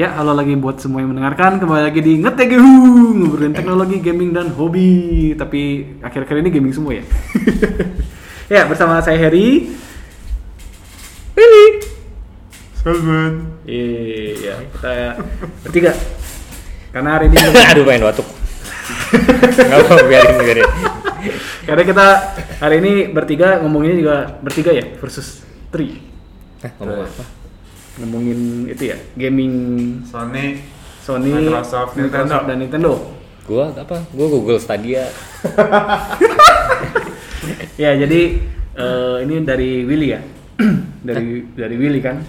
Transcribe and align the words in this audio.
Ya, 0.00 0.16
halo 0.16 0.32
lagi 0.32 0.56
buat 0.56 0.80
semua 0.80 1.04
yang 1.04 1.12
mendengarkan. 1.12 1.60
Kembali 1.60 1.84
lagi 1.84 2.00
di 2.00 2.24
Ngetegehu, 2.24 3.20
ngobrolin 3.20 3.52
teknologi, 3.52 4.00
gaming, 4.00 4.32
dan 4.32 4.48
hobi. 4.48 5.36
Tapi 5.36 5.92
akhir-akhir 6.00 6.40
ini 6.40 6.48
gaming 6.48 6.72
semua 6.72 6.96
ya. 6.96 7.04
ya, 8.56 8.64
bersama 8.64 8.96
saya 9.04 9.20
Heri. 9.20 9.68
Willy. 11.36 11.66
Salman. 12.80 13.60
Iya, 13.68 14.72
kita 14.72 15.20
bertiga. 15.68 15.92
Karena 16.96 17.20
hari 17.20 17.28
ini 17.28 17.36
Aduh 17.76 17.84
pengen 17.84 18.08
batuk. 18.08 18.28
Enggak 19.52 19.84
apa 19.84 19.94
biarin 20.08 20.36
biarin. 20.40 20.70
karena 21.68 21.82
kita 21.84 22.06
hari 22.56 22.80
ini 22.80 22.92
bertiga 23.12 23.60
ngomonginnya 23.60 23.96
juga 24.00 24.16
bertiga 24.40 24.72
ya 24.72 24.96
versus 24.96 25.44
three. 25.68 26.00
Hah, 26.64 26.72
ngomong 26.80 27.04
apa? 27.04 27.39
Ngomongin 27.98 28.70
itu 28.70 28.94
ya, 28.94 28.98
gaming 29.18 29.52
Sony. 30.06 30.62
Sony, 31.00 31.32
Microsoft, 31.32 31.96
Nintendo. 31.98 32.36
dan 32.46 32.56
Nintendo. 32.60 32.92
Gua 33.48 33.72
apa? 33.74 34.04
Gua 34.14 34.26
Google 34.30 34.60
Stadia. 34.62 35.08
Ya, 37.80 37.96
jadi 37.96 38.36
eh, 38.76 39.16
ini 39.24 39.40
dari 39.40 39.88
Willy 39.88 40.12
ya. 40.12 40.20
dari 41.08 41.48
dari 41.56 41.76
Willy 41.80 42.04
kan. 42.04 42.20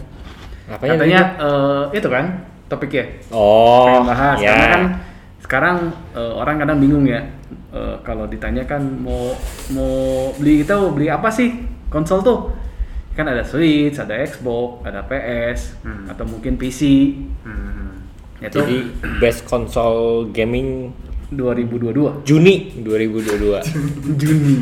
Apanya 0.72 0.96
Katanya 0.96 1.22
eh, 1.44 1.84
itu 2.00 2.08
kan 2.08 2.26
topiknya. 2.72 3.20
Oh, 3.36 3.84
pengen 3.92 4.08
bahas 4.08 4.38
ya. 4.40 4.48
karena 4.56 4.68
kan 4.72 4.84
sekarang 5.44 5.78
eh, 6.16 6.34
orang 6.40 6.56
kadang 6.64 6.80
bingung 6.80 7.04
ya 7.04 7.28
eh, 7.76 7.96
kalau 8.08 8.24
ditanyakan 8.32 9.04
mau 9.04 9.36
mau 9.76 10.32
beli 10.40 10.64
itu 10.64 10.78
beli 10.96 11.12
apa 11.12 11.28
sih 11.28 11.52
konsol 11.92 12.24
tuh 12.24 12.56
kan 13.12 13.26
ada 13.28 13.44
Switch, 13.44 13.96
ada 13.96 14.16
Xbox, 14.24 14.88
ada 14.88 15.04
PS 15.04 15.76
Hmm. 15.84 16.08
atau 16.08 16.24
mungkin 16.24 16.56
PC. 16.56 16.82
Hmm. 17.44 18.08
Itu 18.42 18.58
Jadi 18.58 18.78
best 19.22 19.46
console 19.46 20.34
gaming 20.34 20.90
2022 21.30 22.26
Juni 22.26 22.74
2022. 22.82 23.62
Juni. 24.22 24.56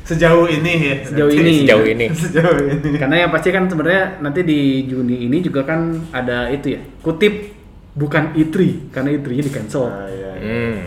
Sejauh 0.00 0.46
ini 0.46 0.72
ya. 0.80 0.94
Sejauh 1.04 1.30
ini. 1.30 1.52
Sejauh 1.62 1.86
ini. 1.86 2.06
Sejauh 2.26 2.58
ini. 2.66 2.98
Karena 2.98 3.26
yang 3.26 3.30
pasti 3.30 3.50
kan 3.50 3.66
sebenarnya 3.66 4.18
nanti 4.18 4.40
di 4.42 4.86
Juni 4.86 5.26
ini 5.26 5.38
juga 5.38 5.62
kan 5.62 5.94
ada 6.10 6.50
itu 6.50 6.74
ya 6.74 6.80
kutip 7.02 7.54
bukan 7.94 8.34
E3 8.34 8.90
karena 8.90 9.08
E3-nya 9.14 9.44
di 9.44 9.52
cancel. 9.52 9.84
Ah, 9.86 10.06
iya, 10.06 10.30
iya. 10.38 10.46
Hmm. 10.46 10.78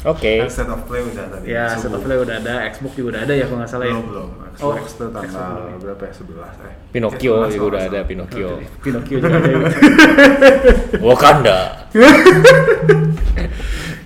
Oke. 0.00 0.38
Kan 0.38 0.46
State 0.46 0.68
of 0.68 0.84
Play 0.84 1.00
udah 1.02 1.26
tadi. 1.26 1.48
Ya, 1.48 1.68
Subuh. 1.70 1.80
Set 1.80 1.92
of 1.92 2.00
Play 2.00 2.16
udah 2.16 2.36
ada, 2.38 2.54
Xbox 2.68 2.94
juga 2.94 3.08
udah 3.10 3.20
ada 3.26 3.32
ya 3.32 3.44
kalau 3.44 3.58
nggak 3.58 3.68
salah 3.68 3.82
ya. 3.82 3.92
Belum 3.92 4.06
belum. 4.06 4.28
Oh, 4.58 4.72
Xbox 4.72 4.92
tuh 4.92 5.08
Xbox 5.08 5.12
tanggal 5.12 5.50
belum 5.50 5.66
ya. 5.66 5.76
berapa 5.82 6.02
ya? 6.02 6.12
11 6.14 6.60
eh. 6.60 6.72
Pinocchio 6.88 7.34
Eh, 7.34 7.44
11 7.44 7.52
juga 7.52 7.66
udah 7.66 7.82
ada 7.84 8.00
Pinocchio. 8.02 8.50
Pinocchio 8.78 9.16
juga 9.18 9.34
ada. 9.34 9.48
ya. 9.48 9.58
Wakanda. 10.98 11.58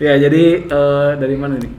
ya, 0.03 0.13
jadi 0.19 0.43
eh, 0.65 1.11
dari 1.15 1.37
mana 1.37 1.55
nih? 1.57 1.73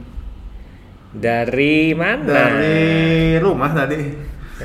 Dari 1.10 1.92
mana? 1.92 2.24
Dari 2.24 3.38
rumah 3.38 3.70
tadi. 3.72 3.98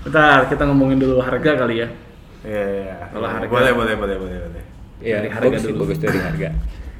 Bentar, 0.00 0.48
kita 0.48 0.62
ngomongin 0.66 0.98
dulu 0.98 1.20
harga 1.20 1.54
kali 1.56 1.78
ya. 1.78 1.88
Iya, 2.40 2.64
iya. 2.74 2.94
Kalau 3.12 3.28
harga- 3.28 3.52
Boleh, 3.52 3.70
boleh, 3.70 3.94
boleh, 3.94 4.16
boleh, 4.16 4.38
boleh. 4.42 4.59
Ya, 5.00 5.20
Dari 5.20 5.28
harga 5.32 5.48
bagus 5.48 5.60
sih, 5.60 5.72
dulu. 5.72 5.80
bagus 5.84 5.98
dari 5.98 6.18
harga. 6.18 6.48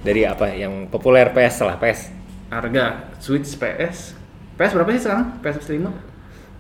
Dari 0.01 0.23
apa 0.25 0.47
yang 0.51 0.89
populer 0.89 1.29
PS 1.31 1.57
lah, 1.63 1.77
PS. 1.77 2.01
Harga 2.49 2.85
Switch 3.21 3.53
PS. 3.55 4.17
PS 4.57 4.73
berapa 4.73 4.89
sih 4.91 5.03
sekarang? 5.03 5.27
PS 5.41 5.69
5? 5.69 6.11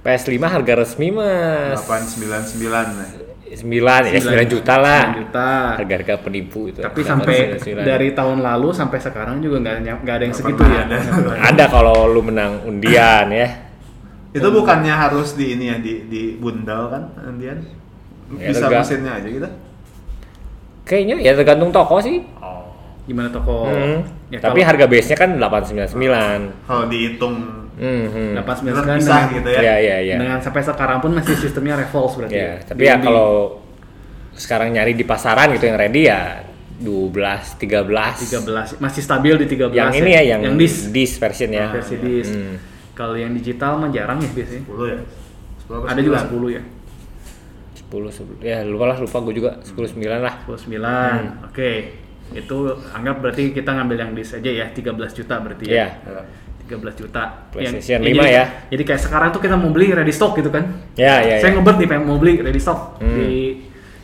PS5 0.01 0.41
harga 0.41 0.75
resmi 0.81 1.13
mas 1.13 1.77
899 1.85 2.57
nah. 2.73 3.09
9 3.53 3.61
ya 4.09 4.17
9 4.17 4.49
juta 4.49 4.75
lah 4.81 5.13
9 5.13 5.21
juta. 5.21 5.49
harga-harga 5.77 6.15
penipu 6.25 6.73
itu 6.73 6.81
Tapi 6.81 7.05
899. 7.05 7.05
sampai 7.05 7.37
dari 7.85 8.09
tahun 8.17 8.41
lalu 8.41 8.73
sampai 8.73 8.97
sekarang 8.97 9.45
juga 9.45 9.61
nggak 9.61 10.01
ada 10.01 10.25
yang 10.25 10.33
segitu 10.33 10.63
ya. 10.65 10.89
ada. 10.89 10.97
ada 11.53 11.65
kalau 11.69 12.09
lu 12.09 12.25
menang 12.25 12.65
undian 12.65 13.29
ya 13.29 13.69
Itu 14.33 14.49
bukannya 14.49 14.95
harus 14.95 15.37
di 15.37 15.53
ini 15.53 15.69
ya 15.69 15.77
di 15.77 16.09
di 16.09 16.23
bundel 16.41 16.89
kan 16.89 17.03
Andian? 17.21 17.61
Ya, 18.41 18.57
Bisa 18.57 18.73
lega. 18.73 18.81
mesinnya 18.81 19.13
aja 19.21 19.29
gitu. 19.29 19.49
Kayaknya 20.85 21.17
ya 21.21 21.33
tergantung 21.37 21.71
toko 21.71 21.99
sih 22.01 22.23
Oh. 22.41 22.67
Gimana 23.09 23.27
toko? 23.33 23.67
Hmm. 23.67 24.07
Ya, 24.31 24.39
tapi 24.39 24.63
kalau 24.63 24.71
harga 24.71 24.87
base 24.87 25.09
nya 25.11 25.17
kan 25.19 25.31
899 25.35 25.99
Kalau 26.69 26.85
dihitung 26.87 27.35
hmm, 27.75 28.05
hmm. 28.07 28.31
899 28.39 28.47
terpisah 28.47 29.21
dengan, 29.27 29.27
gitu 29.35 29.49
ya. 29.51 29.61
ya 29.61 29.75
ya 29.81 29.97
ya 30.05 30.17
dengan 30.23 30.39
sampai 30.39 30.63
sekarang 30.63 30.99
pun 31.03 31.11
masih 31.19 31.35
sistemnya 31.35 31.75
revolve 31.75 32.13
berarti. 32.23 32.39
ya 32.39 32.51
tapi 32.63 32.83
ya 32.87 32.95
kalau 33.03 33.59
sekarang 34.39 34.69
nyari 34.73 34.95
di 34.95 35.03
pasaran 35.03 35.51
gitu 35.59 35.67
yang 35.67 35.79
ready 35.81 36.07
ya 36.07 36.47
12 36.81 37.61
13 37.61 38.81
13 38.81 38.81
masih 38.81 39.03
stabil 39.05 39.35
di 39.37 39.47
13 39.53 39.77
yang 39.77 39.93
ini 39.93 40.11
ya 40.17 40.23
yang 40.37 40.41
yang 40.49 40.57
dis 40.57 40.89
dis 40.89 41.13
version 41.21 41.53
ya 41.53 41.69
versi 41.69 42.01
iya. 42.01 42.05
dis. 42.05 42.29
Hmm. 42.33 42.57
Kalau 42.97 43.17
yang 43.17 43.33
digital 43.33 43.81
mah 43.81 43.89
jarang 43.93 44.21
ya 44.21 44.29
biasanya. 44.29 44.65
10 44.69 44.93
ya. 44.93 44.99
10 45.69 45.77
apa 45.77 45.87
Ada 45.93 46.01
juga 46.05 46.19
9? 46.29 46.37
10 46.37 46.57
ya. 46.57 46.63
10 47.91 48.07
sebelum 48.15 48.39
ya 48.39 48.63
lupa 48.63 48.95
lah 48.95 48.97
lupa 48.97 49.19
gue 49.21 49.35
juga 49.35 49.51
10 49.61 49.75
9 49.99 50.07
lah 50.23 50.35
29. 50.47 50.79
Hmm. 50.79 51.51
Oke. 51.51 51.71
Itu 52.31 52.57
anggap 52.95 53.19
berarti 53.19 53.51
kita 53.51 53.75
ngambil 53.75 53.97
yang 53.99 54.11
dis 54.15 54.31
aja 54.31 54.47
ya 54.47 54.71
13 54.71 54.95
juta 55.11 55.35
berarti 55.43 55.67
Iya. 55.67 55.87
ya. 55.99 56.23
13 56.71 56.95
juta. 56.95 57.51
PlayStation 57.51 57.99
Yang- 57.99 58.15
5 58.15 58.23
jadi, 58.23 58.31
ya. 58.31 58.45
Jadi 58.71 58.83
kayak 58.87 59.03
sekarang 59.03 59.29
tuh 59.35 59.43
kita 59.43 59.59
mau 59.59 59.75
beli 59.75 59.91
ready 59.91 60.15
stock 60.15 60.39
gitu 60.39 60.49
kan. 60.49 60.71
ya 60.95 61.19
ya 61.19 61.43
Saya 61.43 61.51
ya. 61.51 61.59
ngebet 61.59 61.77
nih 61.83 61.89
pengen 61.91 62.05
mau 62.07 62.17
beli 62.17 62.39
ready 62.39 62.63
stock 62.63 63.03
Hmm. 63.03 63.11
di 63.19 63.31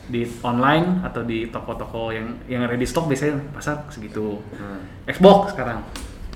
di 0.07 0.23
online 0.43 1.03
atau 1.03 1.23
di 1.23 1.51
toko-toko 1.51 2.11
yang 2.11 2.43
yang 2.47 2.67
ready 2.67 2.83
stock 2.83 3.07
biasanya 3.07 3.39
pasar 3.55 3.87
segitu. 3.91 4.43
Hmm. 4.59 4.83
Xbox 5.07 5.55
sekarang. 5.55 5.87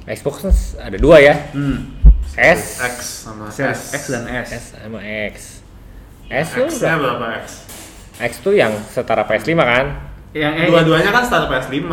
Xbox 0.07 0.35
ada 0.79 0.95
dua 0.97 1.19
ya 1.19 1.35
Hmm. 1.51 1.99
S 2.39 2.79
X 2.79 3.27
sama 3.27 3.51
Series 3.51 3.75
S. 3.75 3.95
X 3.99 4.03
dan 4.09 4.25
S. 4.31 4.49
S 4.55 4.65
sama 4.79 5.03
X 5.03 5.60
S 6.33 6.49
tuh 6.53 6.65
X-nya 6.65 6.95
berapa? 6.97 7.27
X? 7.37 7.47
X 8.17 8.33
tuh 8.39 8.53
yang 8.53 8.71
setara 8.87 9.25
PS5 9.25 9.51
kan 9.57 9.87
Yang 10.31 10.53
eh, 10.57 10.67
Dua-duanya 10.69 11.11
kan 11.11 11.23
standar 11.23 11.51
PS5, 11.51 11.91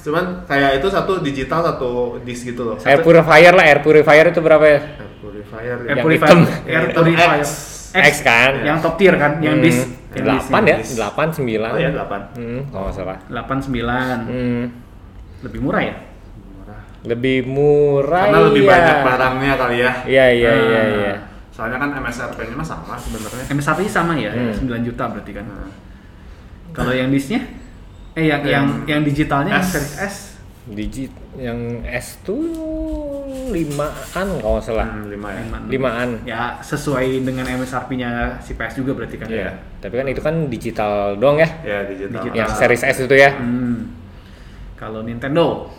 cuman 0.00 0.24
kayak 0.42 0.70
itu 0.76 0.88
satu 0.88 1.20
digital 1.20 1.62
satu 1.64 1.90
disk 2.20 2.42
gitu 2.44 2.62
loh. 2.64 2.76
Air 2.80 2.98
purifier 3.00 3.52
lah 3.52 3.64
Air 3.64 3.78
purifier 3.80 4.26
itu 4.26 4.40
berapa 4.40 4.64
ya 4.64 4.80
Air 4.96 5.12
purifier 5.16 5.76
Air 5.78 5.78
yang 5.86 5.98
purifier, 6.00 6.26
hitam. 6.28 6.40
air 6.66 6.84
purifier. 6.92 7.30
X. 7.38 7.46
X 7.94 8.14
kan 8.20 8.52
Yang 8.60 8.78
top 8.80 8.94
tier 8.96 9.14
kan, 9.14 9.38
yang 9.38 9.56
Hmm, 9.56 9.64
dis 9.64 9.78
yang 10.12 10.26
dis- 10.32 10.48
8 10.48 10.64
ya. 10.64 10.76
8 10.80 11.28
9 11.30 11.46
Oh 11.68 11.78
ya 11.78 11.90
8. 11.92 12.34
hmm, 12.34 12.60
kalau 12.68 12.84
nggak 12.84 12.96
salah 12.96 13.18
89. 13.28 14.18
hmm. 14.26 14.64
Lebih 15.42 15.60
murah 15.60 15.82
ya? 15.84 15.94
Murah. 16.34 16.80
lebih 17.04 17.38
murah 17.46 18.22
Karena 18.26 18.38
lebih 18.42 18.62
iya. 18.62 18.70
banyak 18.72 18.96
barangnya 19.00 19.52
kali 19.54 19.76
ya. 19.78 19.92
iya 20.04 20.26
iya 20.28 20.50
iya 20.52 20.74
Ah. 20.74 20.86
iya 20.90 21.14
Soalnya 21.56 21.80
kan 21.80 21.88
MSRP-nya 21.96 22.52
mah 22.52 22.66
sama 22.66 22.94
sebenarnya. 22.94 23.48
MSRP 23.48 23.88
sama 23.88 24.12
ya, 24.12 24.28
Hmm. 24.28 24.52
9 24.60 24.84
juta 24.84 25.04
berarti 25.08 25.32
kan. 25.32 25.44
Nah, 25.46 25.72
Kalau 26.70 26.92
yang 26.92 27.08
disnya 27.08 27.40
eh 28.12 28.28
yang 28.28 28.44
yang 28.44 28.44
Yang 28.44 28.68
yang 28.86 29.00
digitalnya 29.02 29.52
yang 29.54 29.64
S. 29.64 29.72
series 29.72 29.94
S 29.98 30.16
digit 30.66 31.12
yang 31.34 31.56
S 31.82 32.18
tuh 32.20 32.42
limaan 33.48 34.04
kalau 34.36 34.58
nggak 34.58 34.66
salah 34.66 34.88
hmm, 34.90 35.08
5 35.08 35.30
ya. 35.30 35.40
Limaan. 35.40 35.62
limaan 35.68 36.08
Ya 36.24 36.40
sesuai 36.58 37.22
dengan 37.22 37.46
MSRP-nya 37.46 38.10
si 38.38 38.52
PS 38.52 38.76
juga 38.76 38.92
berarti 38.94 39.16
kan 39.16 39.28
Iya. 39.28 39.54
tapi 39.78 39.94
kan 39.94 40.06
itu 40.06 40.20
kan 40.20 40.34
digital 40.46 40.92
doang 41.14 41.38
ya 41.38 41.48
Ya 41.62 41.78
digital. 41.84 42.18
Digital. 42.20 42.34
yang 42.36 42.50
series 42.50 42.82
S 42.84 42.98
itu 43.00 43.14
ya 43.14 43.30
Hmm. 43.32 43.94
Kalau 44.74 45.00
Nintendo, 45.00 45.72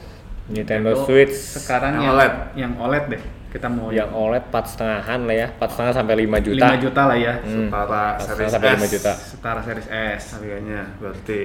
Nintendo 0.47 0.97
Switch 0.99 1.35
sekarang 1.35 1.93
Yang 1.93 2.01
yang 2.01 2.15
OLED. 2.15 2.33
yang 2.55 2.71
OLED 2.79 3.05
deh. 3.11 3.21
Kita 3.47 3.67
mau 3.67 3.87
yang 3.89 4.11
OLED 4.11 4.51
4 4.51 4.65
setengahan 4.67 5.19
lah 5.23 5.35
ya 5.35 5.47
4 5.49 5.63
setengah 5.65 5.93
sampai 5.93 6.15
5 6.19 6.37
juta 6.43 6.65
5 6.69 6.83
juta 6.83 7.01
lah 7.05 7.17
ya. 7.17 7.33
Hmm. 7.39 7.67
Setara 7.67 8.03
series 8.19 8.51
sampai 8.51 8.67
S. 8.67 8.75
5 8.77 8.93
juta. 8.93 9.11
Setara 9.15 9.59
series 9.63 9.87
S. 9.87 10.21
Harganya 10.35 10.81
berarti 10.97 11.39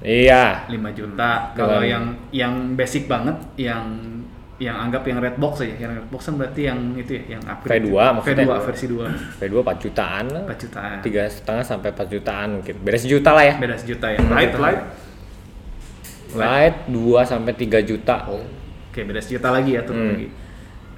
iya 0.00 0.44
5 0.66 0.74
juta. 0.90 1.30
Kalau 1.52 1.78
Dengan- 1.78 1.86
yang 1.86 2.04
yang 2.32 2.54
basic 2.74 3.06
banget 3.06 3.36
yang 3.54 3.84
yang 4.56 4.78
anggap 4.78 5.02
yang 5.02 5.18
red 5.18 5.34
box 5.34 5.60
aja, 5.60 5.74
yang 5.76 5.90
red 5.92 6.06
box 6.08 6.20
kan 6.24 6.38
berarti 6.38 6.62
yang 6.64 6.78
itu 6.94 7.12
ya, 7.12 7.36
yang 7.36 7.42
upgrade. 7.44 7.84
V2 7.84 7.90
maksudnya. 8.14 8.46
V2 8.46 8.54
versi 8.64 8.86
2. 8.86 9.06
V2 9.36 9.54
4 9.60 9.76
jutaan 9.78 10.24
lah 10.30 10.42
4 10.46 10.58
jutaan. 10.60 10.96
tiga 11.02 11.22
setengah 11.26 11.64
sampai 11.64 11.88
4 11.90 12.06
jutaan 12.08 12.48
mungkin 12.54 12.74
beda 12.78 12.96
sejuta 12.96 13.30
lah 13.30 13.44
ya 13.44 13.54
Beda 13.58 13.74
sejuta 13.74 14.06
ya. 14.08 14.18
light 14.24 14.54
light. 14.54 14.80
light 16.34 16.76
2 16.88 16.94
sampai 17.22 17.52
3 17.52 17.78
juta 17.80 18.16
Oke, 18.26 19.02
beda 19.02 19.18
sejuta 19.18 19.50
lagi 19.50 19.74
ya 19.74 19.82
tuh 19.82 19.90
Hmm. 19.92 20.10
lagi. 20.12 20.26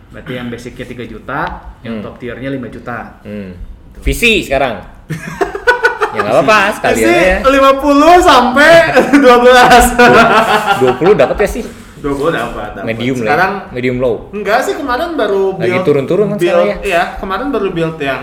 Berarti 0.09 0.33
yang 0.33 0.49
basicnya 0.49 0.87
3 0.87 1.05
juta, 1.05 1.41
yang 1.81 1.99
Hmm. 1.99 2.05
top 2.05 2.17
tiernya 2.17 2.49
5 2.49 2.69
juta. 2.69 2.99
hmm. 3.21 3.51
visi 3.97 4.45
sekarang 4.45 4.85
ya 6.13 6.21
nggak 6.21 6.35
apa-apa 6.37 6.59
sekalian 6.71 7.41
aja 7.41 7.49
50 7.81 7.81
sampai 8.23 8.73
12. 9.11 10.79
20 10.79 11.17
dapat 11.17 11.37
ya 11.39 11.49
sih 11.51 11.65
20 11.97 12.29
dapat. 12.31 12.69
dapat. 12.75 12.85
medium 12.85 13.17
Sekarang 13.17 13.53
lah 13.57 13.63
ya. 13.63 13.73
medium 13.73 13.97
low 13.97 14.29
enggak 14.31 14.61
sih 14.63 14.75
kemarin 14.75 15.17
baru 15.17 15.57
Lagi 15.57 15.65
build 15.73 15.85
turun-turun 15.85 16.27
kan 16.29 16.39
build, 16.39 16.61
ya? 16.63 16.77
Iya, 16.83 17.03
kemarin 17.17 17.49
baru 17.49 17.69
build 17.71 17.97
yang 17.99 18.23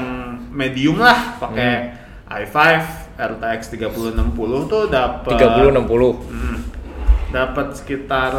medium 0.50 0.98
lah 0.98 1.42
pakai 1.42 1.74
Hmm. 2.24 2.38
i5 2.40 2.58
RTX 3.14 3.60
3060 3.72 4.14
tuh 4.66 4.84
dapat 4.88 5.34
30 5.34 5.70
60. 5.70 6.14
Hmm, 6.24 6.58
dapat 7.30 7.74
sekitar 7.74 8.32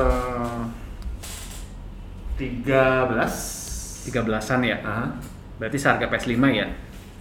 13 2.37 4.05
13-an 4.05 4.61
ya. 4.63 4.77
Nah, 4.81 5.09
Berarti 5.55 5.79
seharga 5.79 6.07
PS5 6.07 6.35
ya? 6.51 6.67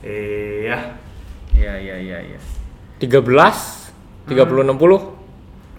iya 0.04 0.78
Iya, 1.54 1.74
iya, 1.78 1.96
iya, 1.96 2.18
iya. 2.26 2.40
13 2.98 3.22
30 4.26 4.34
60. 4.66 4.74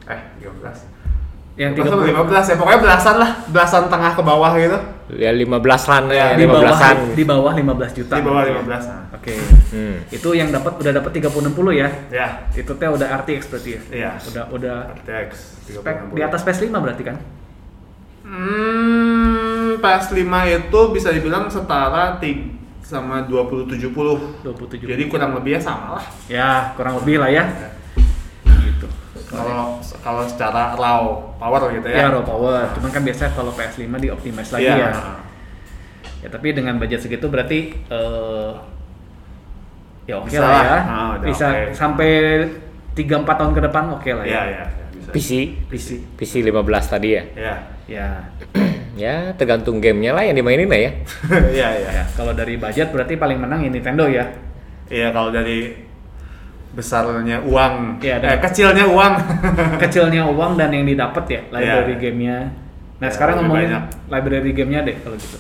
eh 0.07 0.21
13 0.39 1.59
Yang 1.61 1.71
13 1.83 2.09
30 2.09 2.15
15 2.15 2.51
ya 2.51 2.57
pokoknya 2.57 2.81
belasan 2.81 3.17
lah 3.17 3.31
belasan 3.47 3.83
tengah 3.87 4.13
ke 4.13 4.23
bawah 4.23 4.53
gitu 4.55 4.79
Ya 5.13 5.31
15-an 5.31 6.09
ya, 6.09 6.33
Ya, 6.33 6.41
di 6.41 6.49
bawah 6.49 6.73
15-an. 6.73 6.97
di 7.13 7.25
bawah 7.29 7.53
15 7.53 7.93
juta. 7.93 8.15
di 8.17 8.23
bawah 8.25 8.43
15 8.43 8.65
nah. 8.89 9.03
Oke. 9.13 9.37
Hmm. 9.71 9.97
Itu 10.09 10.29
yang 10.33 10.49
dapat 10.49 10.81
udah 10.81 10.93
dapat 10.95 11.11
3060 11.13 11.53
ya. 11.75 11.89
ya 12.09 12.29
Itu 12.51 12.73
teh 12.75 12.89
udah 12.89 13.09
RTX 13.21 13.43
berarti 13.53 13.71
ya? 13.71 13.81
Iya. 13.93 14.11
Udah 14.25 14.45
udah 14.49 14.77
RTX 14.97 15.29
spek 15.75 15.97
di 16.13 16.21
atas 16.25 16.41
PS5 16.41 16.73
berarti 16.73 17.03
kan? 17.05 17.17
Hmm, 18.25 19.77
PS5 19.79 20.25
itu 20.51 20.81
bisa 20.91 21.09
dibilang 21.11 21.47
setara 21.47 22.17
ti- 22.17 22.57
sama 22.81 23.21
2070. 23.23 24.41
2070. 24.43 24.85
Jadi 24.87 25.05
kurang 25.07 25.33
lebihnya 25.33 25.57
sama 25.59 25.97
lah. 25.97 26.05
Ya, 26.27 26.73
kurang 26.73 27.01
lebih 27.01 27.17
lah 27.17 27.29
ya. 27.29 27.45
Gitu. 28.45 28.87
Kalau 29.27 29.77
kalau 29.99 30.23
secara 30.23 30.73
raw 30.75 31.01
power 31.35 31.69
gitu 31.71 31.85
Ya, 31.87 32.07
ya. 32.07 32.07
raw 32.11 32.21
power. 32.21 32.69
Cuman 32.73 32.91
kan 32.91 33.03
biasanya 33.03 33.33
kalau 33.33 33.53
PS5 33.53 33.89
di 33.99 34.09
optimize 34.09 34.51
lagi 34.51 34.69
Iya. 34.69 34.77
ya. 34.79 34.91
Ya, 36.21 36.29
tapi 36.31 36.53
dengan 36.53 36.77
budget 36.77 37.01
segitu 37.01 37.29
berarti 37.29 37.73
eh 37.85 38.53
ya 40.05 40.17
oke 40.19 40.29
Bisa 40.29 40.41
lah 40.41 40.61
ya. 40.63 40.79
Ah, 40.79 41.09
udah 41.15 41.27
Bisa 41.27 41.47
oke. 41.51 41.73
sampai 41.73 42.11
3 42.95 43.17
4 43.19 43.37
tahun 43.39 43.53
ke 43.53 43.61
depan 43.63 43.85
oke 43.91 44.11
lah 44.11 44.25
Iya, 44.25 44.33
ya. 44.33 44.43
iya, 44.45 44.65
iya, 44.65 44.85
bisa. 44.91 45.11
PC 45.11 45.31
PC. 45.67 45.89
PC 46.15 46.33
15 46.43 46.85
tadi 46.87 47.09
ya. 47.11 47.25
Iya. 47.35 47.55
Ya. 47.85 48.25
ya 48.95 49.35
tergantung 49.35 49.79
gamenya 49.79 50.13
lah 50.13 50.23
yang 50.23 50.35
dimainin 50.35 50.67
lah 50.67 50.81
ya. 50.81 50.91
Iya, 51.57 51.69
iya. 51.77 51.91
ya. 51.93 52.05
Kalau 52.13 52.33
dari 52.33 52.57
budget 52.57 52.89
berarti 52.91 53.15
paling 53.15 53.39
menang 53.39 53.61
ya 53.61 53.71
Nintendo 53.71 54.05
ya. 54.07 54.25
Iya, 54.89 55.11
kalau 55.11 55.29
dari 55.29 55.73
besarnya 56.75 57.39
uang, 57.47 58.03
Iya, 58.03 58.19
eh, 58.19 58.21
dan- 58.21 58.43
kecilnya 58.43 58.85
uang. 58.85 59.13
Kecilnya 59.83 60.27
uang 60.27 60.59
dan 60.59 60.71
yang 60.71 60.83
didapat 60.85 61.25
ya 61.29 61.41
library 61.51 61.95
Iya. 61.95 62.03
gamenya. 62.03 62.39
Nah, 62.99 63.09
Ya, 63.11 63.15
sekarang 63.15 63.35
ngomongin 63.43 63.69
banyak. 63.71 63.83
library 64.11 64.51
gamenya 64.53 64.81
deh 64.83 64.97
kalau 64.99 65.15
gitu. 65.15 65.39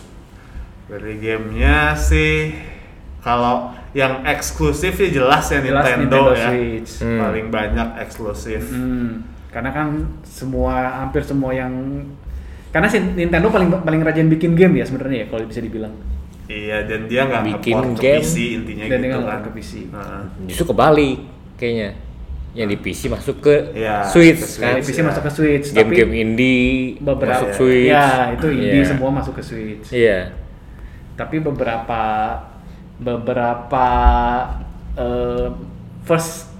Dari 0.85 1.15
gamenya 1.19 1.97
sih 1.97 2.55
kalau 3.19 3.73
yang 3.97 4.23
eksklusif 4.23 4.95
sih 4.95 5.11
jelas 5.11 5.49
ya 5.49 5.59
Jelas 5.59 5.87
Nintendo, 5.87 6.31
Nintendo 6.31 6.35
ya. 6.35 6.49
Switch. 6.51 6.93
Hmm. 7.03 7.19
Paling 7.19 7.47
banyak 7.49 7.89
eksklusif. 7.99 8.63
Hmm, 8.71 9.23
karena 9.51 9.71
kan 9.71 9.87
semua 10.23 10.75
hampir 11.03 11.23
semua 11.25 11.51
yang 11.51 11.73
karena 12.75 12.91
si 12.91 12.99
Nintendo 12.99 13.47
paling 13.49 13.71
paling 13.79 14.01
rajin 14.03 14.27
bikin 14.27 14.53
game 14.53 14.75
ya 14.75 14.85
sebenarnya 14.85 15.19
ya 15.23 15.27
kalau 15.31 15.47
bisa 15.47 15.63
dibilang. 15.63 15.95
Iya, 16.45 16.85
dan 16.85 17.07
dia 17.07 17.25
nggak 17.25 17.43
Bikin 17.57 17.73
ngeport 17.73 17.89
ke 17.95 18.03
game. 18.03 18.21
PC 18.21 18.35
intinya 18.53 18.85
Dan 18.85 18.99
gitu 18.99 19.17
nggak 19.17 19.25
kan. 19.25 19.41
ke 19.41 19.51
PC. 19.55 19.73
Heeh. 19.87 20.23
Justru 20.45 20.65
kebalik 20.69 21.19
kayaknya. 21.55 21.91
Yang 22.53 22.69
di 22.69 22.79
PC 22.81 23.01
masuk 23.09 23.37
ke 23.41 23.55
Iya, 23.73 24.05
Switch 24.05 24.39
ke 24.39 24.61
kan. 24.61 24.75
Switch, 24.77 24.87
PC 24.87 24.99
ya. 25.01 25.05
masuk 25.05 25.23
ke 25.23 25.31
Switch, 25.33 25.67
Game-game 25.71 26.07
tapi 26.07 26.21
indie 26.21 26.69
beberapa 27.01 27.35
masuk 27.41 27.51
Switch. 27.57 27.89
Ya, 27.89 28.07
itu 28.31 28.47
indie 28.49 28.77
Iya. 28.77 28.87
semua 28.87 29.11
masuk 29.11 29.35
ke 29.35 29.43
Switch. 29.43 29.87
Iya. 29.89 30.19
Tapi 31.15 31.37
beberapa 31.41 32.03
beberapa 32.97 33.87
eh, 34.95 35.49
first 36.03 36.53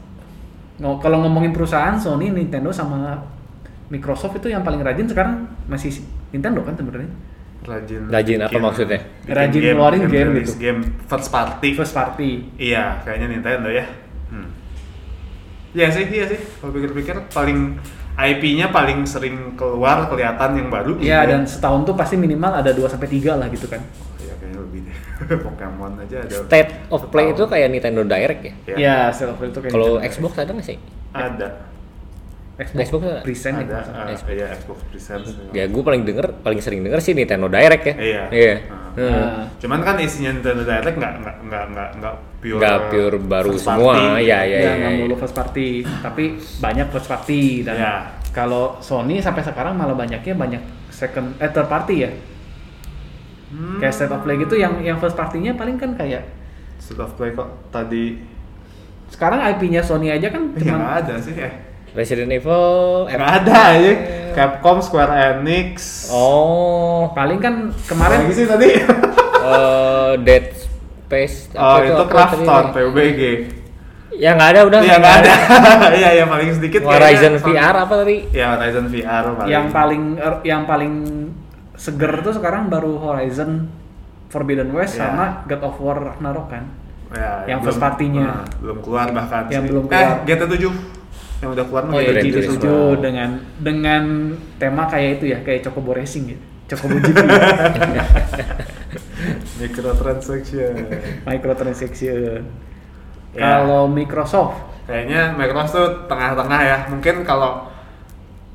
ngo- 0.77 0.99
kalau 0.99 1.23
ngomongin 1.23 1.51
perusahaan 1.51 1.95
Sony, 1.95 2.29
Nintendo 2.29 2.71
sama 2.71 3.23
Microsoft 3.89 4.37
itu 4.37 4.49
yang 4.49 4.65
paling 4.65 4.81
rajin 4.81 5.05
sekarang 5.05 5.45
masih 5.67 5.93
Nintendo 6.31 6.65
kan 6.65 6.75
sebenarnya. 6.75 7.11
Rajin. 7.65 8.03
Rajin 8.13 8.39
apa 8.41 8.51
bikin- 8.51 8.65
maksudnya? 8.65 9.01
bikin 9.25 9.35
Rajin 9.35 9.61
ngeluarin 9.63 10.01
bikin 10.01 10.13
game 10.13 10.29
rilis 10.31 10.49
gitu. 10.51 10.61
Game 10.61 10.81
first 11.05 11.29
party. 11.29 11.69
First 11.73 11.95
party. 11.95 12.31
Iya, 12.57 13.01
kayaknya 13.03 13.27
Nintendo 13.33 13.69
ya. 13.69 13.85
Hmm. 14.29 14.49
Iya 15.73 15.89
sih, 15.91 16.05
iya 16.07 16.25
sih. 16.29 16.39
Kalau 16.61 16.71
pikir-pikir 16.71 17.17
paling 17.33 17.81
IP-nya 18.15 18.71
paling 18.71 19.03
sering 19.05 19.59
keluar 19.59 20.07
kelihatan 20.07 20.55
yang 20.55 20.69
baru. 20.71 20.95
gitu 20.95 21.09
Iya 21.09 21.27
dan 21.27 21.43
setahun 21.43 21.83
tuh 21.83 21.99
pasti 21.99 22.15
minimal 22.15 22.53
ada 22.55 22.71
2 22.71 22.87
sampai 22.87 23.11
3 23.11 23.35
lah 23.35 23.51
gitu 23.51 23.67
kan. 23.67 23.83
Iya 24.23 24.39
kayaknya 24.39 24.59
lebih 24.61 24.81
deh. 24.87 24.97
Pokemon 25.45 25.99
aja 25.99 26.23
ada. 26.23 26.37
State 26.47 26.71
of 26.89 27.11
Play 27.11 27.35
itu 27.35 27.43
kayak 27.43 27.69
Nintendo 27.69 28.07
Direct 28.07 28.41
ya. 28.41 28.53
Iya. 28.65 28.77
Iya, 28.77 28.97
State 29.11 29.31
of 29.31 29.37
Play 29.37 29.51
itu 29.51 29.59
kayak 29.59 29.73
Kalau. 29.75 29.99
Xbox 29.99 30.33
ada 30.39 30.51
nggak 30.53 30.67
sih? 30.67 30.79
ada. 31.11 31.49
Xbox, 32.55 32.87
Xbox 32.87 33.03
ada? 33.03 33.19
present 33.27 33.55
ya. 33.59 33.63
ada. 33.67 33.79
maksudnya. 33.83 34.15
ah, 34.15 34.31
iya, 34.31 34.47
Xbox 34.55 34.79
Presents. 34.87 35.29
Ya 35.51 35.65
gue 35.67 35.83
paling 35.83 36.03
denger, 36.07 36.27
paling 36.39 36.61
sering 36.63 36.87
denger 36.87 37.03
sih 37.03 37.11
Nintendo 37.11 37.51
Direct 37.51 37.83
ya. 37.83 37.95
Iya. 37.99 38.23
Iya. 38.31 38.55
Ah. 38.71 38.95
Hmm. 38.95 39.43
Cuman 39.59 39.81
kan 39.83 39.99
isinya 39.99 40.31
Nintendo 40.39 40.63
Direct 40.63 40.95
nggak 40.95 41.13
nggak 41.19 41.37
nggak 41.51 41.65
nggak 41.75 41.89
nggak 41.99 42.15
pure. 42.39 42.61
Nggak 42.63 42.79
pure 42.95 43.17
baru 43.19 43.51
first 43.59 43.67
semua, 43.67 43.95
party. 43.99 44.23
iya, 44.23 44.39
iya. 44.47 44.59
ya 44.63 44.73
nggak 44.79 44.93
melulu 44.95 45.15
first 45.19 45.35
party, 45.35 45.69
tapi 45.99 46.25
banyak 46.63 46.87
first 46.95 47.09
party 47.11 47.43
dan 47.67 47.75
Iya. 47.75 47.95
kalau 48.31 48.79
Sony 48.79 49.19
sampai 49.19 49.43
sekarang 49.43 49.75
malah 49.75 49.99
banyaknya 49.99 50.35
banyak 50.39 50.63
second 50.95 51.35
eh 51.43 51.51
third 51.51 51.67
party 51.67 52.07
ya. 52.07 52.11
Hmm. 53.51 53.79
Kayak 53.83 53.95
State 53.95 54.15
of 54.15 54.23
Play 54.23 54.39
gitu 54.39 54.55
yang 54.55 54.79
yang 54.79 54.99
first 54.99 55.15
party-nya 55.15 55.55
paling 55.55 55.75
kan 55.75 55.95
kayak 55.95 56.23
State 56.79 56.99
of 56.99 57.15
Play 57.15 57.35
kok 57.35 57.51
tadi 57.71 58.19
sekarang 59.11 59.39
IP-nya 59.43 59.79
Sony 59.79 60.11
aja 60.11 60.27
kan 60.27 60.55
ya 60.55 60.59
cuma 60.59 60.75
nggak 60.79 60.95
ada 61.07 61.15
sih 61.23 61.35
eh 61.39 61.53
Resident 61.95 62.27
Evil. 62.29 63.07
nggak 63.07 63.33
ada 63.41 63.59
aja 63.73 63.93
Capcom 64.33 64.79
Square 64.79 65.13
Enix 65.33 66.07
Oh, 66.09 67.07
paling 67.13 67.39
kan 67.39 67.55
kemarin 67.85 68.27
lagi 68.27 68.35
sih 68.35 68.47
tadi 68.47 68.69
eh, 69.47 70.13
Dead 70.21 70.45
Space. 71.05 71.55
oh 71.55 71.79
itu 71.79 71.95
apa 71.95 72.05
Krafton 72.05 72.43
tadi? 72.45 72.75
PUBG 72.77 73.21
Ya 74.15 74.31
nggak 74.33 74.49
ada 74.49 74.61
udah. 74.65 74.79
iya 74.81 74.97
nggak 74.97 75.17
ada 75.21 75.33
iya 75.99 76.11
iya 76.13 76.25
paling 76.25 76.51
sedikit 76.53 76.83
Horizon 76.85 77.35
kayaknya. 77.37 77.51
VR 77.63 77.77
apa 77.81 77.95
tadi? 77.97 78.17
ya 78.31 78.47
Horizon 78.53 78.85
VR 78.87 79.25
paling 79.33 79.49
yang 79.49 79.67
paling 79.69 80.03
er, 80.17 80.35
yang 80.45 80.63
paling 80.65 80.93
seger 81.75 82.13
tuh 82.21 82.31
sekarang 82.33 82.67
baru 82.69 82.95
Horizon 82.97 83.67
Forbidden 84.27 84.71
West 84.71 84.95
Iya. 84.95 85.03
sama 85.09 85.27
God 85.45 85.63
of 85.63 85.75
War 85.79 85.99
Ragnarok 86.01 86.47
kan. 86.49 86.65
Ya, 87.11 87.47
yang 87.49 87.59
belum- 87.59 87.67
first 87.69 87.79
party-nya. 87.79 88.23
nah, 88.25 88.43
belum 88.57 88.79
keluar 88.81 89.07
bahkan 89.09 89.47
Yang 89.47 89.63
sih. 89.63 89.71
belum 89.71 89.85
eh 89.85 89.95
keluar. 89.95 90.19
GT 90.25 90.43
7 90.43 91.04
yang 91.45 91.53
udah 91.53 91.65
keluar 91.69 91.85
Oh, 91.93 92.01
iya, 92.01 92.17
GT7 92.17 92.57
Turismo. 92.57 92.97
dengan 92.97 93.31
dengan 93.61 94.03
tema 94.57 94.89
kayak 94.89 95.21
itu 95.21 95.37
ya, 95.37 95.39
kayak 95.45 95.61
Chocobo 95.69 95.93
Racing 95.93 96.33
gitu. 96.33 96.45
Chocobo 96.73 96.97
GP. 96.97 97.21
microtransaction 99.61 100.75
microtransaction. 101.29 102.43
Ya. 103.35 103.59
Kalau 103.59 103.91
Microsoft, 103.91 104.63
kayaknya 104.87 105.35
Microsoft 105.35 105.75
tuh 105.75 105.89
tengah-tengah 106.07 106.61
ya 106.63 106.79
mungkin 106.87 107.27
kalau 107.27 107.67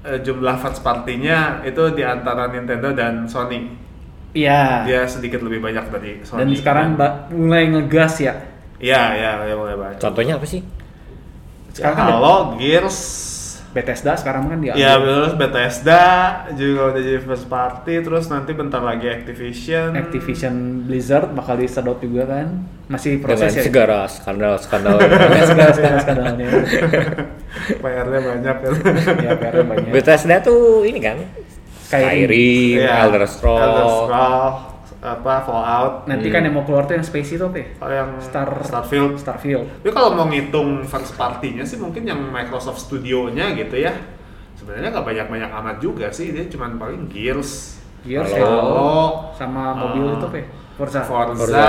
eh, 0.08 0.24
jumlah 0.24 0.56
first 0.56 0.80
party-nya 0.80 1.68
itu 1.68 1.84
di 1.92 2.04
antara 2.08 2.48
Nintendo 2.48 2.96
dan 2.96 3.28
Sony 3.28 3.68
iya. 4.32 4.88
dia 4.88 5.04
sedikit 5.04 5.44
lebih 5.44 5.60
banyak 5.60 5.86
dari 5.92 6.12
Sony 6.24 6.48
Dan 6.48 6.50
sekarang 6.56 6.88
mulai 7.36 7.68
ngegas 7.68 8.24
ya. 8.24 8.34
iya 8.80 9.20
iya 9.20 9.32
ya, 9.44 9.56
mulai 9.60 9.76
banyak 9.76 10.00
Contohnya 10.00 10.40
apa 10.40 10.48
sih? 10.48 10.64
Sekarang 11.80 11.96
kan 11.96 12.08
Halo 12.12 12.36
Gears 12.60 13.00
Bethesda 13.70 14.18
sekarang 14.18 14.50
kan 14.50 14.58
dia. 14.60 14.74
Ya 14.74 14.98
terus 14.98 15.38
Bethesda 15.38 16.02
juga 16.58 16.90
udah 16.90 17.02
jadi 17.06 17.22
first 17.22 17.46
party 17.46 18.02
terus 18.02 18.26
nanti 18.26 18.58
bentar 18.58 18.82
lagi 18.82 19.06
Activision. 19.06 19.94
Activision 19.94 20.56
Blizzard 20.90 21.30
bakal 21.38 21.62
disedot 21.62 22.02
juga 22.02 22.26
kan. 22.26 22.66
Masih 22.90 23.22
Dengan 23.22 23.26
proses 23.30 23.54
ya. 23.54 23.62
segala 23.62 24.10
skandal-skandal. 24.10 24.98
Dengan 25.06 25.46
segala 25.46 25.72
skandal 25.78 26.02
skandalnya. 26.02 26.48
PR-nya 27.86 28.20
banyak 28.26 28.56
kan. 28.58 28.74
ya 29.22 29.32
PR 29.38 29.56
banyak. 29.62 29.92
Bethesda 29.94 30.36
tuh 30.42 30.82
ini 30.84 30.98
kan 30.98 31.18
Skyrim. 31.86 32.26
Skyrim, 32.26 32.78
Iya, 32.82 32.94
Elder 33.06 33.24
Scrolls. 33.26 33.62
Elder 33.62 33.86
Scrolls, 33.86 34.58
apa 35.00 35.34
Fallout, 35.42 35.94
Nanti 36.06 36.28
kan 36.28 36.44
yang 36.44 36.52
mau 36.52 36.62
keluar 36.62 36.84
tuh 36.84 36.94
yang 36.94 37.02
Spacey 37.02 37.36
itu 37.36 37.46
apa 37.46 37.56
ya? 37.56 37.68
oh, 37.78 37.88
yang 37.90 38.10
Star 38.20 38.50
Starfield. 38.60 39.16
Starfield. 39.16 39.66
Tapi 39.80 39.90
kalau 39.90 40.12
mau 40.12 40.26
ngitung 40.26 40.84
first 40.84 41.16
party-nya 41.16 41.64
sih 41.64 41.76
mungkin 41.76 42.04
yang 42.04 42.20
Microsoft 42.20 42.80
Studio-nya 42.82 43.56
gitu 43.56 43.76
ya. 43.76 43.96
Sebenarnya 44.54 44.92
nggak 44.92 45.06
banyak-banyak 45.06 45.50
amat 45.54 45.76
juga 45.80 46.12
sih, 46.12 46.30
dia 46.30 46.44
cuma 46.46 46.68
paling 46.70 47.08
Gears, 47.08 47.80
Gears 48.04 48.28
Halo. 48.34 48.44
Halo, 48.44 48.92
sama 49.34 49.72
mobil 49.74 50.04
Ah. 50.06 50.14
itu 50.14 50.26
apa 50.26 50.38
ya? 50.38 50.48
Forza. 50.76 51.00
Forza, 51.04 51.36
Forza. 51.36 51.68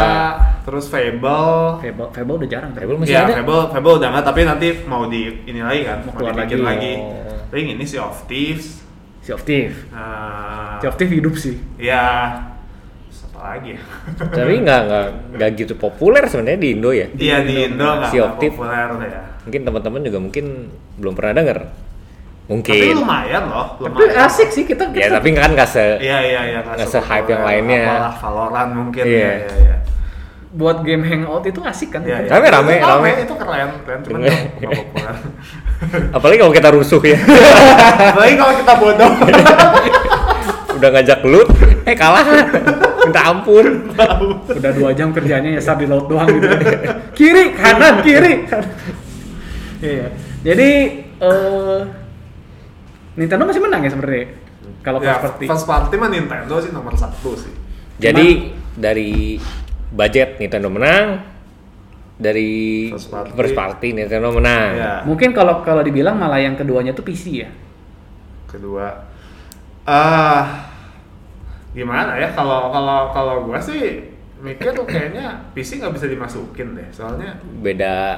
terus 0.63 0.87
Fable. 0.87 1.79
Fable, 1.79 2.09
Fable 2.11 2.35
udah 2.37 2.49
jarang 2.49 2.71
kan? 2.71 2.83
Fable 2.83 2.99
masih 2.99 3.15
ya, 3.15 3.27
ada? 3.27 3.35
Fable, 3.39 3.63
Fable 3.71 3.95
udah 3.95 4.09
nggak, 4.11 4.25
tapi 4.25 4.41
nanti 4.43 4.67
mau 4.87 5.07
di 5.07 5.23
ini 5.45 5.59
lagi 5.59 5.83
kan, 5.83 5.99
Mau 6.03 6.11
mau, 6.11 6.15
keluar 6.19 6.35
lagi. 6.35 6.55
lagi. 6.59 6.93
Oh. 6.99 7.47
Paling 7.47 7.75
ini 7.75 7.85
Sea 7.87 8.03
of 8.03 8.27
Thieves. 8.27 8.83
Sea 9.23 9.35
of 9.35 9.43
Thieves. 9.43 9.79
Nah, 9.91 10.79
Sea 10.79 10.91
of 10.91 10.95
Thieves 10.95 11.15
hidup 11.15 11.35
sih. 11.35 11.59
ya 11.77 12.03
lagi 13.41 13.69
ya? 13.75 13.81
Tapi 14.37 14.53
nggak 14.61 14.81
nggak 14.87 15.05
nggak 15.35 15.51
gitu 15.57 15.75
populer 15.75 16.23
sebenarnya 16.25 16.61
di 16.61 16.69
Indo 16.73 16.91
ya. 16.93 17.07
Iya 17.11 17.37
di 17.43 17.55
Indo 17.67 17.85
nggak 17.85 18.11
nggak 18.13 18.31
Thieves. 18.39 18.57
populer 18.57 18.89
ya. 19.09 19.21
Mungkin 19.41 19.61
teman-teman 19.65 20.01
juga 20.05 20.19
mungkin 20.21 20.47
belum 20.97 21.15
pernah 21.17 21.35
denger. 21.35 21.59
Tapi 21.61 22.59
Mungkin. 22.59 22.99
lumayan 22.99 23.47
loh, 23.47 23.79
Tapi 23.79 23.95
lumayan. 24.11 24.27
asik 24.27 24.51
sih 24.51 24.67
kita. 24.67 24.91
Ya 24.91 25.07
tapi 25.07 25.31
kan 25.33 25.55
nggak 25.55 25.71
se 25.71 26.03
Iya 26.03 26.19
iya 26.19 26.41
iya. 26.51 26.59
Nggak 26.67 26.91
se-hype 26.91 27.31
yang 27.31 27.47
lainnya. 27.47 27.83
Apalah 27.87 28.15
Valorant 28.19 28.71
mungkin. 28.75 29.03
Iya. 29.07 29.15
Iya 29.15 29.31
iya. 29.39 29.55
iya. 29.55 29.77
buat 30.51 30.83
game 30.83 31.07
hangout 31.07 31.47
itu 31.47 31.63
asik 31.63 31.95
kan? 31.95 32.03
Iya, 32.03 32.27
iya. 32.27 32.31
Rame, 32.35 32.51
rame, 32.51 32.75
Itu 32.75 32.91
rame. 32.91 33.11
Itu 33.23 33.35
keren, 33.39 33.71
keren. 33.87 33.99
Cuman 34.03 34.19
Rame. 34.27 34.35
nggak 34.59 34.71
populer. 34.83 35.15
apalagi 36.19 36.39
kalau 36.43 36.51
kita 36.51 36.69
rusuh 36.75 37.03
ya. 37.07 37.19
Apalagi 38.11 38.35
kalau 38.35 38.55
kita 38.59 38.73
bodoh. 38.75 39.11
Udah 40.75 40.89
ngajak 40.91 41.21
lu, 41.23 41.41
eh 41.87 41.95
kalah. 41.95 42.27
Minta 43.07 43.23
ampun. 43.33 43.67
Udah 44.61 44.73
dua 44.77 44.91
jam 44.93 45.11
kerjanya 45.11 45.57
nyasar 45.57 45.81
di 45.81 45.87
laut 45.89 46.07
doang 46.07 46.29
gitu. 46.29 46.49
kiri, 47.19 47.57
kanan, 47.57 48.05
kiri. 48.05 48.35
Iya. 49.81 50.13
Jadi 50.45 50.71
eh 51.17 51.81
Nintendo 53.17 53.49
masih 53.49 53.65
menang 53.65 53.81
ya 53.81 53.91
sebenarnya. 53.91 54.27
Kalau 54.85 55.01
ya, 55.01 55.17
first 55.17 55.41
party. 55.41 55.45
first 55.49 55.67
party 55.67 55.95
mah 55.97 56.11
Nintendo 56.13 56.55
sih 56.61 56.69
nomor 56.69 56.93
satu 57.01 57.33
sih. 57.33 57.53
Jadi 57.97 58.53
dari 58.77 59.41
budget 59.89 60.37
Nintendo 60.37 60.69
menang, 60.69 61.25
dari 62.21 62.93
First 62.93 63.09
party. 63.09 63.33
first 63.33 63.57
party 63.57 63.89
Nintendo 63.97 64.29
menang. 64.29 64.71
Iya. 64.77 64.93
Mungkin 65.09 65.33
kalau 65.33 65.65
kalau 65.65 65.81
dibilang 65.81 66.21
malah 66.21 66.45
yang 66.45 66.61
keduanya 66.61 66.93
tuh 66.93 67.05
PC 67.05 67.25
ya. 67.41 67.49
Kedua, 68.45 69.09
ah 69.89 70.70
gimana 71.71 72.15
ya 72.15 72.29
kalau 72.31 72.69
kalau 72.69 73.11
kalau 73.11 73.35
gua 73.45 73.57
sih 73.57 74.03
mikir 74.39 74.73
tuh 74.73 74.83
kayaknya 74.83 75.37
PC 75.53 75.79
nggak 75.79 75.93
bisa 75.93 76.07
dimasukin 76.07 76.73
deh, 76.73 76.89
soalnya 76.91 77.37
Beda 77.61 78.17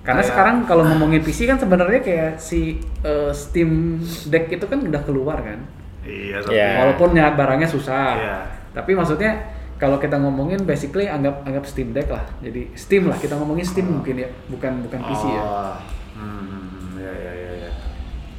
Karena 0.00 0.20
Kayak- 0.20 0.30
sekarang 0.30 0.56
kalau 0.62 0.84
ngomongin 0.84 1.20
PC 1.20 1.44
kan 1.44 1.56
sebenarnya 1.56 1.98
kayak 1.98 2.36
si 2.36 2.76
eh, 3.00 3.32
Steam 3.32 3.96
Deck 4.26 4.48
itu 4.48 4.62
kan 4.62 4.78
udah 4.78 5.00
keluar 5.00 5.40
kan. 5.40 5.58
iya 6.04 6.36
tapi 6.38 6.52
Iya. 6.52 6.70
Walaupun 6.78 7.08
nyari 7.10 7.32
barangnya 7.34 7.64
susah. 7.64 8.12
Iya. 8.14 8.36
Tapi 8.70 8.92
maksudnya 8.92 9.32
kalau 9.74 9.96
kita 9.96 10.14
ngomongin 10.14 10.60
basically 10.62 11.08
anggap 11.08 11.40
anggap 11.42 11.64
Steam 11.64 11.90
Deck 11.90 12.06
lah. 12.06 12.20
Jadi 12.38 12.68
Steam 12.74 13.08
lah 13.08 13.16
kita 13.16 13.32
ngomongin 13.34 13.64
Steam 13.64 13.88
mungkin 13.90 14.20
ya, 14.20 14.28
bukan 14.46 14.84
bukan 14.84 15.00
PC 15.02 15.24
ya. 15.26 15.40
Oh, 15.42 15.74
hmm, 16.14 17.00
ya 17.00 17.08
ya 17.10 17.32
ya 17.34 17.50
ya. 17.64 17.70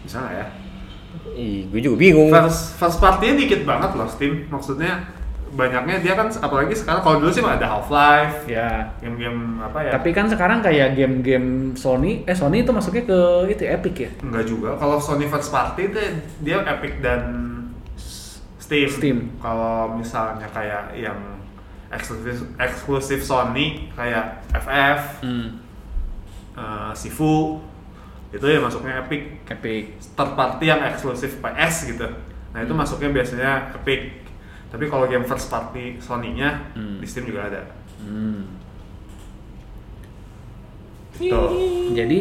Bisa 0.01 0.21
ya? 0.31 0.45
Ih, 1.31 1.65
gue 1.67 1.79
juga 1.79 1.97
bingung. 1.97 2.29
First 2.29 2.75
first 2.75 2.97
party-nya 2.99 3.33
dikit 3.35 3.61
banget 3.63 3.91
loh 3.91 4.05
Steam, 4.05 4.45
maksudnya 4.45 5.01
banyaknya 5.49 6.03
dia 6.03 6.13
kan 6.13 6.27
apalagi 6.27 6.75
sekarang 6.75 6.99
kalau 6.99 7.17
dulu 7.17 7.31
sih 7.31 7.39
mah 7.39 7.55
ada 7.55 7.65
Half 7.65 7.87
Life, 7.87 8.43
Ya. 8.45 8.91
game-game 8.99 9.57
apa 9.57 9.79
ya? 9.81 9.91
Tapi 9.93 10.11
kan 10.11 10.27
sekarang 10.27 10.59
kayak 10.59 10.93
game-game 10.93 11.71
Sony, 11.73 12.21
eh 12.23 12.35
Sony 12.35 12.61
itu 12.61 12.69
masuknya 12.69 13.03
ke 13.03 13.19
itu 13.49 13.63
Epic 13.63 13.95
ya. 13.97 14.09
Enggak 14.19 14.43
juga. 14.45 14.75
Kalau 14.75 14.99
Sony 14.99 15.25
first 15.25 15.49
party 15.49 15.87
itu 15.87 15.99
dia 16.41 16.59
Epic 16.61 16.99
dan 16.99 17.21
Steam. 18.57 18.89
Steam. 18.89 19.17
Kalau 19.37 19.95
misalnya 19.95 20.49
kayak 20.49 20.91
yang 20.93 21.15
eksklusif 21.87 22.43
eksklusif 22.57 23.19
Sony 23.21 23.87
kayak 23.93 24.43
FF, 24.51 25.23
Hmm. 25.23 25.47
eh, 26.53 26.91
Sifu 26.91 27.63
itu 28.35 28.45
ya 28.45 28.59
masuknya 28.59 28.93
Epic. 28.99 29.21
Epic. 29.47 29.83
Third 30.11 30.31
party 30.33 30.65
yang 30.65 30.81
eksklusif 30.83 31.37
PS 31.37 31.89
gitu. 31.89 32.07
Nah 32.51 32.59
itu 32.59 32.71
masuknya 32.71 33.09
biasanya 33.11 33.51
Epic. 33.73 34.23
Tapi 34.67 34.85
kalau 34.85 35.05
game 35.05 35.23
first 35.23 35.47
party 35.47 35.95
Sony-nya 35.97 36.71
Hmm. 36.71 36.99
di 36.99 37.05
Steam 37.05 37.25
juga 37.25 37.47
ada. 37.47 37.61
Hmm. 37.97 38.59
Tuh. 41.15 41.49
Jadi 41.91 42.19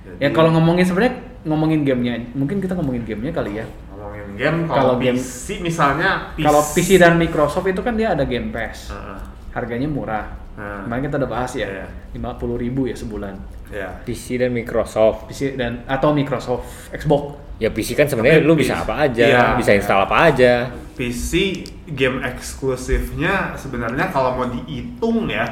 Jadi, 0.00 0.16
ya 0.18 0.32
kalau 0.32 0.48
ngomongin 0.50 0.82
sebenarnya 0.82 1.14
ngomongin 1.44 1.84
gamenya, 1.84 2.16
mungkin 2.32 2.58
kita 2.58 2.72
ngomongin 2.72 3.04
gamenya 3.04 3.28
kali 3.30 3.52
ya. 3.54 3.66
ngomongin 3.90 4.28
game, 4.34 4.58
Kalau 4.64 4.94
kalau 4.94 4.94
game- 4.96 5.18
PC 5.18 5.60
misalnya 5.60 6.32
PC, 6.32 6.44
Kalau 6.44 6.62
PC 6.64 6.90
dan 6.96 7.14
Microsoft 7.14 7.66
itu 7.66 7.82
kan 7.82 7.92
dia 7.92 8.14
ada 8.14 8.24
Game 8.24 8.48
Pass. 8.48 8.88
Heeh. 8.88 9.18
Harganya 9.50 9.88
murah. 9.88 10.26
Nah. 10.58 10.82
Kemarin 10.84 11.02
kita 11.06 11.16
udah 11.22 11.30
bahas 11.30 11.52
ya, 11.54 11.66
Iya. 11.66 11.86
lima 12.12 12.34
puluh 12.34 12.58
ribu 12.58 12.84
ya 12.84 12.94
sebulan. 12.94 13.34
ya. 13.68 13.84
PC 14.02 14.40
dan 14.40 14.50
Microsoft. 14.50 15.28
PC 15.28 15.52
dan 15.54 15.84
atau 15.84 16.16
Microsoft 16.16 16.64
Xbox. 16.88 17.36
Ya 17.60 17.68
PC 17.68 17.92
kan 17.92 18.08
sebenarnya 18.08 18.40
lu 18.40 18.56
bisa 18.56 18.80
apa 18.80 19.04
aja, 19.04 19.24
Iya. 19.28 19.44
bisa 19.60 19.76
install 19.76 20.08
apa 20.08 20.32
aja. 20.32 20.72
PC 20.96 21.62
game 21.92 22.24
eksklusifnya 22.24 23.52
sebenarnya 23.54 24.08
kalau 24.08 24.34
mau 24.34 24.48
dihitung 24.48 25.28
ya 25.28 25.44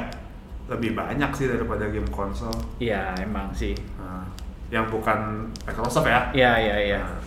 lebih 0.67 0.97
banyak 0.97 1.29
sih 1.31 1.45
daripada 1.45 1.87
game 1.87 2.09
konsol. 2.09 2.51
Iya 2.81 3.13
emang 3.21 3.53
sih. 3.53 3.71
Nah, 4.01 4.25
yang 4.67 4.89
bukan 4.89 5.47
Microsoft 5.63 6.09
ya. 6.09 6.27
Iya 6.33 6.51
iya 6.57 6.75
iya. 6.89 7.01
Nah, 7.05 7.21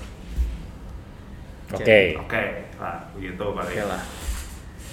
Oke. 1.71 2.19
Oke, 2.19 2.45
lah 2.83 2.99
begitu 3.15 3.45
paling. 3.47 3.63
Oke 3.71 3.83
lah. 3.87 4.03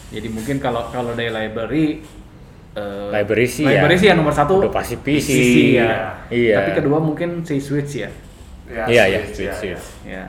Jadi 0.07 0.27
mungkin 0.31 0.55
kalau 0.57 0.87
kalau 0.87 1.11
dari 1.11 1.27
library 1.27 1.99
eh, 2.73 3.07
Library 3.11 3.47
sih 3.47 3.65
library 3.67 3.95
ya. 3.95 3.99
sih 3.99 4.07
yang 4.07 4.17
nomor 4.23 4.31
satu 4.31 4.63
Udah 4.63 4.71
pasti 4.71 4.95
PC. 4.95 5.29
ya. 5.75 6.23
Iya. 6.31 6.55
Tapi 6.63 6.71
kedua 6.79 6.97
mungkin 7.03 7.43
si 7.43 7.59
Switch 7.59 7.99
ya. 7.99 8.09
Iya, 8.67 9.03
iya, 9.07 9.19
Switch, 9.27 9.35
Switch, 9.35 9.47
ya, 9.47 9.53
Switch. 9.55 9.85
Ya. 10.07 10.11
ya. 10.11 10.25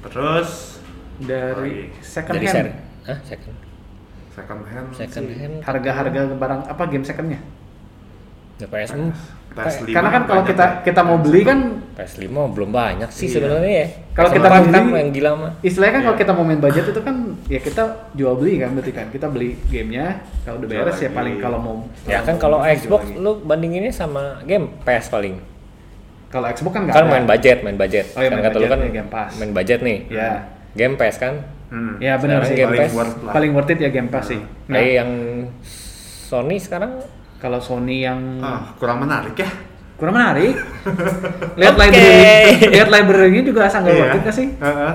Terus 0.00 0.50
Dari 1.20 1.92
second 2.00 2.34
Dari 2.40 2.46
hand. 2.48 2.72
second. 3.28 3.56
second 4.32 4.62
hand 4.64 4.88
Second 4.96 5.28
hand. 5.36 5.54
Harga-harga 5.60 6.20
barang 6.32 6.60
apa 6.64 6.82
game 6.88 7.04
secondnya? 7.04 7.40
Ya, 8.60 8.68
PS 8.68 8.92
hmm, 8.92 9.10
PS5 9.50 9.88
Karena 9.88 10.10
kan 10.10 10.22
kalau 10.24 10.42
kita 10.44 10.62
ya. 10.62 10.84
kita 10.84 11.00
mau 11.00 11.16
beli 11.16 11.40
kan 11.40 11.58
PS5 11.92 12.22
belum 12.28 12.70
banyak 12.70 13.08
sih 13.08 13.24
Iya. 13.24 13.34
sebenarnya 13.34 13.72
ya. 13.74 13.86
Kalau 14.12 14.28
PS4 14.28 14.36
kita 14.36 14.46
mau 14.46 14.52
kan 14.52 14.64
beli- 14.84 14.94
yang 14.94 15.10
gila 15.10 15.30
mah. 15.34 15.50
istilahnya 15.60 15.92
kan 15.92 16.02
kalau 16.02 16.12
Iya. 16.12 16.22
kita 16.22 16.32
mau 16.32 16.44
main 16.44 16.60
budget 16.60 16.84
itu 16.86 17.00
kan 17.00 17.16
ya 17.46 17.58
kita 17.58 17.82
jual 18.12 18.34
beli 18.34 18.52
kan 18.56 18.70
berarti 18.70 18.92
kan 18.92 19.06
kita 19.08 19.26
beli 19.26 19.48
gamenya 19.66 20.06
kalau 20.42 20.56
udah 20.58 20.68
beres 20.70 20.98
ya 20.98 21.10
paling 21.10 21.34
kalau 21.36 21.58
mau 21.58 21.76
Ya 22.04 22.20
kan 22.20 22.36
kalau 22.36 22.58
Xbox 22.62 23.02
lagi. 23.02 23.16
lu 23.16 23.32
bandinginnya 23.40 23.90
sama 23.90 24.22
game 24.42 24.70
PS 24.80 25.08
paling. 25.08 25.34
kalau 26.28 26.46
Xbox 26.46 26.70
kan 26.70 26.82
nggak 26.84 26.94
Kan 26.94 27.02
ada. 27.02 27.10
main 27.10 27.26
budget, 27.26 27.58
main 27.60 27.74
budget. 27.74 28.06
Oh 28.08 28.20
iya, 28.20 28.28
kan 28.28 28.32
main 28.32 28.44
kata 28.44 28.54
lu 28.54 28.60
budget 28.60 28.70
kan 28.70 28.78
nih, 28.78 28.90
Game 28.92 29.10
Pass. 29.10 29.30
main 29.34 29.50
budget 29.50 29.78
nih. 29.80 29.98
Ya. 30.08 30.30
Game 30.72 30.94
PS 30.94 31.16
kan. 31.18 31.34
Hmm. 31.66 31.94
Ya 31.98 32.14
benar 32.14 32.44
sih. 32.44 32.54
Game 32.54 32.70
paling, 32.70 32.82
Pass. 32.84 32.94
worth 32.94 33.16
lah. 33.20 33.32
paling 33.32 33.50
worth 33.50 33.66
it 33.68 33.78
ya 33.78 33.88
Game 33.88 34.06
Pass 34.06 34.26
sih. 34.28 34.38
Nah, 34.68 34.76
Kayak 34.76 34.92
yang 34.96 35.10
Sony 36.22 36.56
sekarang 36.56 37.02
kalau 37.40 37.58
Sony 37.58 38.04
yang 38.04 38.38
Ah, 38.38 38.70
kurang 38.76 39.00
menarik 39.00 39.34
ya. 39.34 39.48
kurang 39.96 40.14
menarik. 40.14 40.56
lihat 41.60 41.74
Oke. 41.74 41.82
library, 41.82 42.24
lihat 42.70 42.88
library-nya 42.88 43.42
juga 43.42 43.66
sangat 43.66 43.90
Iya. 43.90 44.00
worth 44.00 44.14
it 44.14 44.22
nggak 44.22 44.36
sih? 44.36 44.48
Heeh. 44.56 44.92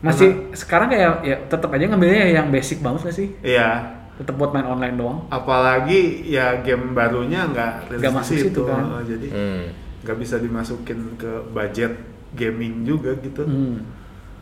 Masih 0.00 0.28
sekarang 0.52 0.88
kayak 0.88 1.12
ya 1.20 1.36
tetap 1.44 1.68
aja 1.68 1.84
ngambilnya 1.84 2.24
yang 2.32 2.48
basic 2.48 2.80
banget 2.80 3.04
nggak 3.04 3.16
sih? 3.16 3.28
Iya. 3.42 4.00
Tetap 4.16 4.34
buat 4.34 4.50
main 4.50 4.64
online 4.64 4.96
doang. 4.96 5.24
Apalagi 5.28 6.24
ya 6.26 6.56
game 6.58 6.92
barunya 6.92 7.44
nggak 7.46 7.72
rilis 7.88 8.00
Nggak 8.00 8.14
masuk 8.14 8.36
situ 8.38 8.60
kan. 8.64 8.82
Heeh, 8.86 9.02
Jadi 9.06 9.26
hmm. 9.28 9.62
nggak 10.00 10.16
bisa 10.16 10.36
dimasukin 10.36 10.98
ke 11.16 11.32
budget 11.50 11.92
gaming 12.32 12.84
juga 12.84 13.12
gitu. 13.16 13.42
Hmm. 13.42 13.84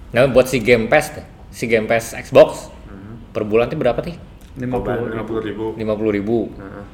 Nah, 0.08 0.24
buat 0.26 0.46
si 0.46 0.58
Game 0.58 0.86
Pass 0.86 1.10
deh. 1.10 1.24
Si 1.48 1.64
Game 1.64 1.84
Pass 1.84 2.12
Xbox 2.12 2.70
Hmm. 2.84 3.18
per 3.28 3.42
bulan 3.42 3.66
tuh 3.66 3.76
berapa 3.76 3.98
nih? 4.00 4.16
Lima 4.56 4.80
puluh 4.80 5.04
lima 5.12 5.24
puluh 5.26 5.42
ribu. 5.42 5.64
50 5.76 6.16
ribu. 6.16 6.38
Heeh. 6.56 6.84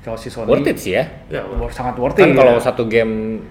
Kalau 0.00 0.16
si 0.16 0.28
Sony 0.32 0.48
Worth 0.48 0.68
it 0.68 0.78
sih 0.80 0.92
ya. 0.96 1.04
Ya, 1.28 1.42
wor- 1.44 1.72
sangat 1.72 1.96
worth 2.00 2.16
Kan 2.16 2.32
it. 2.32 2.36
kalau 2.36 2.56
ya. 2.56 2.60
satu 2.60 2.84
game 2.88 3.44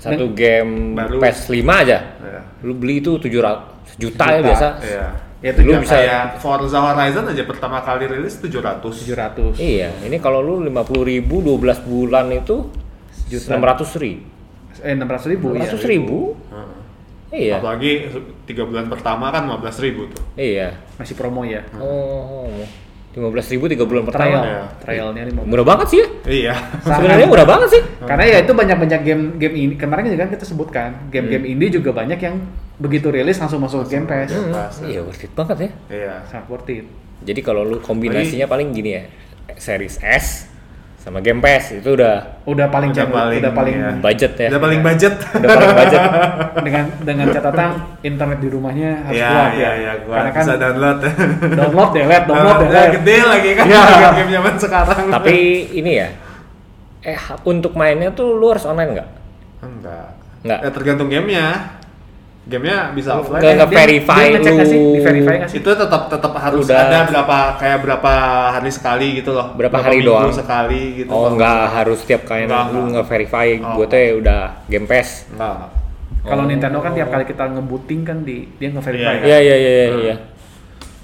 satu 0.00 0.32
game 0.32 0.96
Baru. 0.96 1.20
PS5 1.20 1.60
aja. 1.68 1.98
Iya. 2.20 2.40
Lu 2.64 2.72
beli 2.72 3.04
itu 3.04 3.20
700 3.20 4.00
juta 4.00 4.24
ya 4.32 4.40
Juta, 4.40 4.46
biasa. 4.48 4.68
Iya. 4.80 5.06
Ya, 5.40 5.50
Lu 5.56 5.72
itu 5.72 5.72
bisa 5.72 5.80
bisa- 5.80 5.96
kayak 5.96 6.24
Forza 6.40 6.78
Horizon 6.80 7.24
aja 7.28 7.42
pertama 7.44 7.80
kali 7.80 8.04
rilis 8.08 8.36
700. 8.40 8.92
700. 9.04 9.56
Iya, 9.56 9.88
ini 10.04 10.16
kalau 10.20 10.40
lu 10.40 10.60
50 10.60 11.00
ribu 11.04 11.40
12 11.40 11.80
bulan 11.84 12.28
itu 12.28 12.68
Juta. 13.28 13.56
600 13.56 13.96
ribu. 14.00 14.24
Eh 14.80 14.92
600 14.96 15.28
ribu. 15.28 15.46
600 15.52 15.80
iya. 15.84 15.88
ribu? 15.88 16.18
Heeh. 16.48 16.76
Iya. 17.30 17.56
Apalagi 17.60 17.92
tiga 18.42 18.64
bulan 18.64 18.88
pertama 18.88 19.28
kan 19.30 19.44
15 19.44 19.78
ribu 19.84 20.08
tuh. 20.08 20.24
Iya. 20.34 20.80
Masih 20.96 21.12
promo 21.14 21.44
ya. 21.44 21.60
Oh, 21.76 22.48
15 23.10 23.26
ribu 23.50 23.64
3 23.66 23.82
bulan 23.82 24.02
Trial. 24.02 24.06
pertama. 24.06 24.38
ya. 24.40 24.60
Trialnya 24.78 25.22
5 25.26 25.42
Murah 25.42 25.66
banget 25.66 25.86
sih 25.88 25.98
ya. 25.98 26.08
Iya. 26.24 26.54
Sebenarnya 26.80 27.26
murah 27.26 27.42
banget 27.44 27.68
sih. 27.70 27.82
Karena 28.00 28.24
ya 28.24 28.38
itu 28.38 28.52
banyak-banyak 28.52 29.00
game 29.02 29.22
game 29.36 29.54
ini 29.56 29.74
kemarin 29.74 30.06
juga 30.06 30.18
kan 30.20 30.30
kita 30.30 30.44
sebutkan 30.44 30.88
game-game 31.08 31.42
Hmm. 31.42 31.52
indie 31.52 31.70
juga 31.70 31.90
banyak 31.90 32.18
yang 32.18 32.38
begitu 32.76 33.08
rilis 33.08 33.36
langsung 33.36 33.58
masuk 33.58 33.84
ke 33.84 33.92
Game 33.92 34.06
Pass. 34.06 34.30
Hmm, 34.30 34.50
Pass, 34.50 34.80
ya. 34.80 34.86
iya 34.88 35.00
worth 35.02 35.20
it 35.20 35.32
banget 35.32 35.56
ya. 35.58 35.70
Iya. 35.88 36.14
Sangat 36.26 36.46
worth 36.46 36.68
it. 36.68 36.86
Jadi 37.20 37.40
kalau 37.40 37.62
lu 37.62 37.78
kombinasinya 37.78 38.46
paling 38.46 38.70
gini 38.70 38.90
ya. 38.92 39.04
Series 39.52 39.98
S 40.00 40.49
sama 41.00 41.18
Game 41.18 41.40
Pass 41.40 41.72
itu 41.72 41.96
udah 41.96 42.44
Udah 42.44 42.68
paling 42.68 42.92
Udah 42.92 43.08
jago, 43.08 43.16
paling, 43.16 43.40
udah 43.40 43.52
paling 43.52 43.74
iya. 43.74 43.90
budget 43.96 44.32
ya. 44.36 44.48
Udah 44.52 44.60
paling 44.60 44.80
budget. 44.80 45.14
Udah 45.16 45.48
paling 45.48 45.72
budget. 45.72 46.02
dengan 46.66 46.84
dengan 47.00 47.26
catatan 47.30 47.70
internet 48.02 48.38
di 48.38 48.48
rumahnya 48.48 48.90
harus 49.02 49.16
Iya, 49.16 49.30
kuat 49.30 49.50
iya, 49.50 49.60
ya. 49.64 49.70
iya, 49.74 49.92
gua 50.04 50.14
Karena 50.14 50.30
kan 50.30 50.42
bisa 50.42 50.54
download. 50.54 50.98
download 51.56 51.90
delete, 51.90 52.24
download 52.24 52.44
Download 52.52 52.60
delete. 52.68 52.92
gede 53.00 53.16
lagi 53.24 53.50
kan 53.56 53.64
Iya. 53.72 54.08
game 54.12 54.30
zaman 54.30 54.54
sekarang. 54.54 55.02
Tapi 55.08 55.36
ini 55.72 55.92
ya, 55.96 56.08
eh 57.00 57.18
untuk 57.42 57.72
mainnya 57.72 58.12
tuh 58.12 58.36
lu 58.36 58.46
harus 58.46 58.68
online 58.68 58.90
nggak? 58.92 59.08
enggak. 59.60 60.08
Nggak. 60.40 60.60
Ya, 60.60 60.70
tergantung 60.70 61.08
gamenya. 61.08 61.46
Gamenya 62.50 62.90
bisa 62.90 63.10
offline. 63.14 63.38
Nggak 63.38 63.52
ya. 63.52 63.58
nge-verify 63.62 64.24
dia 64.34 64.50
nggak 64.50 64.66
sih? 64.66 64.78
lu. 64.80 64.98
Nggak 65.38 65.48
sih? 65.48 65.58
Itu 65.62 65.70
tetap 65.72 66.02
tetap 66.08 66.32
harus 66.34 66.66
Udah. 66.66 66.82
ada 66.82 66.98
berapa 67.06 67.38
kayak 67.56 67.78
berapa 67.80 68.12
hari 68.50 68.70
sekali 68.70 69.06
gitu 69.16 69.30
loh. 69.30 69.54
Berapa 69.54 69.76
hari 69.78 70.02
minggu 70.02 70.10
doang? 70.10 70.34
sekali 70.34 70.82
gitu. 70.98 71.10
Oh 71.10 71.30
nggak 71.30 71.60
harus 71.72 72.02
tiap 72.02 72.26
kali 72.26 72.44
Nggak, 72.44 72.64
lu 72.66 72.80
nggak. 72.80 72.90
nge-verify 72.98 73.46
Oh. 73.56 73.72
gue 73.76 73.86
tuh 73.86 73.98
udah 74.18 74.40
Game 74.66 74.84
Pass. 74.84 75.30
Enggak. 75.30 75.78
Kalau 76.20 76.42
Oh. 76.42 76.48
Nintendo 76.50 76.78
kan 76.78 76.92
tiap 76.92 77.08
kali 77.08 77.24
kita 77.24 77.44
ngebooting 77.48 78.00
kan 78.02 78.18
di 78.20 78.44
dia 78.52 78.68
nge-verify 78.68 78.98
Iya, 78.98 79.14
kan. 79.14 79.24
Iya 79.24 79.38
iya 79.38 79.56
iya 79.56 79.70
iya. 79.70 79.88
iya. 79.96 80.16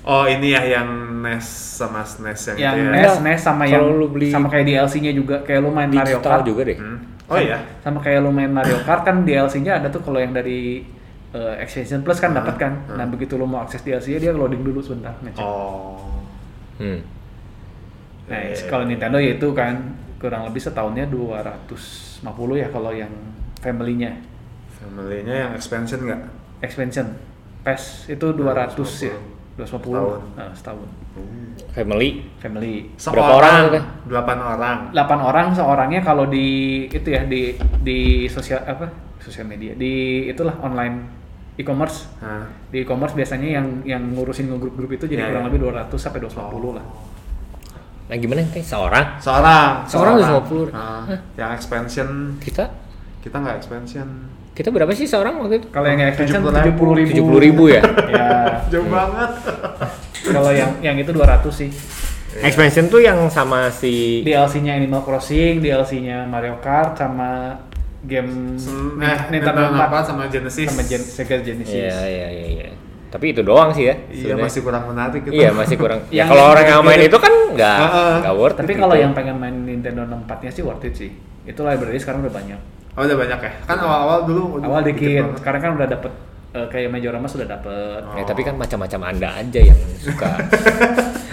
Oh 0.02 0.22
ini 0.22 0.48
ya 0.48 0.62
yang 0.62 0.88
NES 1.18 1.46
sama 1.76 2.02
SNES 2.02 2.54
yang, 2.54 2.56
Yang 2.56 2.74
itu 2.74 2.82
ya. 2.84 2.90
NES. 2.92 3.14
NES 3.20 3.40
sama 3.40 3.64
yang 3.66 3.82
lu 3.84 4.06
beli 4.06 4.30
sama 4.30 4.46
kayak 4.46 4.64
DLC-nya 4.64 5.10
juga 5.10 5.42
kayak 5.42 5.60
lu 5.60 5.70
main 5.70 5.88
Mario 5.88 6.02
Digital 6.16 6.30
Kart 6.32 6.44
juga 6.44 6.62
deh. 6.64 6.78
Hmm. 6.78 6.98
Oh 7.26 7.38
iya. 7.38 7.58
sama 7.80 7.98
kayak 7.98 8.18
lu 8.18 8.30
main 8.30 8.46
Mario 8.48 8.78
Kart 8.82 9.02
kan 9.02 9.22
DLC-nya 9.22 9.78
ada 9.78 9.88
tuh 9.88 9.98
kalau 10.00 10.18
yang 10.18 10.30
dari 10.30 10.86
eh, 11.34 11.54
Expansion 11.62 12.04
Plus 12.06 12.18
kan 12.20 12.30
dapat 12.36 12.54
kan. 12.60 12.72
hmm. 12.86 12.96
Nah, 12.98 13.06
begitu 13.08 13.34
lu 13.34 13.48
mau 13.48 13.64
akses 13.64 13.82
DLC-nya 13.82 14.30
dia 14.30 14.32
loading 14.34 14.62
dulu 14.62 14.78
sebentar 14.78 15.14
ngecek. 15.24 15.42
Oh. 15.42 16.22
Hmm. 16.76 17.00
Nah, 18.26 18.40
iya. 18.42 18.66
kalau 18.66 18.84
Nintendo 18.84 19.18
ya 19.22 19.38
itu 19.38 19.48
kan 19.54 19.96
kurang 20.18 20.48
lebih 20.48 20.58
setahunnya 20.58 21.06
250 21.08 22.26
ya 22.58 22.68
kalau 22.70 22.90
yang 22.90 23.12
family-nya. 23.62 24.12
Family-nya 24.76 25.34
yang 25.46 25.52
expansion 25.54 26.02
nggak? 26.04 26.20
Expansion 26.60 27.06
PES 27.62 28.12
itu 28.12 28.26
200 28.34 28.76
ya. 29.06 29.16
250 29.56 29.64
Setahun. 29.64 30.20
Nah, 30.36 30.52
setahun. 30.52 30.88
Family. 31.72 32.28
Family. 32.36 32.92
Berapa 32.92 33.32
orang? 33.40 33.54
Delapan 34.04 34.38
orang. 34.44 34.76
8 34.92 35.28
orang 35.32 35.46
seorangnya 35.56 36.00
kalau 36.04 36.28
di 36.28 36.46
itu 36.92 37.08
ya 37.08 37.24
di 37.24 37.56
di 37.80 38.28
sosial 38.28 38.60
apa? 38.68 39.05
Sosial 39.26 39.50
media. 39.50 39.74
Di 39.74 40.26
itulah 40.30 40.54
online 40.62 40.96
e-commerce. 41.58 42.06
Nah. 42.22 42.46
Di 42.70 42.86
e-commerce 42.86 43.12
biasanya 43.12 43.58
yang 43.58 43.66
yang 43.82 44.02
ngurusin 44.14 44.46
grup-grup 44.54 44.94
itu 44.94 45.10
jadi 45.10 45.26
Iya, 45.26 45.28
kurang 45.34 45.44
iya. 45.44 45.50
lebih 45.50 45.60
200 45.90 45.98
sampai 45.98 46.20
250 46.22 46.78
lah. 46.78 46.86
Nah 48.06 48.14
gimana 48.14 48.38
nih 48.46 48.62
seorang? 48.62 49.18
Seorang. 49.18 49.70
Seorang 49.90 50.14
250. 50.22 50.70
Nah, 50.70 51.02
yang 51.34 51.50
expansion 51.52 52.38
Kita 52.38 52.70
kita 53.18 53.42
nggak 53.42 53.56
expansion. 53.58 54.06
kita 54.54 54.70
berapa 54.70 54.88
sih 54.94 55.04
seorang 55.04 55.36
waktu 55.42 55.60
itu? 55.60 55.68
Kalau 55.68 55.84
yang 55.90 56.00
expansion 56.06 56.40
70.000. 56.40 56.70
70 56.70 56.96
ribu. 56.96 57.10
Tujuh 57.12 57.24
puluh 57.26 57.40
ribu 57.42 57.64
ya. 57.68 57.82
ya. 58.14 58.30
Jauh 58.72 58.86
banget. 58.86 59.30
Kalau 60.32 60.50
yang 60.54 60.70
yang 60.80 60.96
itu 60.96 61.10
200 61.10 61.42
sih. 61.50 61.70
Expansion 62.36 62.86
tuh 62.86 63.00
yang 63.00 63.16
sama 63.32 63.72
si 63.72 64.20
DLC-nya 64.20 64.76
Animal 64.76 65.00
Crossing, 65.02 65.60
DLC-nya 65.60 66.28
Mario 66.28 66.60
Kart 66.60 66.96
sama 66.96 67.56
game 68.04 68.58
Sen- 68.60 69.00
eh, 69.00 69.18
Nintendo 69.32 69.72
Nintendo 69.72 69.80
4 69.80 70.04
4 70.04 70.08
sama 70.08 70.22
Genesis. 70.28 70.66
sama 70.68 70.82
Gen 70.84 71.02
Sega 71.02 71.36
Genesis. 71.40 71.72
Iya 71.72 71.98
iya 72.04 72.28
iya 72.28 72.46
iya. 72.46 72.68
Tapi 73.06 73.32
itu 73.32 73.40
doang 73.40 73.72
sih 73.72 73.88
ya. 73.88 73.94
Iya 74.10 74.36
sebenarnya. 74.36 74.44
masih 74.44 74.60
kurang 74.60 74.84
menarik 74.90 75.20
gitu. 75.24 75.32
Iya 75.32 75.50
masih 75.54 75.76
kurang. 75.78 76.00
ya 76.18 76.24
kalau 76.26 76.44
orang 76.52 76.66
yang 76.66 76.82
main 76.84 77.00
itu 77.00 77.16
kan 77.16 77.32
nggak 77.54 77.76
nggak 78.20 78.34
worth. 78.36 78.56
Tapi 78.60 78.72
kalau 78.74 78.94
gitu. 78.94 79.02
yang 79.06 79.12
pengen 79.16 79.36
main 79.40 79.56
Nintendo 79.56 80.02
64-nya 80.04 80.50
sih 80.52 80.62
worth 80.62 80.84
it 80.84 80.94
sih. 80.94 81.10
Itu 81.46 81.62
library 81.62 81.96
sekarang 81.96 82.26
udah 82.26 82.34
banyak. 82.34 82.60
Oh 82.96 83.04
udah 83.04 83.16
banyak 83.16 83.38
ya? 83.40 83.52
Kan 83.64 83.76
awal-awal 83.78 84.18
dulu 84.24 84.42
Awal 84.58 84.80
dikit, 84.84 85.20
banget. 85.22 85.38
sekarang 85.40 85.60
kan 85.60 85.70
udah 85.76 85.86
dapet 85.86 86.12
eh, 86.52 86.66
kayak 86.72 86.88
Majorama 86.88 87.26
sudah 87.28 87.46
dapet. 87.46 88.00
Ya, 88.16 88.24
tapi 88.24 88.40
kan 88.42 88.54
macam-macam 88.56 89.00
anda 89.12 89.28
aja 89.36 89.60
yang 89.60 89.80
suka. 90.00 90.30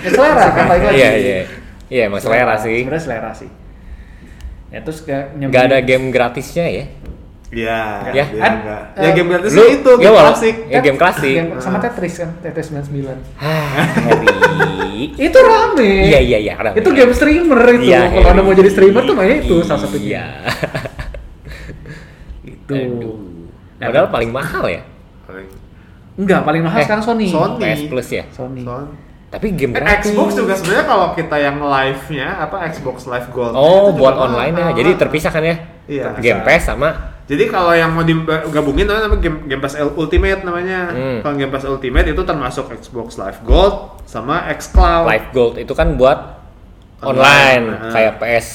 Ya 0.03 0.11
selera 0.11 0.47
kan 0.51 0.65
lagi. 0.67 0.85
Iya 0.99 1.11
iya. 1.15 1.37
Iya 1.87 2.01
emang 2.11 2.19
selera 2.19 2.59
sih. 2.59 2.83
Sebenarnya 2.83 3.03
selera 3.07 3.31
sih. 3.31 3.47
Ya 4.73 4.79
terus 4.81 4.99
kayak 5.01 5.37
nyambung- 5.37 5.53
Nggak 5.53 5.63
ada 5.69 5.77
game 5.79 6.05
gratisnya 6.09 6.65
ya. 6.65 6.85
Iya. 7.53 7.79
Ya, 8.09 8.25
eh, 8.25 8.53
Ya 8.97 9.09
game 9.13 9.29
gratis 9.29 9.53
lu- 9.53 9.69
itu 9.69 9.91
ya, 9.93 9.97
game 10.01 10.09
walau- 10.11 10.33
klasik. 10.33 10.55
ya, 10.65 10.79
game 10.81 10.97
klasik. 10.97 11.35
Game- 11.37 11.61
sama 11.61 11.77
Tetris 11.77 12.13
kan, 12.17 12.29
Tetris 12.41 12.67
99. 12.67 13.21
Hah, 13.37 13.85
Harry. 14.01 15.13
Itu 15.13 15.37
rame. 15.37 15.91
Iya 16.09 16.19
iya 16.19 16.37
iya. 16.41 16.53
Itu 16.73 16.89
game 16.89 17.13
streamer 17.13 17.61
itu. 17.71 17.85
Iya, 17.87 18.09
Kalau 18.09 18.25
anda 18.25 18.33
Harry. 18.33 18.41
mau 18.43 18.55
jadi 18.55 18.69
streamer 18.69 19.03
tuh 19.03 19.13
mainnya 19.13 19.37
itu 19.39 19.55
salah 19.61 19.81
satu 19.81 19.95
Iya. 19.95 20.25
Itu. 22.43 22.73
Aduh. 22.73 23.17
Ya, 23.77 23.85
Padahal 23.91 24.07
paling 24.09 24.31
mahal 24.31 24.63
ya. 24.65 24.81
Paling 25.23 25.47
Enggak, 26.13 26.41
paling 26.41 26.61
mahal 26.61 26.77
Eh, 26.77 26.85
sekarang 26.85 27.03
Sony. 27.03 27.25
Sony. 27.27 27.57
PS 27.59 27.81
Plus 27.85 28.07
ya. 28.09 28.23
Sony. 28.29 28.61
Son. 28.61 28.85
Tapi 29.33 29.47
game 29.49 29.73
Eh, 29.73 29.81
gratis. 29.81 30.13
Xbox 30.13 30.29
juga 30.37 30.53
sebenarnya 30.53 30.85
kalau 30.85 31.07
kita 31.11 31.35
yang 31.35 31.57
live-nya 31.57 32.27
apa 32.37 32.69
Xbox 32.69 33.09
Live 33.09 33.33
Gold. 33.33 33.57
Oh, 33.57 33.89
buat 33.91 34.13
online 34.13 34.53
ya. 34.53 34.69
Jadi 34.77 34.93
terpisah 34.93 35.33
kan 35.33 35.41
ya? 35.41 35.57
Iya. 35.83 36.05
Game 36.21 36.45
Pass 36.45 36.69
sama 36.69 37.11
Jadi 37.23 37.47
kalau 37.47 37.71
yang 37.71 37.89
mau 37.89 38.03
digabungin 38.03 38.83
namanya 38.83 39.15
game, 39.15 39.47
game 39.47 39.57
Pass 39.57 39.73
Ultimate 39.79 40.43
namanya. 40.43 40.91
Hmm. 40.91 41.19
Kalau 41.23 41.33
Game 41.33 41.49
Pass 41.49 41.63
Ultimate 41.63 42.05
itu 42.05 42.21
termasuk 42.21 42.67
Xbox 42.69 43.15
Live 43.15 43.39
Gold 43.41 44.03
sama 44.03 44.43
xCloud. 44.53 45.07
Live 45.07 45.27
Gold 45.31 45.55
itu 45.57 45.73
kan 45.73 45.95
buat 45.95 46.19
Online. 47.01 47.63
online, 47.79 47.91
kayak 47.91 48.13
PS. 48.19 48.47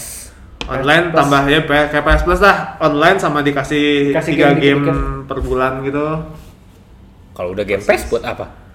Online 0.65 1.05
Plus. 1.09 1.17
tambah 1.17 1.43
ya 1.49 1.61
kayak 1.65 2.05
PS 2.05 2.23
Plus 2.23 2.41
lah. 2.41 2.57
Online 2.79 3.17
sama 3.17 3.41
dikasih 3.41 4.13
Dikasih 4.13 4.33
tiga 4.37 4.53
game 4.53 4.61
game, 4.61 4.85
dikit-dikit. 4.85 5.27
per 5.27 5.39
bulan 5.41 5.73
gitu. 5.83 6.07
Kalau 7.33 7.49
udah 7.51 7.65
Game 7.65 7.81
Pass 7.81 8.05
buat 8.07 8.23
apa? 8.23 8.68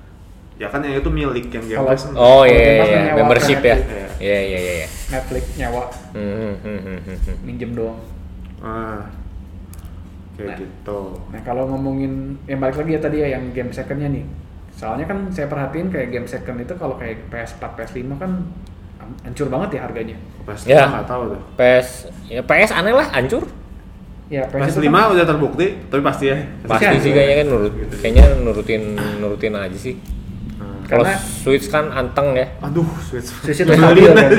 Ya 0.56 0.68
kan 0.68 0.80
yang 0.80 0.96
itu 0.96 1.10
milik 1.10 1.50
yang 1.50 1.66
Game 1.66 1.82
Pass. 1.84 2.14
Oh 2.14 2.44
iya 2.44 2.62
iya 2.80 2.86
iya, 2.86 3.14
membership 3.16 3.60
ya. 3.60 3.76
Iya. 3.76 4.08
Iya 4.20 4.40
iya 4.40 4.60
iya 4.60 4.74
iya. 4.80 4.88
Netflix 5.10 5.44
nyawa 5.56 5.84
Hmm, 6.14 6.54
hmm, 6.56 6.80
hmm, 6.80 7.00
hmm, 7.00 7.18
hmm, 7.20 7.36
minjem 7.42 7.72
doang. 7.74 8.00
Ah. 8.60 9.02
Kayak 10.34 10.48
Nah. 10.48 10.58
gitu. 10.58 11.00
Nah 11.30 11.42
kalau 11.42 11.64
ngomongin 11.68 12.14
yang 12.46 12.58
balik 12.58 12.74
lagi 12.76 12.92
ya 12.92 13.02
tadi 13.02 13.18
ya 13.20 13.28
yang 13.32 13.50
game 13.52 13.70
secondnya 13.70 14.10
nih. 14.10 14.26
Soalnya 14.72 15.06
kan 15.06 15.30
saya 15.30 15.46
perhatiin 15.46 15.90
kayak 15.90 16.10
game 16.10 16.26
second 16.26 16.58
itu 16.58 16.74
kalau 16.74 16.96
kayak 16.96 17.30
PS4, 17.30 17.62
PS5 17.76 18.18
kan 18.18 18.32
hancur 19.22 19.48
banget 19.48 19.78
ya 19.78 19.82
harganya. 19.84 20.18
PS5 20.44 20.66
Ya. 20.68 20.86
nggak 20.88 21.06
tahu 21.06 21.22
tuh. 21.30 21.42
PS 21.56 21.88
ya 22.26 22.42
PS 22.42 22.72
aneh 22.72 22.92
lah 22.92 23.08
hancur. 23.12 23.44
Ya 24.32 24.42
PS5 24.48 24.80
itu 24.80 24.90
kan- 24.90 25.12
udah 25.12 25.26
terbukti, 25.28 25.66
tapi 25.88 26.02
pasti 26.02 26.26
ya. 26.26 26.38
Pasti 26.64 26.86
Pasti 26.86 26.86
sih 26.86 26.90
hancur. 26.90 27.14
kayaknya 27.14 27.36
kan 27.36 27.48
nurut 27.48 27.74
kayaknya 27.94 28.24
nurutin 28.40 28.82
nurutin 29.20 29.54
aja 29.54 29.78
sih. 29.78 29.94
Hmm. 30.84 30.90
Kalau 30.92 31.04
Karena- 31.08 31.24
Switch 31.24 31.68
kan 31.72 31.86
anteng 31.90 32.36
ya. 32.36 32.48
Aduh, 32.60 32.86
Switch. 33.08 33.32
Switch 33.32 33.64
itu 33.64 33.72
stabil 33.72 34.12
kan. 34.12 34.30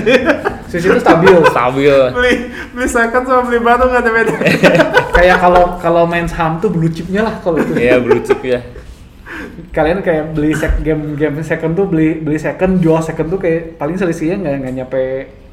Switch 0.68 0.84
itu 0.84 0.98
stabil. 1.00 1.32
Stabil. 1.48 1.96
beli 2.12 2.34
beli 2.76 2.86
second 2.88 3.24
sama 3.24 3.42
beli 3.48 3.58
baru 3.64 3.88
nggak 3.88 4.02
ada 4.04 4.10
beda. 4.12 4.34
kayak 5.16 5.36
kalau 5.40 5.64
kalau 5.80 6.02
main 6.04 6.28
saham 6.28 6.60
tuh 6.60 6.68
blue 6.68 6.92
chipnya 6.92 7.24
lah 7.24 7.40
kalau 7.40 7.56
itu. 7.64 7.72
Iya 7.80 7.96
blue 8.04 8.20
chip 8.20 8.44
ya. 8.44 8.60
Kalian 9.72 10.04
kayak 10.04 10.36
beli 10.36 10.52
sek 10.54 10.84
game 10.84 11.16
game 11.16 11.40
second 11.40 11.72
tuh 11.74 11.88
beli 11.88 12.20
beli 12.20 12.36
second 12.36 12.78
jual 12.78 13.00
second 13.00 13.32
tuh 13.32 13.40
kayak 13.40 13.80
paling 13.80 13.96
selisihnya 13.96 14.38
nggak 14.38 14.54
nggak 14.62 14.74
nyampe 14.78 15.02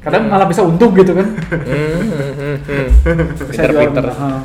kadang 0.02 0.26
malah 0.28 0.46
bisa 0.50 0.60
untung 0.66 0.92
gitu 0.98 1.14
kan. 1.14 1.26
Hmm, 1.50 2.02
hmm, 2.04 2.32
hmm, 2.36 2.88
hmm. 3.06 3.18
Bisa 3.48 3.70
jual 3.70 3.90
murah. 3.94 4.42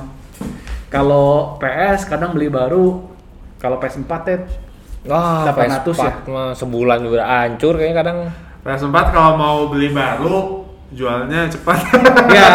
Kalau 0.87 1.59
PS 1.59 2.07
kadang 2.07 2.31
beli 2.31 2.47
baru, 2.47 3.03
kalau 3.59 3.75
PS4 3.81 4.13
ya 4.29 4.37
Wah, 5.03 5.45
800 5.45 5.85
PS4 5.85 5.99
ya? 5.99 6.13
mah 6.27 6.49
sebulan 6.51 6.97
juga 6.99 7.21
hancur 7.23 7.73
kayaknya 7.73 7.97
kadang. 7.97 8.17
PS4 8.59 8.95
kalau 9.07 9.33
mau 9.33 9.57
beli 9.67 9.89
baru 9.89 10.65
jualnya 10.89 11.45
cepat. 11.47 11.77
ya 12.27 12.47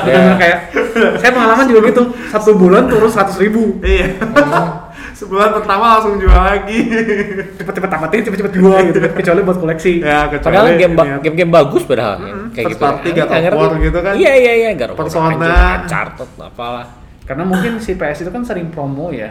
Ya. 0.00 0.14
benar 0.16 0.36
kayak 0.36 0.58
saya 1.16 1.30
pengalaman 1.30 1.66
juga 1.66 1.80
gitu 1.84 2.02
satu 2.26 2.54
bulan 2.54 2.86
turun 2.86 3.06
seratus 3.06 3.36
ribu 3.36 3.78
iya. 3.80 4.14
Sebulan 5.12 5.52
pertama 5.52 5.94
langsung 5.94 6.16
jual 6.16 6.32
lagi. 6.32 6.80
cepet-cepet 7.54 7.90
tamatin 7.90 8.20
cepet-cepet 8.22 8.52
jual 8.54 8.78
gitu 8.84 8.98
kan 8.98 9.12
kecuali 9.12 9.40
buat 9.42 9.58
koleksi 9.58 9.92
ya, 10.00 10.26
kecuali 10.26 10.54
Padahal 10.56 10.68
game 10.74 10.94
ba- 10.94 11.04
niat- 11.04 11.20
game-game 11.20 11.52
bagus 11.52 11.82
padahal 11.84 12.14
ya. 12.16 12.24
Mm-mm, 12.24 12.46
kayak 12.48 12.64
first 12.64 12.72
gitu. 12.72 12.82
party, 12.82 13.08
ya. 13.10 13.24
Ngerti. 13.44 13.58
War 13.60 13.72
gitu 13.76 13.98
kan. 14.00 14.14
Iya 14.16 14.32
iya 14.34 14.52
iya, 14.56 14.70
War, 14.72 14.90
Persona. 14.96 15.34
Uncharted 15.78 16.30
apalah. 16.38 16.86
karena 17.22 17.44
mungkin 17.44 17.72
si 17.76 17.94
PS 17.94 18.18
itu 18.20 18.30
kan 18.32 18.42
sering 18.42 18.66
promo 18.68 19.12
ya 19.12 19.30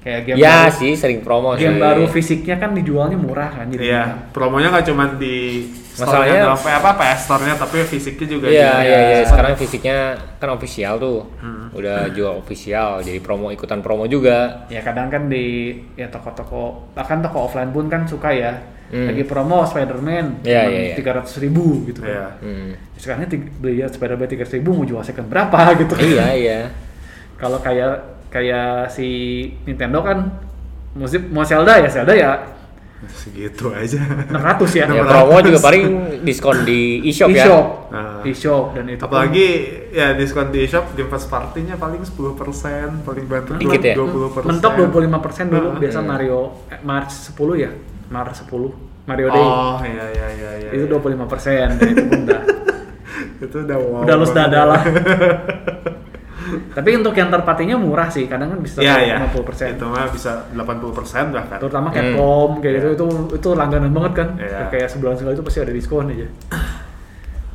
kayak 0.00 0.20
game 0.24 0.36
Ya 0.38 0.64
baru, 0.64 0.74
sih 0.74 0.92
sering 0.94 1.20
promo 1.20 1.52
game 1.54 1.76
sih. 1.76 1.78
baru 1.78 2.04
fisiknya 2.06 2.56
kan 2.56 2.72
dijualnya 2.72 3.14
murah 3.14 3.50
kan 3.50 3.68
jadi 3.68 3.80
Iya, 3.82 4.02
promonya 4.30 4.68
nggak 4.70 4.86
cuma 4.86 5.04
di 5.14 5.68
Masalahnya- 5.92 6.40
store-nya 6.40 6.46
doang, 6.46 6.80
apa 6.80 6.90
PS 6.94 7.20
Store-nya 7.22 7.54
tapi 7.54 7.76
fisiknya 7.84 8.26
juga 8.26 8.46
Iya 8.48 8.56
iya 8.56 8.70
iya 8.82 8.98
Ya. 9.12 9.20
sekarang 9.22 9.52
fisiknya 9.54 9.98
kan 10.34 10.48
official 10.50 10.94
tuh. 10.96 11.20
Hmm. 11.36 11.68
Udah 11.70 12.08
jual 12.08 12.32
official 12.34 13.00
jadi 13.00 13.18
promo 13.18 13.48
ikutan 13.48 13.78
promo 13.78 14.06
juga. 14.06 14.64
ya 14.66 14.80
kadang 14.80 15.06
kan 15.06 15.26
di 15.26 15.46
ya 15.94 16.08
toko-toko 16.08 16.88
bahkan 16.90 17.20
toko 17.20 17.44
offline 17.44 17.68
pun 17.68 17.86
kan 17.86 18.02
suka 18.04 18.30
ya 18.30 18.56
Hmm. 18.88 19.06
lagi 19.06 19.22
promo 19.22 19.62
Spider-Man 19.62 20.42
iya. 20.42 20.96
tiga 20.96 21.14
ratus 21.14 21.38
ribu 21.38 21.84
gitu 21.84 22.00
kan. 22.00 22.08
Iya. 22.08 22.26
Hmm. 22.40 22.70
Sekarang 22.96 23.28
tig- 23.28 23.52
beli 23.54 23.84
Spider-Man 23.84 24.26
tiga 24.26 24.42
ratus 24.42 24.56
ribu 24.56 24.72
mau 24.72 24.82
jual 24.82 24.98
second 25.00 25.28
berapa 25.28 25.60
gitu 25.78 25.92
kan. 25.92 26.02
Iya, 26.02 26.26
iya. 26.32 26.60
Kalau 27.36 27.60
kayak 27.60 28.19
kayak 28.30 28.88
si 28.88 29.08
Nintendo 29.66 30.00
kan 30.00 30.18
musik 30.92 31.26
mau 31.28 31.42
Zelda 31.42 31.76
ya 31.76 31.90
Zelda 31.90 32.14
ya 32.14 32.32
Segitu 33.00 33.72
aja. 33.72 33.96
600 34.28 34.76
ya. 34.76 34.84
Ya 34.92 35.00
promo 35.00 35.40
juga 35.40 35.56
paling 35.56 35.84
diskon 36.20 36.68
di 36.68 37.00
e-shop 37.08 37.32
ya. 37.32 37.48
E-shop. 37.48 37.66
Ah. 37.88 38.20
E-shop 38.20 38.64
dan 38.76 38.84
itu 38.86 39.00
pun- 39.00 39.08
Apalagi 39.08 39.48
ya 39.88 40.12
diskon 40.12 40.52
di 40.52 40.68
shop 40.68 40.92
game 40.92 41.08
first 41.08 41.32
party-nya 41.32 41.80
paling 41.80 42.04
10%, 42.04 43.00
paling 43.00 43.24
bantu 43.24 43.56
Dikit 43.56 43.80
ya? 43.80 43.94
20%. 43.96 44.44
mentok 44.44 44.72
25% 44.92 45.48
dulu 45.48 45.68
Nah, 45.72 45.80
biasa 45.80 45.98
iya. 45.98 46.04
Mario 46.04 46.38
eh, 46.68 46.80
March 46.84 47.12
10 47.32 47.56
ya 47.56 47.70
Maret 48.12 48.34
10 48.36 49.08
Mario 49.08 49.26
Day 49.32 49.40
Oh, 49.40 49.80
iya 49.80 50.04
iya 50.12 50.26
iya 50.36 50.50
iya. 50.60 50.70
itu 50.76 50.84
iya. 50.84 51.00
25% 51.00 51.80
dan 51.80 51.88
itu 51.88 52.02
pun 52.04 52.20
udah 52.28 52.40
Itu 53.48 53.56
udah 53.64 53.78
wow. 53.80 54.00
udah 54.04 54.16
lus 54.20 54.32
dada 54.36 54.60
lah 54.68 54.80
tapi 56.70 56.94
untuk 56.94 57.12
yang 57.12 57.28
terpatinya 57.28 57.74
murah 57.74 58.06
sih 58.06 58.24
kadang 58.24 58.48
kan 58.48 58.60
bisa 58.60 58.78
iya. 58.78 59.18
50% 59.26 59.74
Itu 59.74 59.86
mah 59.86 60.06
bisa 60.08 60.46
80% 60.50 61.30
bahkan. 61.30 61.58
terutama 61.58 61.90
Capcom 61.90 62.58
kayak 62.58 62.74
gitu 62.76 62.86
Iya. 62.86 62.94
itu 62.94 63.06
itu 63.32 63.48
langganan 63.52 63.90
banget 63.90 64.12
kan 64.14 64.28
Iya. 64.36 64.68
kayak 64.68 64.88
sebulan 64.88 65.14
sekali 65.14 65.34
itu 65.34 65.42
pasti 65.42 65.58
ada 65.60 65.72
diskon 65.72 66.06
aja 66.08 66.26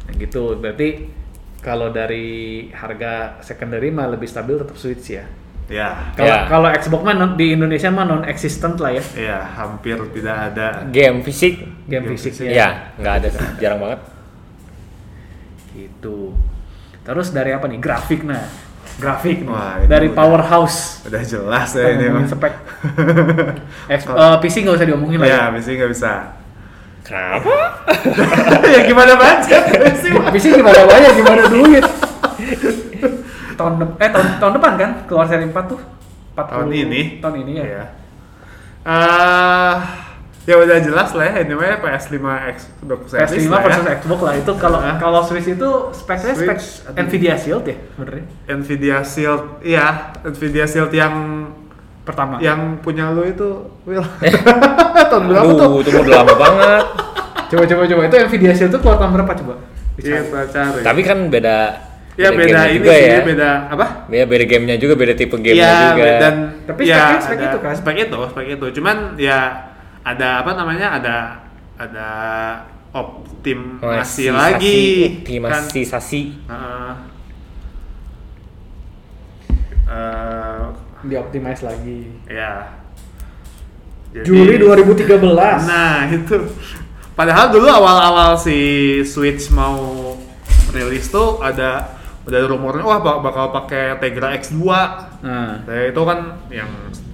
nah, 0.05 0.13
gitu 0.13 0.43
berarti 0.55 0.89
kalau 1.59 1.89
dari 1.89 2.27
harga 2.69 3.39
secondary 3.39 3.89
mah 3.89 4.05
lebih 4.07 4.25
stabil 4.25 4.55
tetap 4.55 4.75
Switch 4.75 5.09
ya 5.09 5.25
Ya. 5.65 6.13
kalau 6.13 6.29
Ya. 6.29 6.45
kalau 6.45 6.67
Xbox 6.69 7.01
mah 7.01 7.15
non- 7.15 7.33
di 7.33 7.51
Indonesia 7.51 7.89
mah 7.89 8.03
non 8.03 8.21
existent 8.23 8.77
lah 8.77 8.91
ya 8.91 9.01
Iya, 9.17 9.39
hampir 9.55 9.97
tidak 10.11 10.53
ada. 10.53 10.85
Game 10.87 11.19
fisik 11.21 11.57
game 11.85 12.05
Game 12.05 12.13
fisiknya 12.13 12.51
Iya, 12.51 12.69
nggak 12.95 13.13
ada 13.15 13.27
sih, 13.31 13.45
jarang 13.57 13.79
banget. 13.79 13.99
gitu 15.73 16.31
terus 17.01 17.29
dari 17.29 17.51
apa 17.51 17.65
nih 17.65 17.77
grafik 17.77 18.23
nah 18.23 18.41
grafik 18.95 19.37
nih 19.41 19.49
Wah, 19.49 19.75
dari 19.83 20.07
udah- 20.07 20.15
powerhouse 20.15 21.03
Udah 21.03 21.19
jelas 21.19 21.69
ya 21.71 21.85
ini 21.89 22.05
ngomongin 22.05 22.15
mah. 22.15 22.23
spek 22.25 22.53
X- 23.91 24.07
eh, 24.23 24.35
PC 24.39 24.55
nggak 24.61 24.75
usah 24.75 24.87
diomongin 24.87 25.17
lah 25.17 25.27
ya 25.27 25.35
Ya, 25.37 25.43
mesti 25.49 25.71
nggak 25.73 25.91
bisa. 25.91 26.13
Kenapa? 27.01 27.53
ya 28.73 28.79
gimana 28.81 29.13
sih? 29.95 30.11
PC 30.31 30.45
gimana 30.55 30.79
banyak 30.83 31.11
gimana 31.13 31.41
duit 31.45 31.85
tahun 33.53 33.73
de- 33.77 33.95
eh 33.97 34.09
tahun, 34.09 34.27
tahun 34.37 34.53
depan 34.53 34.71
kan 34.75 34.89
keluar 35.05 35.25
seri 35.25 35.45
4 35.45 35.53
tuh 35.65 35.79
40 36.33 36.35
Tahun 36.35 36.69
ini. 36.69 37.01
tahun 37.19 37.35
ini 37.41 37.51
ya 37.53 37.63
Iya. 37.63 37.83
Eh, 38.85 39.73
ya 40.45 40.55
udah 40.55 40.77
jelas 40.77 41.09
lah 41.11 41.25
ya, 41.25 41.41
ini 41.41 41.53
mah 41.53 41.81
PS5 41.81 42.15
X 42.53 42.57
PS5 43.03 43.49
lah 43.49 43.59
ya. 43.59 43.65
versus 43.65 43.85
Xbox 43.97 44.19
lah 44.21 44.33
itu 44.35 44.51
kalau 44.55 44.77
Nah. 44.77 44.97
kalau 44.97 45.21
Switch 45.21 45.49
itu 45.49 45.69
speknya 45.91 46.33
spek. 46.33 46.57
Nvidia 46.95 47.33
Shield 47.33 47.65
ya 47.65 47.75
sebenarnya 47.89 48.25
Nvidia 48.47 48.97
Shield, 49.01 49.41
iya, 49.59 49.85
Nvidia 50.21 50.65
Shield 50.65 50.91
yang 50.91 51.15
pertama 52.01 52.37
yang 52.37 52.77
punya 52.79 53.09
lu 53.09 53.25
itu, 53.25 53.49
Will. 53.83 54.05
Tahun 55.09 55.23
berapa 55.25 55.49
tuh? 55.51 55.81
Itu 55.81 55.89
udah 55.97 56.21
lama 56.21 56.35
banget. 56.35 56.85
coba 57.45 57.63
coba 57.63 57.83
coba 57.85 58.01
itu 58.03 58.15
Nvidia 58.23 58.53
Shield 58.53 58.69
itu 58.69 58.79
keluar 58.79 58.97
tahun 58.97 59.11
berapa 59.15 59.33
coba 59.35 59.53
Iya, 59.95 60.21
cari. 60.45 60.79
Tapi 60.81 61.01
kan 61.01 61.17
beda 61.27 61.57
ya 62.15 62.29
beda 62.29 62.47
gamenya 62.47 62.63
ini 62.65 62.77
juga 62.77 62.91
sih, 62.93 63.09
ya. 63.09 63.19
beda 63.23 63.49
apa? 63.69 63.85
Beda 64.05 64.25
beda 64.25 64.45
gamenya 64.45 64.75
juga, 64.77 64.93
beda 64.93 65.13
tipe 65.13 65.35
gamenya 65.35 65.55
Iya, 65.57 65.73
juga. 65.89 66.05
dan 66.19 66.35
Tapi 66.63 66.81
ya, 66.83 66.95
speknya 66.95 67.19
spek 67.19 67.39
itu 67.41 67.57
kan? 67.57 67.73
Spek 67.73 67.95
itu, 67.97 68.17
spek 68.29 68.45
itu. 68.53 68.65
Cuman 68.71 68.97
ya 69.17 69.39
ada 70.05 70.39
apa 70.39 70.51
namanya? 70.53 70.87
Ada 70.95 71.17
ada 71.75 72.09
optimasi 72.93 74.31
lagi 74.31 74.79
kan. 75.19 75.65
optimisasi. 75.65 76.21
Heeh. 76.45 76.91
Eh, 79.85 80.63
dioptimize 81.03 81.61
lagi 81.61 82.09
ya. 82.25 82.73
Jadi- 84.09 84.25
Juli 84.25 84.55
2013 84.57 85.67
Nah, 85.67 86.07
itu. 86.07 86.35
Padahal 87.13 87.47
dulu 87.49 87.67
awal-awal 87.67 88.35
si 88.35 88.57
Switch 89.01 89.47
mau 89.49 90.15
rilis 90.71 91.07
tuh 91.07 91.39
ada 91.39 91.95
udah 92.25 92.39
rumornya 92.43 92.83
wah 92.83 92.99
bak- 92.99 93.21
bakal 93.21 93.53
pakai 93.53 93.95
Tegra 93.97 94.33
X2. 94.35 94.59
nah 95.21 95.61
Nah, 95.61 95.81
itu 95.85 96.01
kan 96.01 96.19
yang 96.49 96.67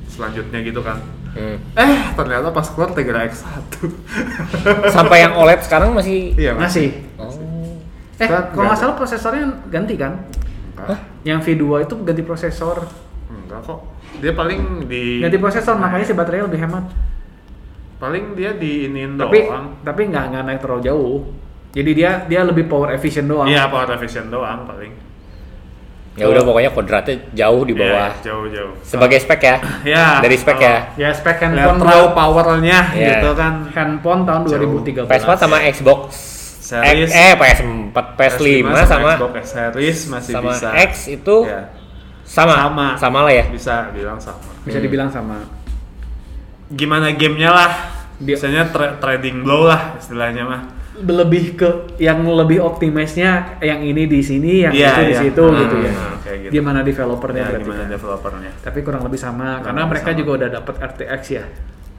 selanjutnya 0.08 0.62
gitu 0.62 0.82
kan. 0.82 0.98
Hmm. 1.32 1.58
Eh, 1.74 1.92
ternyata 2.12 2.52
pas 2.52 2.68
keluar 2.68 2.92
Tegra 2.92 3.24
X1. 3.24 3.48
Sampai 4.96 5.24
yang 5.24 5.34
OLED 5.34 5.64
sekarang 5.64 5.96
masih 5.96 6.36
iya, 6.36 6.52
Mas. 6.52 6.68
masih 6.68 6.92
Oh. 7.16 7.32
eh 8.18 8.28
kalau 8.28 8.68
nggak 8.68 8.78
salah 8.78 8.94
prosesornya 8.94 9.50
ganti 9.68 9.96
kan 9.96 10.14
Enggak. 10.74 11.00
yang 11.24 11.40
V2 11.40 11.64
itu 11.82 11.96
ganti 12.02 12.22
prosesor 12.22 12.84
Enggak 13.26 13.64
kok. 13.64 13.80
Dia 14.20 14.36
paling 14.36 14.86
di 14.86 15.18
ganti 15.20 15.38
prosesor 15.38 15.74
makanya 15.76 16.06
si 16.06 16.14
baterainya 16.14 16.46
lebih 16.46 16.62
hemat 16.62 16.86
paling 17.98 18.34
dia 18.34 18.52
di 18.52 18.86
iniin 18.86 19.14
tapi 19.14 19.46
doang. 19.46 19.78
tapi 19.86 20.10
nggak 20.10 20.26
nggak 20.28 20.44
naik 20.44 20.60
terlalu 20.60 20.82
jauh 20.84 21.18
jadi 21.70 21.92
dia 21.94 22.12
dia 22.26 22.42
lebih 22.42 22.66
power 22.66 22.92
efficient 22.92 23.30
doang 23.30 23.46
Iya, 23.46 23.70
power 23.70 23.94
efficient 23.94 24.28
doang 24.28 24.66
paling. 24.66 24.90
Ya 26.12 26.28
udah 26.28 26.44
pokoknya 26.44 26.70
kodratnya 26.70 27.16
jauh 27.32 27.64
di 27.64 27.72
bawah. 27.72 28.12
Iya, 28.12 28.20
jauh-jauh. 28.22 28.74
Sebagai 28.84 29.16
spek 29.18 29.42
ya. 29.42 29.56
Ya, 29.96 30.20
Dari 30.20 30.36
spek 30.36 30.56
kalau 30.56 30.68
ya. 30.68 30.78
ya 31.00 31.10
spek 31.10 31.38
handphone 31.40 31.80
raw 31.80 32.04
powernya 32.12 32.80
Iya. 32.92 33.08
gitu 33.16 33.30
kan. 33.32 33.54
handphone 33.72 34.22
tahun 34.24 34.42
Jauh. 34.46 34.84
2013 34.84 35.08
PS4 35.08 35.32
sama 35.40 35.58
Xbox 35.66 36.00
Series. 36.62 37.08
X, 37.08 37.16
eh 37.16 37.34
PS4, 37.34 37.96
PS5 38.16 38.68
sama 38.86 39.12
Xbox 39.14 39.32
X 39.34 39.46
series 39.50 40.00
masih 40.08 40.34
sama 40.34 40.52
bisa. 40.52 40.68
X 40.82 40.92
itu 41.10 41.36
Ya, 41.44 41.62
sama. 42.24 42.54
Sama. 42.58 42.88
Sama 42.98 43.20
lah 43.24 43.34
ya. 43.34 43.46
bisa 43.48 43.76
bilang 43.92 44.16
sama. 44.18 44.40
bisa 44.62 44.78
Hmm. 44.78 44.84
dibilang 44.84 45.10
sama 45.10 45.36
Gimana 46.70 47.12
gamenya 47.12 47.52
lah? 47.52 47.72
Biasanya 48.18 48.70
tra- 48.70 48.96
trading 48.98 49.42
blow 49.42 49.66
lah 49.66 49.96
istilahnya 49.96 50.44
mah. 50.44 50.62
Lebih 51.04 51.56
ke 51.56 51.70
yang 51.98 52.22
lebih 52.24 52.60
optimisnya 52.60 53.58
yang 53.60 53.80
ini 53.80 54.06
di 54.06 54.20
sini 54.20 54.62
yang 54.62 54.72
Iya, 54.72 54.90
itu 54.90 55.02
di 55.02 55.10
iya. 55.10 55.22
situ 55.22 55.44
Hmm, 55.44 55.60
gitu 55.60 55.76
ya 55.78 55.92
kayak 56.22 56.38
gitu. 56.40 56.52
gimana 56.54 56.80
developernya 56.82 57.44
Ya, 57.44 57.58
gimana 57.58 57.82
kan. 57.82 57.90
developernya? 57.90 58.52
tapi 58.60 58.80
kurang 58.82 59.02
lebih 59.02 59.18
sama 59.18 59.38
Kurang 59.58 59.64
karena 59.64 59.80
lebih 59.80 59.92
mereka 59.92 60.10
sama. 60.10 60.20
juga 60.20 60.32
udah 60.34 60.50
dapat 60.52 60.76
RTX 60.80 61.22
ya 61.30 61.46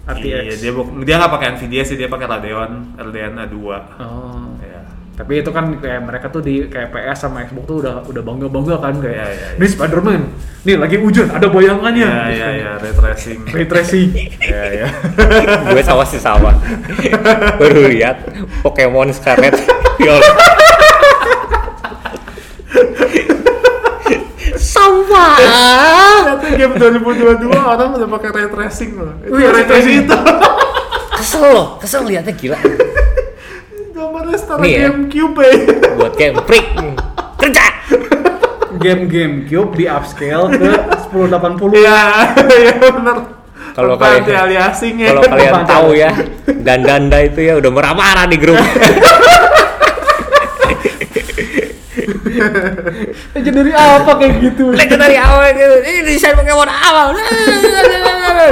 RTX 0.05 0.25
Iya, 0.25 0.55
dia 0.59 0.73
dia 1.01 1.15
nggak 1.17 1.33
pakai 1.33 1.49
Nvidia 1.53 1.83
sih, 1.83 1.95
dia 1.95 2.07
pakai 2.07 2.27
Radeon 2.27 2.71
RDNA 2.97 3.45
2. 3.47 3.55
oh 3.99 4.51
Ya. 4.59 4.83
Tapi 5.13 5.39
itu 5.39 5.51
kan 5.51 5.77
kayak 5.77 6.01
mereka 6.03 6.27
tuh 6.27 6.41
di 6.41 6.67
kayak 6.67 6.89
PS 6.89 7.19
sama 7.23 7.45
Xbox 7.45 7.65
tuh 7.65 7.77
udah 7.81 8.01
udah 8.03 8.23
bangga 8.23 8.49
bangga 8.49 8.77
kan 8.79 8.97
kayak 8.97 9.13
Iya, 9.13 9.27
iya, 9.29 9.47
iya. 9.47 9.57
ini 9.57 9.67
Spiderman 9.67 10.21
nih 10.63 10.77
lagi 10.77 10.97
hujan 10.97 11.29
ada 11.29 11.47
bayangannya 11.47 12.09
Iya, 12.09 12.27
iya, 12.29 12.49
iya, 12.51 12.71
ray 12.77 12.93
tracing. 12.93 13.39
ray 13.47 13.67
tracing 13.67 14.09
Iya, 14.41 14.63
iya. 14.73 14.89
Gue 15.69 15.83
sama 15.83 16.03
sih 16.03 16.17
sama. 16.17 16.57
Baru 17.57 17.87
lihat 17.87 18.25
Pokemon 18.61 19.13
Scarlet 19.13 19.53
Violet. 19.95 20.25
Sampah. 24.55 25.37
Ternyata 25.37 26.47
game 26.57 26.75
2022 26.75 27.53
orang 27.53 27.89
udah 27.93 28.09
pakai 28.11 28.29
ray 28.33 28.49
tracing 28.49 28.91
loh. 28.95 29.13
Itu 29.21 29.33
Wih, 29.33 29.47
ray 29.47 29.65
tracing. 29.65 29.97
itu. 30.03 30.17
Kesel 31.15 31.45
loh, 31.45 31.67
kesel 31.79 32.03
liatnya 32.03 32.33
gila. 32.33 32.59
Gambarnya 34.03 34.35
setara 34.35 34.61
Nih 34.61 34.73
ya. 34.75 34.81
GameCube 34.91 35.37
ya. 35.39 35.55
Buat 35.99 36.15
game 36.17 36.37
freak. 36.43 36.67
Kerja. 37.39 37.67
game 38.77 39.03
GameCube 39.07 39.71
di 39.75 39.85
upscale 39.87 40.47
ke 40.53 40.71
1080 41.09 41.79
Iya, 41.79 42.01
iya 42.51 42.75
benar. 42.83 43.19
Kalau 43.73 43.95
Tanpa 43.95 44.05
kalian- 44.05 44.21
anti-aliasing 44.21 44.95
ya. 44.99 45.09
Kalau 45.09 45.23
kalian 45.25 45.55
tahu 45.65 45.89
ya, 45.95 46.11
dan 46.61 46.83
danda 46.83 47.19
itu 47.21 47.41
ya 47.41 47.57
udah 47.57 47.71
marah-marah 47.71 48.27
di 48.27 48.37
grup. 48.37 48.59
jadi 53.33 53.71
apa 53.73 54.13
kayak 54.17 54.35
gitu 54.41 54.73
Lagi 54.73 54.95
dari 54.95 55.17
awal 55.17 55.53
gitu, 55.53 55.77
ini 55.85 56.01
desain 56.05 56.35
Pokemon 56.35 56.69
awal. 56.69 57.15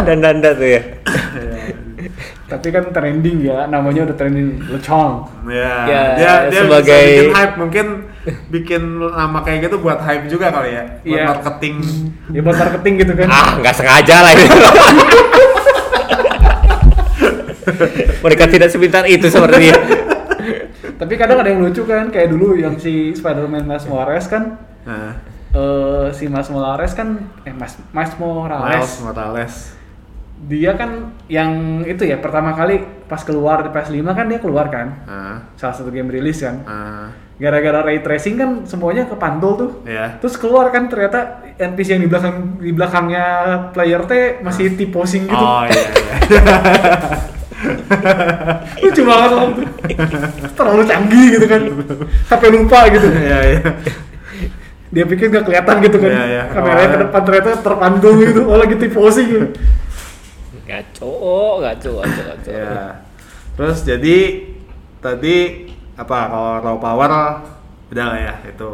Dan 0.05 0.19
danda 0.25 0.51
tuh 0.55 0.69
ya. 0.69 0.83
Tapi 2.51 2.69
kan 2.69 2.91
trending 2.91 3.39
ya 3.41 3.65
namanya 3.65 4.05
udah 4.05 4.17
trending 4.17 4.59
Lechong 4.67 5.23
Ya, 5.47 5.87
Ya, 5.87 6.03
dia 6.13 6.33
dia 6.51 6.61
sebagai- 6.61 6.91
bisa 6.91 7.07
bikin 7.17 7.31
hype 7.33 7.55
mungkin 7.57 7.87
bikin 8.51 8.83
nama 9.01 9.39
kayak 9.41 9.59
gitu 9.65 9.79
buat 9.79 9.97
hype 9.99 10.27
juga 10.27 10.51
kali 10.51 10.71
ya. 10.71 10.85
Buat 11.01 11.07
Iya. 11.09 11.25
marketing. 11.27 11.75
ya 12.29 12.41
buat 12.41 12.57
marketing 12.59 12.95
gitu 12.99 13.13
kan 13.15 13.29
Ah, 13.29 13.49
nggak 13.57 13.73
sengaja 13.73 14.17
lah 14.21 14.31
itu. 14.33 14.47
Mereka 18.21 18.45
tidak 18.47 18.69
sepintar 18.69 19.05
itu 19.07 19.27
sepertinya. 19.27 19.75
tapi 20.93 21.17
kadang 21.17 21.41
ada 21.41 21.49
yang 21.49 21.63
lucu 21.63 21.81
kan 21.83 22.09
kayak 22.09 22.29
dulu 22.29 22.53
yang 22.55 22.77
si 22.77 23.15
Spider-Man 23.15 23.65
Miles 23.65 23.87
Morales 23.87 24.27
kan 24.27 24.61
Nah, 24.83 25.17
eh 25.51 26.07
si 26.11 26.27
Miles 26.27 26.49
Morales 26.49 26.93
kan 26.93 27.17
eh 27.41 27.53
Mas 27.53 27.81
Miles 27.87 28.13
Miles 28.13 28.15
Morales 28.19 28.91
Morales. 29.01 29.55
Dia 30.41 30.73
kan 30.73 31.13
yang 31.29 31.85
itu 31.85 32.09
ya 32.09 32.17
pertama 32.17 32.57
kali 32.57 32.81
pas 33.05 33.21
keluar 33.21 33.61
di 33.61 33.69
PS5 33.69 34.01
kan 34.17 34.27
dia 34.31 34.41
keluar 34.41 34.73
kan? 34.73 35.05
Ah, 35.05 35.37
salah 35.61 35.75
satu 35.77 35.93
game 35.93 36.09
rilis 36.09 36.41
kan? 36.41 36.65
Ah, 36.65 37.13
gara-gara 37.37 37.85
ray 37.85 38.01
tracing 38.01 38.41
kan 38.41 38.51
semuanya 38.65 39.05
kepantul 39.05 39.53
tuh. 39.57 39.71
Ya. 39.85 40.17
terus 40.17 40.41
keluar 40.41 40.73
kan 40.73 40.89
ternyata 40.89 41.45
NPC 41.61 42.01
yang 42.01 42.03
di 42.05 42.09
belakang 42.09 42.37
di 42.57 42.73
belakangnya 42.73 43.27
player 43.77 44.01
teh 44.09 44.41
masih 44.41 44.73
T-posing 44.81 45.29
gitu. 45.29 45.45
Oh 45.45 45.65
iya 45.69 45.85
iya. 45.93 46.15
lucu 48.81 49.03
banget 49.05 49.29
tuh. 49.29 49.49
Terlalu 50.57 50.83
canggih 50.89 51.27
gitu 51.37 51.47
kan. 51.51 51.63
Sampai 52.25 52.49
lupa 52.49 52.89
gitu. 52.89 53.09
Iya 53.29 53.39
iya. 53.45 53.61
dia 54.91 55.07
pikir 55.07 55.31
nggak 55.31 55.47
kelihatan 55.47 55.77
gitu 55.87 55.97
kan. 56.03 56.11
Iya, 56.11 56.25
iya. 56.27 56.43
kameranya 56.51 56.89
Oh, 56.89 56.91
ke 56.91 56.99
depan 57.07 57.21
ternyata 57.23 57.51
terpantul 57.63 58.13
gitu. 58.25 58.41
Oh 58.49 58.57
lagi 58.57 58.75
T-posing 58.81 59.29
gitu 59.29 59.49
Gaco, 60.71 61.11
gaco, 61.59 61.91
gaco, 61.99 62.23
gaco. 62.25 62.49
Ya. 62.49 63.03
Terus 63.53 63.79
jadi 63.83 64.17
tadi 64.99 65.37
apa 65.95 66.19
kalau 66.27 66.53
raw 66.63 66.77
power 66.77 67.11
udah 67.91 68.07
lah 68.07 68.19
ya 68.21 68.35
itu 68.47 68.71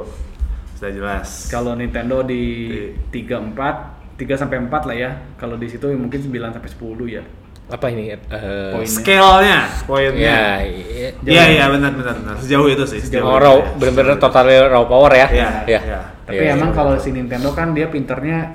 sudah 0.76 0.92
jelas. 0.92 1.48
kalau 1.48 1.72
Nintendo 1.72 2.20
di 2.20 2.68
Di- 3.09 3.24
34 3.24 3.96
3 4.14 4.37
sampai 4.37 4.61
4 4.61 4.85
lah 4.85 4.96
ya 4.96 5.11
kalau 5.35 5.56
di 5.56 5.66
situ 5.66 5.88
mungkin 5.90 6.20
9 6.20 6.52
sampai 6.52 6.68
10 6.68 7.09
ya 7.11 7.24
Apa 7.66 7.90
ini? 7.90 8.14
Eh, 8.14 8.70
Poin. 8.70 8.87
Scale-nya, 8.87 9.66
ya, 9.66 9.82
poinnya. 9.82 10.62
iya. 10.62 11.11
Iya 11.18 11.44
iya 11.50 11.64
benar 11.66 11.90
benar 11.90 12.14
benar. 12.14 12.38
Sejauh 12.38 12.70
itu 12.70 12.87
sih. 12.87 13.02
Sejauh 13.02 13.26
itu 13.26 13.42
raw, 13.42 13.56
ya. 13.59 13.66
bener-bener 13.74 14.14
total 14.22 14.46
raw 14.70 14.87
power 14.87 15.11
ya? 15.11 15.26
Iya, 15.26 15.48
Iya. 15.66 15.80
iya. 15.82 16.00
Tapi 16.26 16.42
Iya, 16.42 16.58
emang 16.58 16.70
iya. 16.70 16.76
kalau 16.76 16.92
si 16.98 17.08
Nintendo 17.10 17.48
kan 17.50 17.70
dia 17.70 17.86
pinternya 17.86 18.50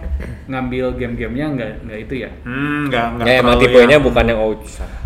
ngambil 0.45 0.91
game-gamenya 0.93 1.45
nggak 1.49 1.71
nggak 1.81 1.99
itu 2.01 2.13
ya 2.21 2.29
Hmm, 2.43 2.85
enggak 2.85 3.05
enggak. 3.15 3.25
Ya 3.25 3.33
emang 3.39 3.55
tipenya 3.57 3.87
yang- 3.95 4.03
bukan 4.03 4.23
yang 4.27 4.39
oh, 4.39 4.53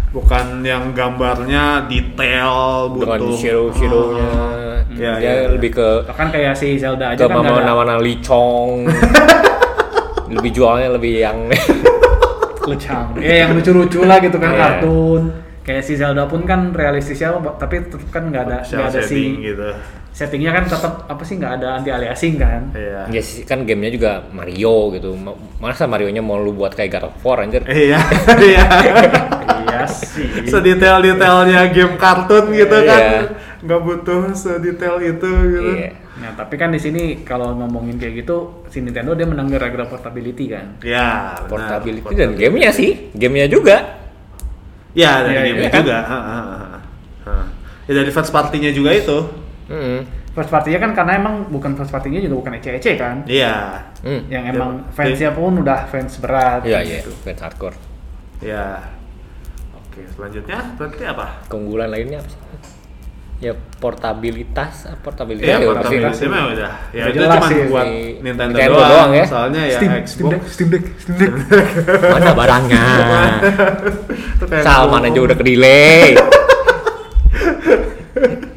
bukan 0.10 0.46
yang 0.62 0.84
gambarnya 0.92 1.64
detail 1.86 2.54
dengan 2.92 3.20
butuh 3.22 3.38
shadow-shadownya. 3.38 4.30
Oh, 4.32 4.74
iya, 4.92 5.12
dia 5.20 5.32
iya. 5.38 5.48
lebih 5.48 5.72
ke 5.72 5.88
bahkan 6.04 6.28
kayak 6.30 6.54
si 6.56 6.74
Zelda 6.76 7.14
ke 7.14 7.14
aja 7.14 7.24
kan 7.24 7.38
nggak 7.38 7.46
ada 7.46 7.62
mana-mana 7.62 7.96
licong. 8.00 8.90
lebih 10.36 10.52
jualnya 10.52 10.90
lebih 10.90 11.22
yang 11.22 11.38
lucang 12.68 13.14
ya 13.16 13.46
yang 13.46 13.54
lucu-lucu 13.54 14.02
lah 14.02 14.18
gitu 14.18 14.42
kan 14.42 14.52
Iya. 14.52 14.60
kartun 14.60 15.22
kayak 15.62 15.84
si 15.86 15.94
Zelda 15.94 16.26
pun 16.26 16.42
kan 16.44 16.74
realistisnya 16.74 17.30
tapi 17.56 17.86
tetap 17.86 18.10
kan 18.10 18.34
nggak 18.34 18.44
ada 18.44 18.58
nggak 18.62 18.90
ada 18.90 19.02
si 19.02 19.38
gitu. 19.40 19.70
Settingnya 20.16 20.48
kan 20.50 20.64
tetap 20.64 21.04
apa 21.06 21.20
sih 21.22 21.36
nggak 21.36 21.54
ada 21.60 21.68
anti 21.76 21.92
aliasing 21.92 22.40
kan 22.40 22.72
Iya. 22.72 23.12
ya 23.12 23.20
sih 23.20 23.44
kan 23.44 23.62
gamenya 23.62 23.92
juga 23.92 24.12
Mario 24.32 24.96
gitu. 24.96 25.12
Ma- 25.12 25.36
Masa 25.60 25.86
Mario-nya 25.86 26.24
mau 26.24 26.40
lu 26.40 26.52
buat 26.52 26.72
kayak 26.72 26.88
God 26.90 27.06
of 27.06 27.20
War 27.20 27.44
anjir? 27.44 27.68
Iya, 27.68 28.00
iya. 28.42 28.64
iya 29.62 29.84
sih 29.86 30.48
Sedetail-detailnya 30.48 31.68
game 31.70 31.96
kartun 31.96 32.48
gitu 32.50 32.78
Iya. 32.78 32.88
kan. 32.88 33.04
Nggak 33.60 33.80
butuh 33.82 34.22
sedetail 34.32 34.96
itu 35.00 35.30
gitu. 35.52 35.72
Iya. 35.76 35.92
nah 36.16 36.32
tapi 36.34 36.56
kan 36.56 36.72
di 36.72 36.80
sini 36.80 37.04
kalau 37.22 37.52
ngomongin 37.54 38.00
kayak 38.00 38.24
gitu 38.24 38.64
si 38.72 38.80
Nintendo 38.80 39.12
dia 39.12 39.28
menang 39.28 39.52
gara-gara 39.52 39.84
portability 39.84 40.48
kan 40.48 40.80
Ya, 40.80 41.36
benar. 41.44 41.76
Portability 41.76 42.14
dan 42.16 42.32
gamenya 42.34 42.72
sih, 42.72 43.12
gamenya 43.12 43.52
juga. 43.52 44.00
Ya, 44.96 45.20
dari 45.22 45.36
Iya, 45.36 45.42
game 45.44 45.60
iya 45.60 45.70
kan? 45.70 45.82
juga. 45.84 45.98
Ha, 46.00 46.16
ha, 46.18 46.40
ha, 46.40 46.58
ha. 47.28 47.36
Ya 47.84 47.94
dari 47.94 48.08
first 48.10 48.32
party-nya 48.32 48.72
juga 48.72 48.96
itu. 48.96 49.44
Hmm. 49.66 50.06
first 50.30 50.48
party-nya 50.48 50.78
kan 50.78 50.92
karena 50.92 51.18
emang 51.18 51.48
bukan 51.48 51.74
first 51.74 51.90
party-nya 51.90 52.22
juga 52.22 52.36
bukan 52.38 52.54
ece-ece 52.56 52.96
kan 52.96 53.26
Iya. 53.26 53.82
Hmm. 54.00 54.22
yang 54.28 54.44
Dia- 54.44 54.54
emang 54.54 54.72
fansnya 54.90 55.32
pun 55.32 55.58
udah 55.58 55.86
fans 55.86 56.18
berat 56.18 56.62
Iya 56.62 56.80
iya, 56.80 57.00
gitu. 57.00 57.10
fans 57.18 57.40
hardcore. 57.40 57.78
Ya. 58.40 58.84
Oke, 59.74 60.06
selanjutnya 60.08 60.60
berarti 60.76 61.04
apa? 61.04 61.26
Keunggulan 61.48 61.88
lainnya 61.88 62.20
apa 62.20 62.30
sih? 62.30 62.42
Ya 63.36 63.52
portabilitas, 63.80 64.86
ah, 64.86 64.96
portabilitas 64.96 65.44
Iya, 65.46 65.58
ya, 65.58 65.68
portabilitas 65.68 66.12
pasti. 66.14 66.26
mah 66.26 66.44
udah. 66.48 66.72
Ya 66.90 67.04
Udah 67.04 67.12
itu 67.12 67.24
cuma 67.26 67.48
sih. 67.48 67.60
buat 67.66 67.88
Nintendo, 67.88 68.54
Nintendo 68.54 68.72
doang, 68.72 68.92
doang 68.92 69.12
ya. 69.12 69.26
Soalnya 69.26 69.62
ya 69.66 69.78
Steam, 69.78 69.92
Xbox. 69.94 70.08
Steam 70.08 70.28
Deck, 70.30 70.44
Steam 70.48 70.68
Deck, 70.72 70.84
Steam 70.96 71.16
Deck. 71.20 71.34
Mana 72.06 72.32
barangnya? 72.32 72.86
Salman 74.64 75.04
aja 75.06 75.20
udah 75.22 75.36
ke 75.36 75.44
delay. 75.44 76.16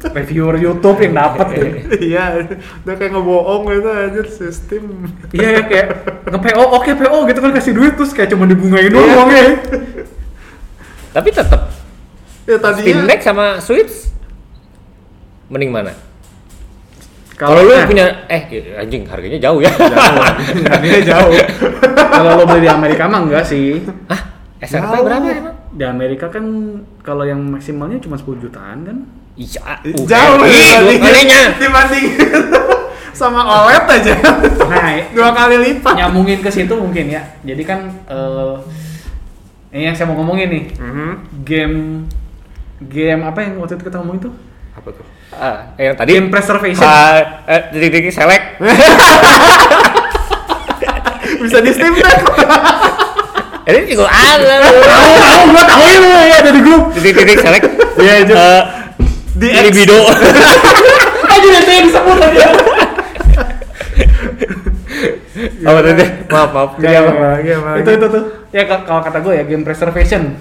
Reviewer 0.09 0.55
YouTube 0.57 0.99
yang 1.05 1.13
dapat 1.15 1.47
tuh. 1.53 1.67
Iya, 1.99 2.47
udah 2.83 2.95
kayak 2.97 3.11
ngebohong 3.13 3.63
gitu 3.69 3.89
anjir 3.89 4.27
sistem. 4.27 4.83
Iya 5.31 5.47
ya 5.59 5.61
kayak 5.67 5.87
nge-PO, 6.29 6.63
oke 6.75 6.91
PO 6.97 7.17
gitu 7.29 7.39
kan 7.39 7.51
kasih 7.53 7.73
duit 7.77 7.93
terus 7.97 8.11
kayak 8.11 8.29
cuma 8.33 8.49
dibungain 8.49 8.89
doang 8.89 9.09
uangnya. 9.25 9.43
Tapi 11.09 11.29
tetap 11.33 11.61
Ya 12.49 12.57
tadinya 12.57 12.81
Steam 12.81 12.99
Deck 13.05 13.21
sama 13.21 13.61
Switch 13.61 14.09
mending 15.49 15.69
mana? 15.73 15.93
Kalau 17.37 17.61
Kalau 17.61 17.71
lu 17.71 17.71
nah, 17.71 17.87
punya 17.87 18.05
eh 18.27 18.41
anjing 18.77 19.07
harganya 19.07 19.39
jauh 19.39 19.63
ya. 19.63 19.71
jauh. 19.71 20.23
Harganya 20.67 21.01
jauh. 21.15 21.33
kalau 21.95 22.31
lo 22.35 22.43
beli 22.43 22.67
di 22.67 22.69
Amerika 22.69 23.07
mah 23.07 23.23
enggak 23.23 23.47
sih. 23.47 23.79
Hah? 24.11 24.21
SRP 24.59 24.91
berapa 25.07 25.27
emang? 25.31 25.55
Di 25.71 25.85
Amerika 25.87 26.27
kan 26.27 26.43
kalau 26.99 27.23
yang 27.23 27.39
maksimalnya 27.39 28.03
cuma 28.03 28.19
10 28.19 28.43
jutaan 28.43 28.77
kan. 28.83 28.97
Iya, 29.39 29.79
jauh 30.03 30.35
uh, 30.35 30.43
ya 30.43 30.83
dua 30.83 30.99
kalinya. 30.99 31.41
dibanding 31.55 32.05
sama 33.19 33.39
OLED 33.39 33.83
aja. 33.87 34.13
Nah, 34.67 34.99
Dua 35.15 35.31
kali 35.31 35.55
lipat. 35.59 35.95
nyambungin 35.95 36.43
ke 36.43 36.51
situ 36.51 36.75
mungkin 36.75 37.07
ya. 37.07 37.23
Jadi 37.47 37.63
kan 37.63 37.87
eh 38.05 38.53
ini 39.71 39.87
yang 39.87 39.95
saya 39.95 40.11
mau 40.11 40.19
ngomongin 40.19 40.51
nih. 40.51 40.63
Mhm. 40.75 41.11
Game 41.47 41.77
game 42.83 43.21
apa 43.23 43.39
yang 43.39 43.59
waktu 43.59 43.79
itu 43.79 43.87
kita 43.87 44.03
ngomongin 44.03 44.27
tuh? 44.27 44.33
Apa 44.75 44.89
tuh? 44.91 45.05
Ah, 45.31 45.71
yang 45.79 45.95
tadi 45.95 46.15
Game 46.15 46.27
preservation. 46.27 46.83
Ah, 46.83 47.47
eh, 47.47 47.61
titik-titik 47.71 48.11
select. 48.11 48.59
Bisa 51.39 51.63
di 51.63 51.71
Steam 51.71 51.95
Deck. 51.95 52.19
Ini 53.63 53.79
juga 53.87 54.09
ada. 54.09 54.53
Tahu, 54.65 55.13
gua 55.53 55.63
tahu 55.63 55.83
ya, 55.85 56.21
ya 56.25 56.37
dari 56.41 56.59
grup. 56.59 56.91
Titik-titik 56.91 57.39
select. 57.39 57.65
Iya, 57.95 58.13
itu. 58.25 58.35
Di 59.39 59.47
video. 59.71 59.99
Aja 61.31 61.47
nanti 61.47 61.71
yang 61.71 61.85
disebut 61.85 62.17
aja. 62.19 62.47
Apa 65.61 65.79
tadi? 65.81 66.03
Maaf, 66.27 66.49
maaf. 66.51 66.69
Iya, 66.77 66.99
apa? 67.01 67.39
Iya, 67.39 67.55
Bang. 67.57 67.75
itu 67.79 67.89
itu 67.93 68.05
tuh. 68.09 68.23
Ya 68.49 68.63
ka- 68.65 68.83
kalau 68.83 68.99
kata 68.99 69.19
gue 69.21 69.33
ya 69.33 69.43
game 69.45 69.63
preservation. 69.63 70.35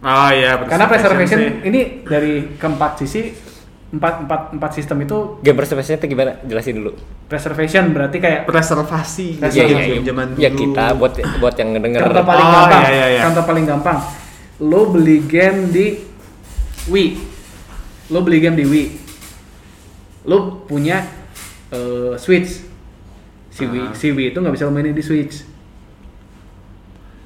Oh 0.00 0.30
iya, 0.30 0.56
Karena 0.62 0.88
preservation 0.88 1.38
sih. 1.38 1.50
ini 1.62 1.80
dari 2.00 2.56
keempat 2.56 2.96
sisi 2.96 3.36
empat 3.90 4.24
empat 4.24 4.40
empat 4.54 4.70
sistem 4.72 5.02
itu 5.02 5.36
Game 5.40 5.58
preservation 5.58 5.98
itu 5.98 6.06
gimana? 6.08 6.40
Jelasin 6.40 6.78
dulu. 6.78 6.94
preservation 7.26 7.90
berarti 7.90 8.16
kayak 8.16 8.42
preservasi 8.44 9.38
Iya, 9.38 9.50
Iya, 9.50 9.64
iya, 9.68 9.82
iya, 9.84 10.00
zaman 10.02 10.26
Ya 10.34 10.48
dulu. 10.48 10.60
kita 10.64 10.84
buat 10.94 11.12
buat 11.36 11.54
yang 11.54 11.68
ngedenger. 11.74 12.00
contoh 12.02 12.24
paling 12.24 12.42
Oh, 12.42 12.52
gampang. 12.54 12.80
iya, 12.80 12.90
iya, 12.90 13.06
iya. 13.10 13.20
Contoh 13.22 13.44
paling 13.44 13.64
gampang. 13.66 13.98
Lo 14.58 14.80
beli 14.88 15.18
game 15.22 15.68
di 15.68 15.86
Wii. 16.86 17.08
Lo 18.10 18.20
beli 18.20 18.38
game 18.38 18.58
di 18.58 18.66
Wii. 18.66 18.88
Lo 20.26 20.66
punya 20.66 21.00
eh, 21.70 22.18
Switch. 22.18 22.66
Si 23.50 23.62
Wii, 23.62 23.90
Ah. 23.90 23.94
si 23.94 24.10
Wii 24.10 24.30
itu 24.30 24.38
nggak 24.38 24.54
bisa 24.54 24.66
lo 24.66 24.74
mainin 24.74 24.90
di 24.90 25.02
Switch. 25.02 25.46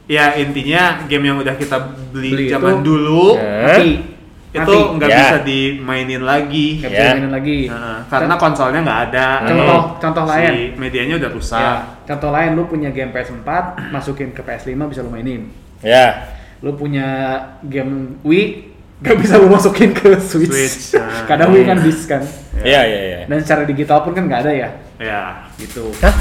Ya 0.05 0.37
intinya 0.37 1.01
game 1.09 1.33
yang 1.33 1.41
udah 1.41 1.57
kita 1.57 1.81
beli, 2.13 2.31
Beli 2.37 2.47
zaman 2.53 2.81
itu- 2.81 2.85
dulu. 2.85 3.41
Mati. 3.41 4.13
itu 4.55 4.71
nggak 4.71 5.11
Ya. 5.11 5.19
bisa 5.19 5.37
dimainin 5.43 6.23
lagi. 6.23 6.79
Nggak 6.79 6.91
bisa 6.95 7.03
Ya. 7.03 7.13
mainin 7.19 7.33
lagi. 7.35 7.59
Heeh, 7.67 7.99
karena 8.07 8.35
konsolnya 8.39 8.81
nggak 8.87 9.01
ada. 9.11 9.27
Contoh, 9.43 9.67
Hmm. 9.83 9.91
contoh 9.99 10.25
Si 10.25 10.31
lain. 10.31 10.53
medianya 10.79 11.15
udah 11.19 11.31
rusak. 11.35 11.59
Ya, 11.59 11.75
contoh 12.07 12.31
lain 12.31 12.51
lu 12.55 12.63
punya 12.71 12.95
game 12.95 13.11
PS4, 13.11 13.75
masukin 13.91 14.31
ke 14.31 14.47
PS5 14.47 14.87
bisa 14.87 15.03
lu 15.03 15.11
mainin. 15.11 15.51
Ya. 15.83 16.31
Lu 16.63 16.71
punya 16.79 17.35
game 17.67 18.15
Wii, 18.23 18.74
gak 19.05 19.17
bisa 19.17 19.37
lu 19.37 19.47
masukin 19.47 19.93
ke 19.93 20.17
Switch. 20.19 20.49
Switch, 20.49 20.97
nah. 20.97 21.29
Kadang 21.29 21.53
Wii 21.53 21.65
kan 21.65 21.79
disc 21.79 22.09
kan. 22.09 22.25
Iya, 22.57 22.81
iya, 22.83 23.01
iya. 23.05 23.19
Dan 23.27 23.39
secara 23.39 23.63
digital 23.63 24.01
pun 24.01 24.13
kan 24.13 24.25
nggak 24.25 24.41
ada 24.41 24.53
ya, 24.55 24.69
Ya. 24.97 25.45
gitu. 25.55 25.93
Hah? 26.01 26.15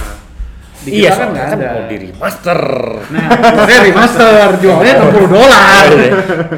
Digital 0.84 1.00
Iya, 1.00 1.10
kan 1.10 1.16
soalnya 1.16 1.32
nggak 1.32 1.48
kan 1.48 1.56
ada. 1.56 1.70
mau 1.70 1.84
di 1.86 1.98
remaster. 2.02 2.62
Nah, 3.08 3.24
jualnya 3.40 3.80
remaster, 3.82 4.28
jualnya 4.60 4.94
60 5.00 5.28
dolar. 5.32 5.86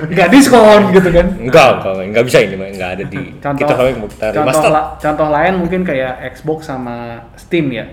Nggak 0.08 0.28
diskon 0.28 0.82
gitu 0.92 1.10
kan. 1.12 1.28
Enggak, 1.38 1.70
enggak, 1.78 1.94
enggak 2.04 2.24
bisa 2.26 2.38
ini, 2.40 2.56
enggak 2.58 2.90
ada 2.92 3.04
di 3.06 3.22
Contoh, 3.38 3.60
kita 3.60 3.74
kalau 3.76 3.90
mau 3.96 4.10
kita 4.10 4.26
contoh, 4.26 4.42
remaster. 4.42 4.70
la- 4.72 4.90
contoh 4.98 5.28
lain 5.30 5.54
mungkin 5.56 5.82
kayak 5.84 6.14
Xbox 6.34 6.60
sama 6.66 6.96
Steam 7.36 7.70
ya. 7.70 7.86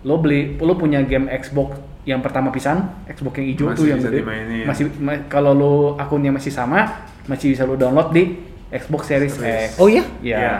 Lo 0.00 0.16
beli, 0.16 0.56
lo 0.56 0.72
punya 0.74 1.02
game 1.02 1.28
Xbox 1.34 1.76
yang 2.06 2.22
pertama 2.22 2.48
pisan, 2.48 3.04
Xbox 3.04 3.36
yang 3.36 3.46
hijau 3.50 3.66
Masih 3.66 3.76
tuh 3.76 3.86
yang 3.86 4.00
gede. 4.00 4.16
dimainin. 4.16 4.64
Masih 4.64 4.84
ma- 4.96 5.26
kalau 5.26 5.52
lo 5.52 5.72
akunnya 5.96 6.30
masih 6.30 6.48
sama, 6.48 7.04
masih 7.26 7.52
bisa 7.52 7.62
lo 7.62 7.74
download 7.74 8.10
di 8.10 8.38
Xbox 8.68 9.02
Series 9.06 9.34
X. 9.36 9.76
Oh 9.76 9.86
iya? 9.86 10.02
Iya. 10.20 10.38
Iya. 10.38 10.54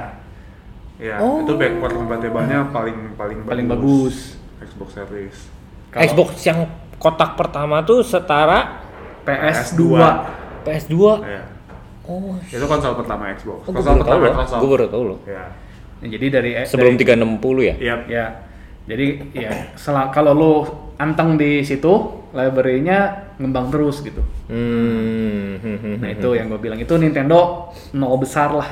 Ya, 0.96 1.14
Oh. 1.20 1.44
itu 1.44 1.52
backward 1.54 1.92
compatible-nya 1.92 2.72
paling 2.72 3.12
paling 3.14 3.44
Paling 3.44 3.66
bagus. 3.68 4.40
Xbox 4.58 4.96
Series. 4.96 5.36
Kalau- 5.90 6.02
Xbox 6.02 6.28
yang 6.42 6.58
kotak 6.96 7.36
pertama 7.36 7.84
tuh 7.84 8.00
setara 8.00 8.80
PS2. 9.22 9.82
PS2. 10.64 10.96
Ya. 11.22 11.42
Oh, 12.06 12.38
Itu 12.40 12.64
konsol 12.64 12.94
pertama 12.96 13.28
Xbox. 13.30 13.66
oh 13.66 13.72
konsol 13.72 14.00
pertama. 14.00 14.24
Microsoft. 14.24 14.60
Gue 14.62 14.70
baru 14.70 14.86
tahu 14.88 15.02
loh. 15.04 15.18
Ya. 15.26 15.44
Nah, 15.96 16.08
jadi 16.08 16.26
dari 16.30 16.50
Sebelum 16.64 16.94
dari- 16.94 17.04
360 17.04 17.60
ya? 17.60 17.74
Yap. 17.76 18.00
ya. 18.08 18.24
Jadi 18.86 19.06
ya 19.34 19.50
kalau 20.14 20.32
lu 20.32 20.52
anteng 20.96 21.36
di 21.36 21.60
situ, 21.60 21.92
library-nya 22.32 22.98
ngembang 23.36 23.68
terus 23.68 24.00
gitu. 24.00 24.24
Hmm. 24.48 25.60
Nah 26.00 26.08
itu 26.08 26.28
yang 26.32 26.48
gue 26.48 26.56
bilang 26.56 26.76
itu 26.76 26.92
Nintendo 26.96 27.68
nol 27.92 28.16
besar 28.16 28.52
lah. 28.52 28.70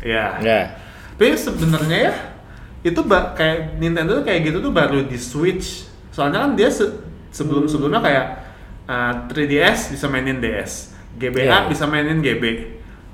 Ya. 0.00 0.38
Ya. 0.38 0.60
Tapi 1.14 1.34
sebenarnya 1.34 1.98
ya 2.10 2.14
itu 2.80 3.02
ba- 3.02 3.34
kayak 3.34 3.74
Nintendo 3.76 4.22
tuh 4.22 4.24
kayak 4.24 4.40
gitu 4.46 4.58
tuh 4.60 4.70
baru 4.70 5.02
di 5.02 5.18
Switch. 5.18 5.86
Soalnya 6.14 6.46
kan 6.46 6.54
dia 6.54 6.70
se- 6.70 6.94
sebelum-sebelumnya 7.30 7.98
kayak 7.98 8.26
uh, 8.86 9.12
3DS 9.26 9.92
bisa 9.92 10.06
mainin 10.06 10.38
DS, 10.38 10.94
GBA 11.14 11.44
Iya. 11.44 11.58
bisa 11.66 11.84
mainin 11.84 12.22
GB. 12.22 12.44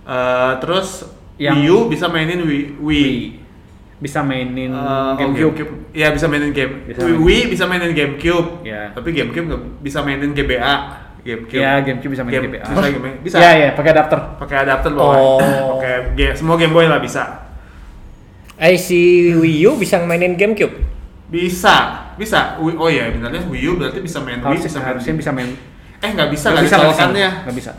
Uh, 0.04 0.61
terus 0.61 1.09
Yang- 1.35 1.64
Wii 1.64 1.70
U 1.72 1.78
bisa 1.88 2.07
mainin 2.07 2.44
Wii. 2.44 2.64
Wii. 2.78 3.16
Bisa 4.05 4.21
mainin 4.21 4.69
Uh, 4.69 4.77
oh, 4.77 5.11
GameCube. 5.17 5.64
Iya 5.90 6.12
bisa 6.12 6.29
mainin 6.29 6.53
game. 6.53 6.85
Bisa 6.85 7.01
Wii, 7.01 7.09
main- 7.09 7.25
Wii 7.25 7.43
bisa 7.49 7.64
mainin 7.64 7.90
GameCube. 7.90 8.49
Iya. 8.61 8.93
Tapi 8.93 9.09
GameCube 9.11 9.47
nggak 9.49 9.62
bisa 9.81 9.99
mainin 10.05 10.31
GBA. 10.37 10.75
GameCube. 11.25 11.57
Ya, 11.57 11.81
GameCube 11.81 12.12
bisa 12.12 12.23
main 12.23 12.33
Game- 12.37 12.53
GBA. 12.53 12.64
Bisa, 12.69 12.85
game- 12.87 13.19
bisa. 13.25 13.37
Iya, 13.40 13.51
iya, 13.57 13.69
pakai 13.73 13.90
adapter. 13.90 14.19
Pakai 14.37 14.57
adapter 14.61 14.90
bawah. 14.93 15.17
Oh. 15.17 15.40
Pakai 15.75 16.12
ge- 16.12 16.37
semua 16.37 16.61
Game 16.61 16.71
Boy 16.71 16.85
lah 16.85 17.01
bisa. 17.01 17.49
Eh 18.55 18.77
si 18.77 19.01
Wii 19.33 19.64
U 19.64 19.75
bisa 19.75 19.99
mainin 19.99 20.37
GameCube. 20.37 20.77
Bisa, 21.27 21.75
bisa. 22.14 22.61
Oh 22.61 22.87
iya, 22.87 23.09
benarnya 23.09 23.40
Wii 23.43 23.64
U 23.67 23.73
berarti 23.75 23.99
bisa 23.99 24.21
main 24.21 24.38
Wii, 24.38 24.47
Harusnya, 24.47 24.69
bisa 24.69 24.79
main. 24.79 24.88
harusnya 24.93 25.14
bisa 25.17 25.31
main. 25.33 25.49
Eh 25.99 26.11
nggak 26.12 26.29
bisa, 26.29 26.53
Nggak 26.53 26.61
nggak 26.61 26.64
bisa, 26.69 26.77
bisa 26.77 27.05
nggak 27.40 27.57
bisa. 27.57 27.73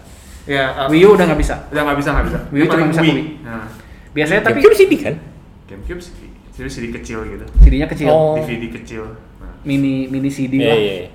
Ya, 0.46 0.64
uh, 0.76 0.90
Wii 0.90 1.06
U 1.06 1.14
udah 1.14 1.26
nggak 1.30 1.38
bisa. 1.40 1.56
udah 1.70 1.82
nggak 1.86 1.98
bisa, 2.02 2.10
nggak 2.12 2.26
bisa. 2.26 2.40
Wii 2.50 2.60
U 2.60 2.66
cuma 2.66 2.86
bisa 2.90 3.02
Wii. 3.02 3.14
Wii. 3.14 3.26
Nah, 3.46 3.66
Biasanya 4.12 4.42
tapi 4.42 4.58
GameCube 4.58 4.76
CD 4.76 4.94
kan? 4.98 5.16
GameCube 5.66 5.98
sih, 5.98 6.14
jadi 6.52 6.70
CD 6.70 6.86
kecil 6.92 7.20
gitu, 7.26 7.46
CD-nya 7.60 7.88
kecil. 7.88 8.08
Oh. 8.08 8.38
DVD 8.38 8.70
kecil. 8.72 9.04
Nah, 9.38 9.50
Mini 9.62 10.06
mini 10.06 10.30
CD 10.30 10.56
Iya 10.56 10.68
lah. 10.68 10.78
iya. 10.78 11.10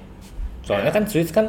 Soalnya 0.60 0.90
kan 0.90 1.02
Switch 1.04 1.30
kan 1.30 1.46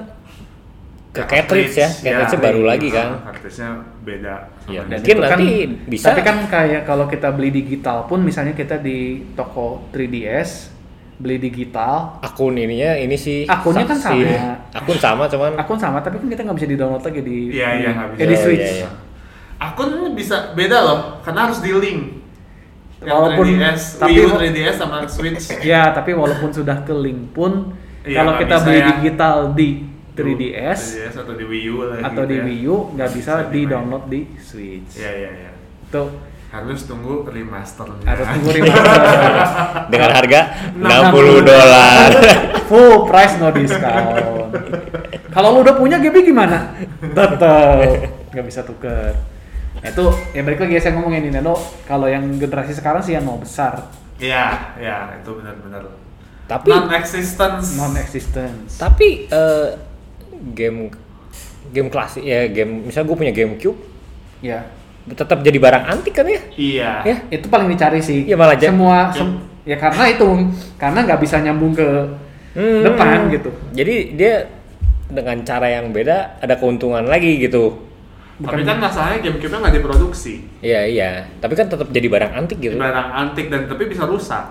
ke 1.11 1.17
Ya, 1.17 1.25
cartridge 1.25 1.75
ya, 1.75 1.89
cartridge-nya 1.91 2.39
baru 2.39 2.61
lagi 2.63 2.87
kan. 2.87 3.07
Nah, 3.11 3.21
Cartridge-nya 3.27 3.69
beda. 3.99 4.35
Iya. 4.63 4.81
Dan 4.85 4.97
Mungkin 4.97 5.11
itu 5.11 5.21
nanti 5.21 5.47
bisa. 5.89 6.05
Tapi 6.07 6.21
kan 6.21 6.37
kayak 6.47 6.81
kalau 6.83 7.05
kita 7.05 7.27
beli 7.31 7.49
digital 7.51 8.05
pun 8.05 8.21
misalnya 8.21 8.53
kita 8.53 8.77
di 8.77 8.97
toko 9.33 9.91
3DS 9.91 10.71
beli 11.17 11.37
digital, 11.37 12.21
Akun 12.21 12.55
ininya 12.55 12.95
ini 12.95 13.13
sih 13.13 13.45
Akunnya 13.45 13.83
kan 13.83 13.93
si- 13.93 14.25
sama. 14.25 14.57
Akun 14.71 14.97
sama 14.97 15.23
cuman 15.27 15.53
akun 15.53 15.77
sama 15.77 15.97
tapi 15.99 16.17
kan 16.17 16.27
kita 16.27 16.41
nggak 16.41 16.57
bisa 16.57 16.65
di 16.65 16.77
download 16.77 17.03
lagi 17.03 17.21
di 17.21 17.37
Iya, 17.51 17.69
iya, 17.75 17.89
nggak 17.91 18.07
eh, 18.13 18.17
di 18.21 18.25
bisa. 18.29 18.41
Switch. 18.41 18.61
Iya, 18.63 18.73
iya. 18.79 18.89
Akun 19.59 19.89
bisa 20.13 20.53
beda 20.53 20.77
loh, 20.79 20.99
karena 21.21 21.45
harus 21.45 21.59
di 21.59 21.69
link. 21.71 22.20
Walaupun- 23.03 23.47
3DS, 23.49 23.81
tapi 23.97 24.11
Wii 24.13 24.21
U, 24.21 24.29
wa- 24.29 24.39
3DS 24.39 24.75
sama 24.77 24.95
Switch. 25.05 25.45
Ya, 25.65 25.89
tapi 25.89 26.13
walaupun 26.13 26.49
sudah 26.49 26.81
ke 26.81 26.93
link 26.93 27.31
pun 27.31 27.73
Iya, 28.01 28.17
kalau 28.19 28.33
kita 28.35 28.55
beli 28.59 28.77
ya. 28.77 28.87
digital 28.91 29.35
di 29.51 29.69
3DS 30.11 30.81
3DS 30.99 31.13
atau 31.17 31.33
di 31.33 31.43
Wii 31.43 31.65
U 31.67 31.77
lah 31.83 31.97
atau 32.03 32.21
gitu 32.21 32.29
di 32.29 32.35
ya. 32.35 32.43
Wii 32.43 32.61
U 32.63 32.77
nggak 32.93 33.09
bisa 33.15 33.31
dimain. 33.39 33.49
di 33.49 33.61
download 33.65 34.03
di 34.05 34.19
Switch. 34.37 34.91
Iya, 34.95 35.11
iya, 35.15 35.29
iya. 35.35 35.51
Itu 35.83 36.03
Harus 36.51 36.83
tunggu 36.83 37.23
remasternya. 37.23 38.03
harus 38.03 38.27
tunggu 38.27 38.49
remaster. 38.59 39.01
dengan 39.87 40.09
harga 40.11 40.39
60 40.75 40.83
60 40.83 41.47
dolar. 41.47 42.09
Full 42.67 42.95
price 43.07 43.35
no 43.37 43.47
discount. 43.49 44.51
Kalau 45.31 45.47
lu 45.51 45.63
udah 45.63 45.73
punya 45.73 45.95
GB 45.95 46.21
gimana? 46.23 46.75
Tetep 46.99 47.87
nggak 48.29 48.45
bisa 48.45 48.61
tuker. 48.61 49.15
Nah, 49.81 49.89
itu 49.89 50.05
ya 50.31 50.41
balik 50.41 50.59
lagi 50.59 50.73
ya 50.73 50.81
saya 50.81 50.93
ngomongin 50.93 51.25
Nintendo. 51.25 51.57
Kalau 51.83 52.05
yang 52.05 52.21
generasi 52.35 52.71
sekarang 52.71 53.01
sih 53.01 53.13
yang 53.13 53.25
mau 53.25 53.35
besar, 53.35 53.89
Iya, 54.15 54.77
iya, 54.77 55.17
itu 55.17 55.33
benar-benar. 55.33 55.89
Tapi 56.45 56.69
non-existence. 56.69 57.73
non 57.75 57.95
existence. 57.95 58.77
tapi 58.77 59.25
eh, 59.25 59.67
game 60.53 60.93
game 61.69 61.87
klasik 61.87 62.21
ya 62.21 62.45
game 62.45 62.85
misal 62.85 63.01
gue 63.03 63.15
punya 63.15 63.31
GameCube 63.31 63.77
Ya, 64.41 64.65
tetap 65.07 65.39
jadi 65.39 65.55
barang 65.55 65.85
antik 65.87 66.13
kan 66.13 66.25
ya? 66.25 66.41
Iya. 66.53 66.91
Ya. 67.03 67.15
itu 67.29 67.45
paling 67.45 67.69
dicari 67.69 68.01
sih. 68.01 68.25
Iya, 68.25 68.35
malah 68.35 68.57
semua 68.57 69.09
Ya. 69.09 69.17
sem- 69.17 69.41
ya 69.63 69.77
karena 69.77 70.03
itu 70.09 70.27
karena 70.75 70.99
nggak 71.05 71.19
bisa 71.19 71.37
nyambung 71.39 71.73
ke 71.73 71.87
Hmm. 72.51 72.81
depan 72.83 73.29
gitu. 73.29 73.49
Jadi 73.71 73.95
dia 74.13 74.49
dengan 75.07 75.39
cara 75.41 75.69
yang 75.69 75.89
beda 75.89 76.37
ada 76.37 76.57
keuntungan 76.57 77.05
lagi 77.05 77.37
gitu. 77.39 77.79
Tapi 78.41 78.61
Bukan- 78.61 78.65
kan 78.65 78.77
masalahnya 78.81 79.17
GameCube-nya 79.21 79.59
nggak 79.61 79.75
diproduksi. 79.77 80.33
Iya 80.59 80.81
iya, 80.89 81.11
tapi 81.37 81.53
kan 81.53 81.69
tetap 81.69 81.87
jadi 81.89 82.07
barang 82.09 82.31
antik 82.33 82.57
gitu. 82.57 82.73
Barang 82.73 83.09
antik 83.13 83.53
dan 83.53 83.69
tapi 83.69 83.85
bisa 83.85 84.09
rusak. 84.09 84.41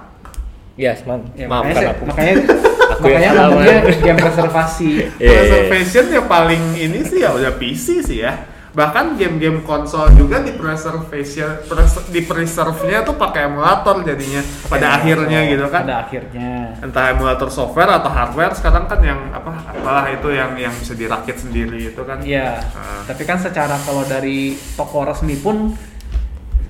Iya, 0.79 0.95
man. 1.05 1.27
Ya, 1.35 1.45
maafkan 1.51 1.75
makanya, 1.75 1.91
aku. 1.93 2.03
makanya 2.07 2.35
Aku 2.91 3.07
yang 3.07 3.21
makanya 3.21 3.31
ngomongnya 3.37 3.77
game 3.99 4.19
preservasi. 4.19 4.91
Iya, 4.91 5.07
iya, 5.19 5.31
iya. 5.31 5.35
Preservation 5.35 6.05
ya 6.15 6.23
paling 6.25 6.63
ini 6.75 7.01
sih 7.03 7.19
ya 7.21 7.31
udah 7.35 7.53
PC 7.59 7.87
sih 8.01 8.19
ya. 8.23 8.33
Bahkan 8.71 9.19
game-game 9.19 9.61
konsol 9.61 10.15
juga 10.15 10.39
di 10.39 10.55
preservation 10.55 11.59
pres- 11.65 12.07
di 12.07 12.23
preserve-nya 12.23 13.03
tuh 13.03 13.15
pakai 13.15 13.51
emulator 13.51 13.99
jadinya 14.01 14.39
pada 14.67 14.95
akhirnya 14.95 15.43
gitu 15.49 15.67
kan. 15.67 15.83
Pada 15.83 15.97
akhirnya. 16.01 16.79
Entah 16.79 17.11
emulator 17.11 17.51
software 17.51 17.91
atau 17.93 18.07
hardware 18.07 18.55
sekarang 18.55 18.87
kan 18.87 19.03
yang 19.03 19.19
apa 19.31 19.51
apalah 19.67 20.07
itu 20.07 20.31
yang 20.31 20.55
yang 20.55 20.71
bisa 20.73 20.95
dirakit 20.95 21.35
sendiri 21.37 21.91
itu 21.91 21.99
kan. 22.01 22.23
Iya. 22.23 22.63
Ah. 22.71 23.03
Tapi 23.05 23.23
kan 23.25 23.37
secara 23.37 23.75
kalau 23.81 24.07
dari 24.07 24.55
toko 24.75 25.03
resmi 25.03 25.35
pun 25.35 25.75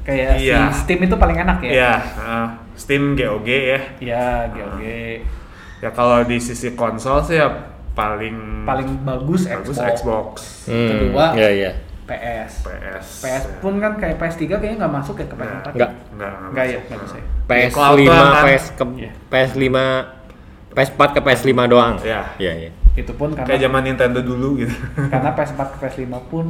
kayak 0.01 0.41
Iya. 0.41 0.73
si 0.73 0.81
Steam 0.83 1.05
itu 1.05 1.15
paling 1.15 1.37
enak 1.37 1.61
ya. 1.61 1.71
Iya, 1.71 1.95
uh, 2.17 2.47
Steam 2.73 3.13
GOG 3.13 3.49
ya. 3.49 3.81
Iya, 4.01 4.27
GOG. 4.49 4.83
Ya 5.81 5.91
kalau 5.93 6.25
di 6.25 6.41
sisi 6.41 6.73
konsol 6.73 7.21
sih 7.23 7.37
ya 7.37 7.49
paling 7.93 8.65
Paling 8.65 9.05
bagus, 9.05 9.45
bagus 9.45 9.77
Xbox. 9.77 9.93
Xbox, 9.95 10.29
Hmm, 10.65 10.89
Kedua. 10.91 11.27
Iya 11.35 11.51
iya. 11.53 11.71
PS. 12.11 12.53
PS. 12.61 13.07
PS 13.23 13.45
ya. 13.47 13.59
pun 13.59 13.75
kan 13.79 13.93
kayak 13.95 14.17
PS3 14.17 14.41
kayaknya 14.51 14.77
nggak 14.81 14.93
masuk 14.93 15.15
ya 15.17 15.27
ke 15.27 15.35
PS4. 15.35 15.67
Nggak. 15.71 15.91
Enggak, 16.11 16.33
Nggak 16.51 16.65
ya, 16.67 16.79
nggak 16.83 16.99
bisa 17.01 17.17
ya. 17.17 17.27
PS5 17.47 17.71
Cloud 17.71 17.99
doang 18.01 18.29
kan? 18.29 18.45
PS 18.45 18.65
ke 18.71 18.85
Iya. 18.97 19.11
PS5 19.25 19.67
PS4 20.71 21.01
ke 21.11 21.21
PS5 21.21 21.51
doang. 21.67 21.95
Iya. 22.01 22.21
Iya 22.37 22.53
iya. 22.59 22.71
Itu 22.93 23.13
pun 23.15 23.29
Kayak 23.31 23.47
karena 23.47 23.63
zaman 23.63 23.83
Nintendo 23.85 24.21
dulu 24.21 24.49
gitu. 24.59 24.75
karena 25.09 25.31
PS4 25.33 25.61
ke 25.63 25.77
PS5 25.81 26.05
pun 26.27 26.47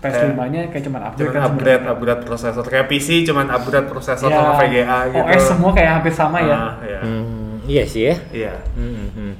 PS5-nya 0.00 0.72
kayak 0.72 0.84
cuman 0.88 1.02
upgrade 1.04 1.28
Cuman 1.28 1.36
kan 1.36 1.42
upgrade, 1.52 1.84
upgrade 1.84 2.22
prosesor. 2.24 2.64
Kayak 2.64 2.86
PC 2.88 3.08
cuman 3.22 3.46
upgrade 3.52 3.84
prosesor 3.84 4.28
Ya, 4.28 4.36
sama 4.38 4.52
VGA 4.56 4.98
gitu. 5.12 5.24
OS 5.28 5.42
semua 5.44 5.70
kayak 5.76 5.90
hampir 5.94 6.12
sama 6.14 6.38
ya. 6.40 6.56
Ah, 6.56 6.72
iya. 6.80 7.00
Hmm, 7.04 7.52
iya 7.68 7.84
sih 7.84 8.02
ya. 8.08 8.16
Iya. 8.32 8.54
Hmm, 8.72 9.08
hmm. 9.12 9.32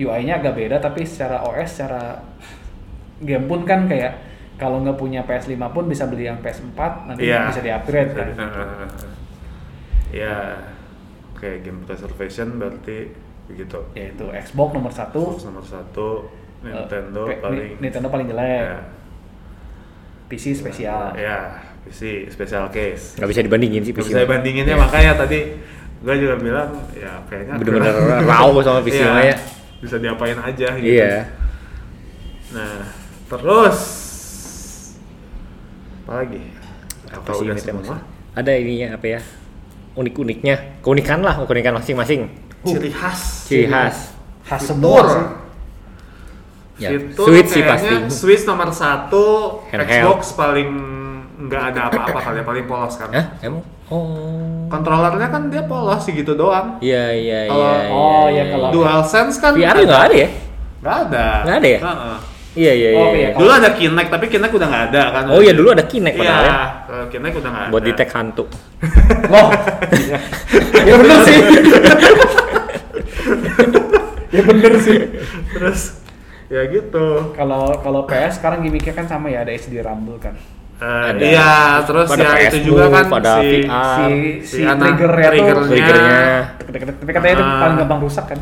UI-nya 0.00 0.40
agak 0.40 0.56
beda 0.56 0.80
tapi 0.80 1.06
secara 1.06 1.44
OS 1.44 1.70
secara 1.70 2.26
game 3.20 3.44
pun 3.46 3.62
kan 3.62 3.86
kayak 3.86 4.29
kalau 4.60 4.78
nggak 4.78 4.94
punya 4.94 5.24
PS5 5.24 5.56
pun 5.72 5.88
bisa 5.88 6.04
beli 6.04 6.28
yang 6.28 6.36
PS4 6.38 6.76
nanti 7.08 7.24
Iya. 7.24 7.48
bisa 7.48 7.60
di-upgrade 7.60 8.12
kan. 8.12 8.26
Iya. 10.10 10.36
Oke, 11.32 11.64
game 11.64 11.80
preservation 11.82 12.60
berarti 12.60 13.08
begitu. 13.48 13.80
Yaitu 13.94 14.28
Xbox 14.28 14.68
nomor 14.70 14.92
satu, 14.92 15.20
Xbox 15.32 15.42
nomor 15.42 15.64
satu, 15.64 16.28
Nintendo 16.60 17.24
eh, 17.24 17.32
P- 17.32 17.40
paling. 17.40 17.70
Nintendo 17.80 18.08
paling 18.08 18.26
jelek, 18.28 18.60
Ya, 18.68 18.78
PC 20.28 20.52
spesial. 20.52 21.16
ya, 21.16 21.38
PC 21.82 22.28
special 22.28 22.68
case. 22.68 23.16
Nggak 23.16 23.28
bisa 23.28 23.40
dibandingin 23.40 23.80
sih 23.80 23.90
Gak 23.90 24.04
PC. 24.04 24.08
bisa 24.12 24.28
bandinginnya 24.28 24.76
makanya 24.76 25.16
tadi 25.16 25.56
gue 26.00 26.14
juga 26.16 26.36
bilang 26.36 26.68
ya 26.92 27.12
kayaknya 27.24 27.60
Bener-bener 27.60 27.92
raw 28.28 28.48
sama 28.60 28.80
PC 28.80 29.00
mah 29.02 29.24
ya. 29.24 29.36
Bisa 29.80 29.96
diapain 29.96 30.36
aja 30.36 30.68
gitu. 30.76 30.92
Iya. 30.92 31.24
Nah, 32.52 32.84
terus 33.26 33.78
apa 36.10 36.26
lagi? 36.26 36.42
Apa 37.06 37.22
Apa 37.22 37.30
sih 37.32 37.46
udah 37.46 37.54
ini 37.54 37.62
semua? 37.62 37.82
tema? 37.86 37.96
Ada 38.34 38.50
ininya 38.52 38.88
apa 38.98 39.06
ya? 39.08 39.20
Unik-uniknya, 39.94 40.54
keunikan 40.82 41.22
lah, 41.22 41.38
keunikan 41.40 41.70
masing-masing. 41.72 42.26
Ciri 42.60 42.90
khas. 42.90 43.46
Ciri 43.46 43.70
khas. 43.70 44.10
Khas 44.42 44.62
semua 44.66 45.06
sih. 45.06 45.24
Ya, 46.80 46.90
Fitur 46.90 47.30
Switch 47.30 47.46
sih 47.48 47.62
pasti. 47.62 47.94
Switch 48.10 48.42
nomor 48.42 48.74
satu, 48.74 49.26
Handheld. 49.70 49.86
Xbox 50.02 50.34
paling 50.34 50.70
nggak 51.40 51.62
ada 51.70 51.80
apa-apa 51.86 52.18
kali 52.26 52.42
ya, 52.42 52.44
paling 52.44 52.64
polos 52.66 52.98
kan. 52.98 53.14
Hah? 53.14 53.26
Emang? 53.38 53.62
Oh. 53.86 54.66
Kontrolernya 54.66 55.30
kan 55.30 55.46
dia 55.46 55.62
polos 55.62 56.02
segitu 56.02 56.34
doang. 56.34 56.82
Iya 56.82 57.06
iya 57.12 57.40
iya. 57.46 57.70
Oh, 57.86 58.26
iya, 58.26 58.42
ya 58.42 58.44
kalau- 58.50 58.66
iya. 58.66 58.74
DualSense 58.74 59.38
kan 59.38 59.54
VR 59.54 59.78
nggak 59.78 60.02
ada 60.10 60.16
ya? 60.16 60.28
Nggak 60.80 60.96
ada. 61.06 61.26
Nggak 61.46 61.56
ada 61.56 61.68
ya? 61.68 61.80
Heeh. 61.86 62.16
Iya 62.50 62.72
iya 62.74 62.88
Oh, 62.92 63.10
iya. 63.10 63.30
iya. 63.30 63.30
Dulu 63.32 63.46
ada 63.48 63.70
Kinect, 63.70 64.08
tapi 64.08 64.26
Kinect 64.26 64.50
udah 64.50 64.66
nggak 64.66 64.84
ada 64.90 65.02
kan. 65.12 65.22
Oh 65.30 65.38
iya 65.38 65.52
dulu 65.52 65.70
ada 65.70 65.84
Kinect 65.84 66.14
Iya, 66.14 66.20
padahal 66.20 66.42
ya. 66.42 66.54
kalau 66.82 67.06
Kinect 67.06 67.34
udah 67.36 67.46
nggak 67.48 67.62
ada. 67.62 67.70
Buat 67.70 67.82
detect 67.84 68.12
hantu. 68.12 68.44
Loh. 69.26 69.48
ya 70.88 70.94
bener 70.96 71.18
sih. 71.22 71.38
ya 74.30 74.42
bener 74.42 74.72
sih. 74.78 74.98
Terus 75.52 75.80
ya 76.48 76.62
gitu. 76.66 77.06
Kalau 77.32 77.62
kalau 77.76 78.00
PS 78.04 78.38
sekarang 78.38 78.62
gimmicknya 78.62 78.94
kan 78.94 79.06
sama 79.06 79.26
ya 79.28 79.42
ada 79.42 79.52
SD 79.52 79.78
Rumble 79.78 80.18
kan. 80.18 80.34
Eh, 80.80 80.86
Ada. 81.12 81.20
iya, 81.20 81.52
terus 81.84 82.08
Pada 82.08 82.24
ya 82.24 82.32
PS 82.40 82.52
itu 82.56 82.72
juga 82.72 82.88
kan 82.88 83.04
pada 83.06 83.32
si 83.36 83.44
VR. 83.44 83.68
si 83.68 84.08
si 84.40 84.56
si 84.56 84.60
anak 84.64 84.96
triggernya 84.96 85.28
tuh 85.28 85.44
triggernya. 85.68 86.20
Triggernya. 86.56 86.94
Tapi 86.96 87.10
katanya 87.12 87.34
itu 87.36 87.44
Ah. 87.44 87.60
paling 87.60 87.76
gampang 87.78 88.00
rusak 88.00 88.24
kan. 88.26 88.40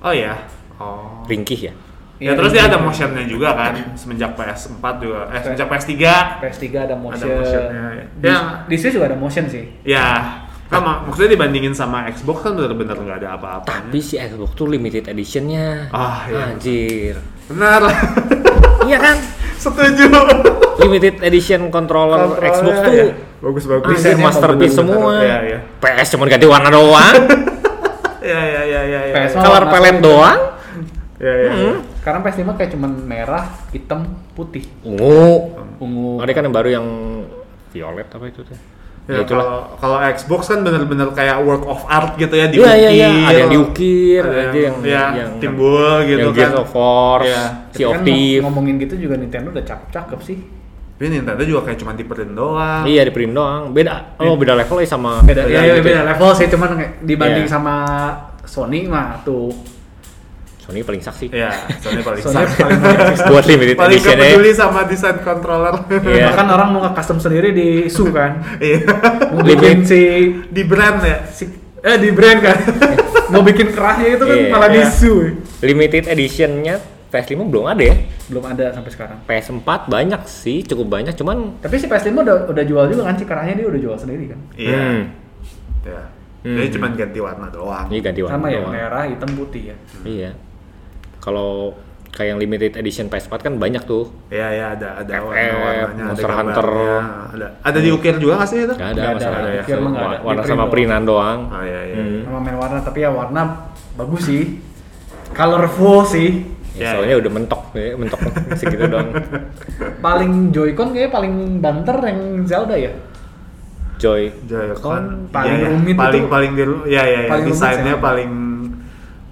Oh 0.00 0.14
ya. 0.14 0.32
Oh. 0.78 1.26
ringkih 1.26 1.60
ya. 1.60 1.72
Ya, 2.20 2.22
Iya, 2.22 2.32
terus 2.36 2.52
dia 2.52 2.60
ringkih. 2.60 2.76
ada 2.76 2.84
motionnya 2.84 3.24
juga 3.24 3.48
kan 3.54 3.72
semenjak 3.96 4.36
PS4 4.36 4.84
juga. 5.00 5.20
Eh 5.32 5.40
semenjak 5.40 5.66
PS3 5.66 5.94
PS3 6.36 6.64
ada 6.84 6.92
motion. 6.94 7.28
motionnya, 7.32 7.84
ya. 7.90 8.04
Di, 8.12 8.26
Yang- 8.26 8.48
di 8.68 8.76
Switch 8.76 8.94
juga 8.94 9.06
ada 9.08 9.16
motion 9.16 9.44
sih. 9.46 9.64
ya 9.82 10.06
kan 10.68 10.80
mak- 10.80 11.02
maksudnya 11.02 11.34
dibandingin 11.34 11.72
sama 11.72 12.06
Xbox 12.06 12.44
kan 12.44 12.54
bener-bener 12.54 12.94
nggak 12.94 13.18
ada 13.18 13.28
apa-apanya. 13.34 13.88
Tapi 13.88 13.98
si 13.98 14.14
Xbox 14.14 14.52
tuh 14.52 14.68
limited 14.68 15.08
editionnya. 15.08 15.88
Ah, 15.90 16.28
iya. 16.28 16.52
Anjir. 16.52 17.14
Benar. 17.48 17.80
iya 18.86 18.98
kan? 19.00 19.16
Setuju. 19.56 20.06
Limited 20.78 21.20
edition 21.20 21.68
controller 21.68 22.22
Kontrolnya, 22.30 22.52
Xbox 22.52 22.74
tuh 22.78 22.92
ya. 22.92 23.04
Bagus-bagus. 23.40 23.86
anjir 23.88 23.96
Desainnya 23.98 24.24
masterpiece 24.24 24.76
semua. 24.76 25.12
Iya, 25.18 25.36
iya. 25.42 25.58
PS 25.80 26.08
cuma 26.14 26.24
ganti 26.26 26.44
warna 26.44 26.68
doang. 26.68 27.16
Ya 28.20 28.36
ya 28.36 28.62
ya 28.62 28.80
ya 28.84 29.00
ya. 29.02 29.14
PS 29.16 29.32
ya. 29.32 29.40
Color 29.40 29.64
palette 29.66 30.00
doang. 30.00 30.38
Ya 31.16 31.32
ya. 31.34 31.50
ya. 31.50 31.72
Sekarang 32.00 32.20
PS5 32.20 32.48
kayak 32.54 32.70
cuman 32.72 32.90
merah, 32.98 33.44
hitam, 33.70 34.04
putih. 34.32 34.64
Ungu. 34.80 35.52
Ungu. 35.76 36.16
Ada 36.18 36.32
kan 36.32 36.42
yang 36.42 36.54
baru 36.54 36.68
yang 36.70 36.86
violet 37.70 38.08
apa 38.08 38.24
itu 38.26 38.40
tuh? 38.40 38.56
Ya, 39.04 39.16
Ya, 39.16 39.20
itulah. 39.20 39.42
kalau 39.42 39.58
kalau 39.76 39.98
Xbox 40.06 40.40
kan 40.46 40.60
bener-bener 40.62 41.08
kayak 41.10 41.42
work 41.42 41.66
of 41.66 41.82
art 41.84 42.14
gitu 42.14 42.30
ya 42.30 42.46
Iya 42.46 42.52
diukir. 42.52 42.76
iya 42.78 42.90
iya, 42.90 43.08
ada 43.26 43.38
yang 43.38 43.50
diukir, 43.50 44.22
ada 44.22 44.42
ada 44.44 44.58
yang 44.60 44.76
ya, 44.80 45.04
yang 45.18 45.30
timbul 45.36 45.82
gitu 46.04 46.20
yang 46.20 46.30
kan. 46.30 46.36
Gears 46.36 46.56
of 46.56 46.70
War, 46.70 47.18
Iya. 47.20 47.42
Sea 47.74 47.86
kan 47.90 48.00
ngomongin 48.40 48.74
gitu 48.78 48.94
juga 48.96 49.14
Nintendo 49.16 49.50
udah 49.50 49.64
cakep-cakep 49.66 50.20
sih. 50.22 50.38
Tapi 50.94 51.06
Nintendo 51.10 51.42
juga 51.42 51.60
kayak 51.64 51.78
cuma 51.80 51.92
di 51.92 52.04
print 52.04 52.32
doang. 52.32 52.82
Iya 52.84 53.02
di 53.02 53.10
print 53.10 53.32
doang. 53.32 53.62
Beda. 53.72 54.14
Oh 54.20 54.36
beda 54.36 54.52
level 54.54 54.78
ya 54.78 54.86
sama 54.86 55.20
Beda, 55.20 55.42
ya, 55.42 55.58
ya, 55.58 55.74
gitu 55.74 55.80
beda 55.82 56.02
level 56.06 56.30
sih, 56.32 56.46
cuman 56.46 56.68
kayak 56.76 56.92
dibanding 57.02 57.44
Iya. 57.44 57.52
sama 57.52 57.74
Sony 58.44 58.84
mah 58.84 59.20
tuh 59.20 59.50
Sony 60.70 60.80
paling 60.80 61.02
saksi. 61.02 61.26
Iya, 61.28 61.50
soalnya 61.78 62.02
paling 62.04 62.22
Sony 62.22 62.34
sak- 62.38 62.54
paling. 62.56 62.78
Buat 63.26 63.44
limited 63.44 63.74
paling 63.74 63.90
edition 63.92 64.14
gak 64.14 64.22
peduli 64.30 64.52
sama 64.52 64.80
desain 64.86 65.18
controller. 65.18 65.74
Iya. 65.90 66.30
Bahkan 66.30 66.46
orang 66.48 66.68
mau 66.70 66.80
nge-custom 66.84 67.18
sendiri 67.18 67.50
di 67.50 67.68
Su 67.86 68.06
kan. 68.08 68.38
Iya. 68.56 68.86
Mau 69.30 69.42
bikin 69.42 69.82
si 69.82 70.00
di 70.46 70.62
brand 70.62 70.98
ya. 71.00 71.26
si 71.26 71.50
eh 71.76 71.96
di 71.96 72.10
brand 72.10 72.38
kan. 72.38 72.58
mau 73.32 73.42
bikin 73.42 73.68
kerahnya 73.68 74.06
itu 74.12 74.24
kan 74.24 74.36
Iya. 74.36 74.48
malah 74.48 74.68
di 74.68 74.78
Iya. 74.78 74.88
Su. 74.88 75.14
Limited 75.58 76.06
editionnya 76.06 76.78
PS5 77.08 77.42
belum 77.42 77.66
ada 77.66 77.82
ya. 77.82 77.96
Belum 78.26 78.44
ada 78.44 78.70
sampai 78.70 78.90
sekarang. 78.90 79.18
PS4 79.24 79.66
banyak 79.84 80.22
sih, 80.24 80.62
cukup 80.62 80.86
banyak. 80.88 81.10
Cuman 81.12 81.58
Tapi 81.58 81.74
si 81.74 81.84
PS5 81.84 82.14
udah 82.14 82.46
udah 82.46 82.62
jual 82.62 82.86
juga 82.86 83.02
kan 83.04 83.18
si 83.18 83.26
kerahnya 83.26 83.58
dia 83.58 83.66
udah 83.66 83.80
jual 83.80 83.96
sendiri 83.96 84.30
kan. 84.30 84.38
Iya. 84.54 84.78
Hmm. 84.78 85.02
Iya. 85.82 86.02
Hmm. 86.40 86.56
Jadi 86.56 86.68
cuma 86.72 86.86
ganti 86.90 87.18
warna 87.18 87.46
doang. 87.48 87.84
ini 87.86 88.00
ganti 88.00 88.20
warna 88.22 88.32
Sama 88.32 88.48
ya, 88.48 88.64
doang. 88.64 88.72
merah, 88.72 89.04
hitam, 89.04 89.30
putih 89.34 89.62
ya. 89.66 89.76
Iya. 90.02 90.30
Kalau 91.20 91.76
kayak 92.10 92.34
yang 92.34 92.40
limited 92.42 92.72
edition 92.74 93.06
PS4 93.06 93.32
kan 93.40 93.52
banyak 93.56 93.82
tuh. 93.86 94.10
Iya, 94.28 94.48
iya 94.50 94.66
ada 94.74 94.88
ada 95.00 95.12
FF, 95.14 95.24
warna-warnanya, 95.24 95.86
ada 95.86 96.04
Monster 96.10 96.30
gambarnya, 96.30 96.50
Hunter. 96.50 96.68
Ada 97.30 97.46
ada 97.62 97.78
diukir 97.78 98.14
juga 98.18 98.32
nggak 98.42 98.48
sih 98.50 98.58
itu? 98.66 98.74
Gak 98.74 98.90
ada 98.90 99.00
Nggak 99.00 99.10
ada, 99.10 99.16
masalah. 99.16 99.40
ya. 99.40 99.62
Warna, 99.62 99.98
ada. 99.98 100.18
warna 100.26 100.42
sama 100.42 100.64
print 100.66 100.72
printan 100.90 101.02
doang. 101.06 101.38
Oh 101.48 101.62
iya 101.62 101.80
iya. 101.86 101.96
Hmm. 102.02 102.20
Sama 102.26 102.38
main 102.42 102.56
warna 102.58 102.78
tapi 102.82 102.98
ya 103.06 103.10
warna 103.14 103.42
bagus 103.94 104.22
sih. 104.26 104.42
Colorful 105.30 105.98
sih. 106.04 106.30
Ya, 106.78 106.94
Ya, 106.94 107.02
soalnya 107.02 107.16
udah 107.18 107.32
mentok, 107.34 107.62
ya, 107.74 107.98
mentok 107.98 108.20
segitu 108.58 108.86
doang. 108.86 109.10
Paling 109.98 110.54
Joy-Con 110.54 110.94
kayaknya 110.94 111.10
paling 111.10 111.34
banter 111.58 111.96
yang 111.98 112.18
Zelda 112.46 112.78
ya. 112.78 112.94
Joy. 114.00 114.32
Joy-Con 114.48 115.28
paling 115.34 115.56
iya. 115.60 115.66
rumit 115.66 115.96
paling 115.98 116.24
itu. 116.24 116.32
paling 116.32 116.50
di 116.56 116.62
ya 116.94 117.02
ya, 117.04 117.20
ya. 117.26 117.30
Paling 117.30 117.46
desainnya 117.52 117.94
sih. 117.98 118.02
paling 118.02 118.30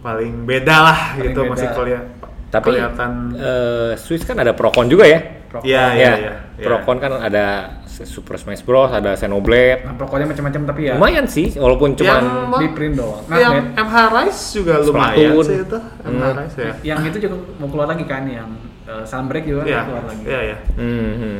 paling 0.08 0.34
beda 0.44 0.76
lah 0.80 0.98
Paling 1.12 1.22
gitu 1.26 1.40
beda. 1.42 1.50
masih 1.52 1.68
kuliah 1.70 2.02
Tapi 2.48 2.64
kelihatan 2.66 3.12
eh, 3.36 3.92
Switch 3.94 4.24
kan 4.24 4.36
ada 4.36 4.52
Procon 4.52 4.88
juga 4.88 5.04
ya. 5.04 5.20
Procon. 5.46 5.64
Iya, 5.64 5.84
iya, 5.90 5.92
ya, 5.92 6.12
iya. 6.14 6.32
iya. 6.56 6.64
Procon 6.64 6.96
kan 6.96 7.12
ada 7.18 7.44
Super 7.84 8.36
Smash 8.36 8.62
Bros, 8.62 8.88
ada 8.90 9.12
Xenoblade. 9.12 9.82
Nah, 9.82 9.96
pokoknya 9.96 10.24
macam-macam 10.24 10.62
tapi 10.64 10.80
ya 10.86 10.94
Lumayan 10.94 11.26
sih, 11.26 11.50
walaupun 11.52 11.92
Yang- 11.92 12.30
di 12.56 12.68
print 12.70 12.94
doang. 12.94 13.20
Nah, 13.26 13.36
yang 13.36 13.54
MH 13.74 13.96
Rise 14.14 14.42
juga 14.54 14.74
lumayan 14.78 15.12
Splatoon. 15.18 15.44
sih 15.44 15.56
itu 15.58 15.78
MH 16.06 16.08
Hmm. 16.22 16.38
Rise 16.38 16.56
ya 16.58 16.72
yang 16.86 16.98
itu 17.02 17.16
juga 17.18 17.36
mau 17.58 17.68
keluar 17.68 17.88
lagi 17.90 18.04
kan 18.04 18.22
yang 18.24 18.48
uh, 18.86 19.02
Sunbreak 19.02 19.44
juga 19.44 19.62
Iya, 19.62 19.76
mau 19.78 19.86
keluar 19.90 20.04
lagi. 20.06 20.22
iya, 20.24 20.40
iya. 20.46 20.56
hmm, 20.72 21.12
hmm. 21.18 21.38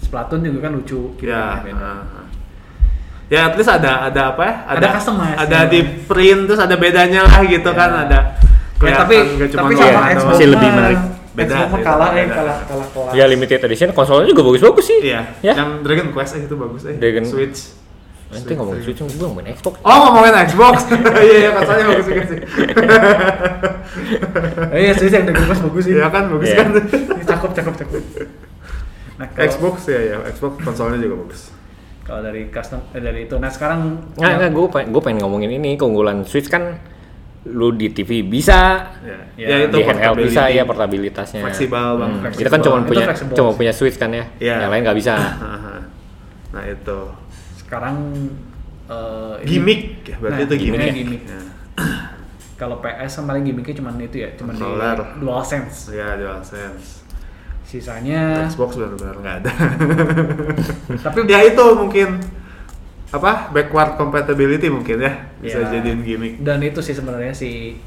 Splatoon 0.00 0.40
juga 0.40 0.58
kan 0.60 0.72
lucu 0.72 1.00
gitu 1.14 1.28
Ya, 1.28 1.60
beda. 1.60 1.78
ah, 1.78 2.00
ah. 2.00 2.19
Ya 3.30 3.46
at 3.46 3.54
least 3.54 3.70
ada 3.70 3.92
ada 4.04 4.20
apa 4.28 4.42
ya? 4.42 4.54
Ada 4.68 4.86
customize, 4.92 5.38
Ada 5.38 5.56
ya. 5.56 5.70
di 5.70 5.80
print 6.04 6.40
terus 6.44 6.58
ada 6.58 6.74
bedanya 6.74 7.22
lah 7.22 7.40
gitu 7.42 7.70
Ya. 7.70 7.78
kan 7.78 7.90
ada. 8.04 8.20
Ya, 8.80 8.96
tapi 8.98 9.16
tapi 9.44 9.72
sama. 9.72 10.02
Xbox 10.10 10.28
Masih 10.34 10.46
lebih 10.48 10.68
menarik. 10.68 11.00
Beda, 11.30 11.54
Xbox 11.54 11.70
beda, 11.70 11.86
kalah 11.86 12.10
eh 12.10 12.24
beda. 12.26 12.34
kalah 12.34 12.56
kalah 12.66 12.86
kalah. 12.90 13.12
Ya 13.12 13.24
limited 13.24 13.60
edition 13.62 13.88
konsolnya 13.90 14.26
juga 14.26 14.42
bagus-bagus 14.42 14.84
sih. 14.84 14.98
Iya, 15.00 15.20
Ya. 15.40 15.54
yang 15.54 15.80
Dragon 15.80 16.10
Quest 16.10 16.34
eh, 16.34 16.44
itu 16.44 16.54
bagus 16.54 16.82
eh. 16.84 16.96
Dragon- 16.96 17.22
Switch. 17.24 17.78
Nanti 18.30 18.52
ngomong 18.52 18.78
Switch, 18.80 18.98
gue 19.00 19.28
main 19.28 19.46
Xbox. 19.48 19.74
Oh 19.80 19.98
ngomongin 20.06 20.34
Xbox, 20.44 20.74
iya 21.26 21.36
iya 21.36 21.50
konsolnya 21.52 21.84
bagus 21.88 22.06
juga 22.06 22.22
sih. 22.24 22.38
Iya 24.72 24.92
Switch 24.94 25.12
yang 25.12 25.24
Dragon 25.24 25.44
Quest 25.46 25.62
bagus 25.62 25.82
sih. 25.84 25.92
Iya 25.92 26.08
kan 26.08 26.24
bagus 26.28 26.48
Iya. 26.48 26.56
kan. 26.56 26.68
Ini 27.18 27.24
cakep 27.26 27.50
cakep 27.52 27.74
cakep. 27.76 28.02
Nah, 29.18 29.26
Xbox 29.36 29.74
ya 29.86 30.00
ya, 30.00 30.16
Xbox 30.26 30.52
konsolnya 30.62 30.98
juga 30.98 31.16
bagus. 31.20 31.40
Kalau 32.10 32.26
dari 32.26 32.50
custom 32.50 32.82
eh, 32.90 32.98
dari 32.98 33.20
itu. 33.24 33.38
Nah, 33.38 33.46
sekarang 33.46 33.80
Nggak, 34.18 34.32
nggak, 34.34 34.50
gue 34.50 34.66
pengen, 34.68 34.88
gue 34.90 35.02
pengen 35.06 35.18
ngomongin 35.22 35.50
ini 35.54 35.78
keunggulan 35.78 36.26
Switch 36.26 36.50
kan 36.50 36.74
lu 37.40 37.70
di 37.72 37.88
TV 37.88 38.20
bisa, 38.20 38.90
Ya, 39.00 39.16
Ya, 39.38 39.46
ya, 39.46 39.56
itu 39.64 39.78
di 39.78 39.86
handheld 39.86 40.18
portability. 40.18 40.26
bisa 40.28 40.42
ya 40.50 40.62
portabilitasnya. 40.66 41.40
Fleksibel 41.40 41.86
bang. 41.96 42.10
Hmm, 42.10 42.20
fleksibel. 42.20 42.40
Kita 42.42 42.50
kan 42.50 42.60
cuma 42.60 42.76
Itu 42.76 42.88
punya 42.90 43.04
cuma 43.32 43.50
punya 43.54 43.72
Switch 43.72 43.96
kan 43.96 44.10
ya. 44.10 44.24
Iya. 44.36 44.54
Yang 44.66 44.70
lain 44.74 44.82
nggak 44.82 44.98
bisa. 44.98 45.14
Nah 46.50 46.66
itu 46.66 46.98
sekarang 47.62 47.96
eh, 48.90 49.34
ini- 49.40 49.46
gimmick, 49.46 49.80
ya, 50.02 50.16
berarti 50.18 50.42
Nah, 50.42 50.46
itu 50.50 50.54
gimmick. 50.58 50.80
gimmick, 50.82 50.90
ya? 50.90 50.98
gimmick. 50.98 51.22
Ya. 51.24 51.40
Kalau 52.58 52.76
PS 52.82 53.10
sama 53.16 53.32
paling 53.32 53.46
gimmicknya 53.46 53.74
cuma 53.78 53.90
itu 53.96 54.16
ya, 54.20 54.28
cuma 54.36 54.50
di. 54.52 54.60
DualSense. 55.16 55.94
Ya, 55.94 56.18
DualSense. 56.18 56.99
Sisanya 57.70 58.50
Xbox 58.50 58.74
benar-benar 58.74 59.14
nggak 59.16 59.34
ada. 59.40 59.50
tapi 61.06 61.18
ya 61.24 61.40
itu 61.44 61.64
mungkin 61.72 62.18
apa 63.10 63.50
backward 63.50 63.94
compatibility 63.94 64.66
mungkin 64.66 64.98
ya 64.98 65.12
bisa 65.38 65.58
Ya. 65.60 65.78
jadiin 65.78 66.02
gimmick. 66.02 66.34
dan 66.38 66.58
itu 66.60 66.78
sih 66.78 66.92
sebenarnya 66.92 67.30
si 67.30 67.78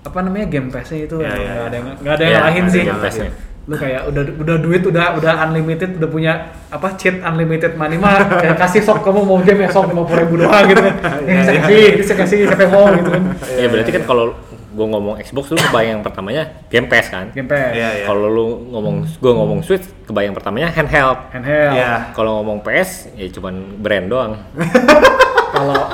apa 0.00 0.20
namanya 0.20 0.48
game 0.48 0.68
pass-nya 0.68 1.04
itu 1.04 1.16
Ya, 1.16 1.28
ya, 1.28 1.34
nggak 1.34 1.44
ya. 1.44 1.64
ada 1.64 1.76
yang 1.76 1.86
nggak 1.96 2.14
ada 2.14 2.22
yang 2.22 2.32
Ya, 2.32 2.40
lain 2.42 2.64
sih. 2.68 2.82
yang. 2.84 3.32
Lu 3.64 3.80
kayak 3.80 4.04
udah 4.04 4.22
udah 4.36 4.56
duit 4.60 4.84
udah 4.84 5.16
udah 5.16 5.32
unlimited 5.42 5.96
udah 5.96 6.08
punya 6.08 6.32
apa 6.68 6.92
cheat 6.96 7.20
unlimited 7.20 7.72
money 7.74 7.96
mah 7.96 8.20
kayak 8.44 8.60
kasih 8.60 8.80
sok 8.80 9.00
kamu 9.00 9.20
mau 9.20 9.40
game 9.40 9.64
ya 9.64 9.72
sok 9.72 9.88
lima 9.88 10.04
puluh 10.04 10.20
ribu 10.20 10.34
doang 10.40 10.64
gitu 10.64 10.80
kan. 10.80 10.94
Ya, 11.24 11.40
bisa 11.40 11.48
ya. 11.48 11.60
kasih, 11.64 11.84
bisa 11.96 12.12
kasih 12.14 12.36
siapa 12.44 12.68
mau 12.68 12.88
gitu 12.92 13.08
kan. 13.08 13.22
Ya 13.56 13.66
berarti 13.68 13.90
kan 13.92 14.02
kalau 14.04 14.36
gue 14.74 14.86
ngomong 14.90 15.14
Xbox 15.22 15.54
lu 15.54 15.58
kebayang 15.70 15.98
yang 15.98 16.04
pertamanya 16.04 16.42
Game 16.66 16.90
Pass 16.90 17.06
kan. 17.06 17.30
Game 17.30 17.46
pass, 17.46 17.70
Iya, 17.70 17.88
iya. 18.02 18.04
Kalau 18.04 18.26
lu 18.26 18.46
ngomong 18.74 19.06
gue 19.06 19.32
ngomong 19.32 19.62
Switch 19.62 19.86
kebayang 20.04 20.34
pertamanya 20.34 20.74
handheld. 20.74 21.30
handheld. 21.30 21.78
Iya. 21.78 22.10
Kalau 22.10 22.42
ngomong 22.42 22.60
PS 22.66 23.14
ya 23.14 23.30
cuman 23.30 23.54
brand 23.78 24.06
doang. 24.10 24.32
Kalau 25.54 25.86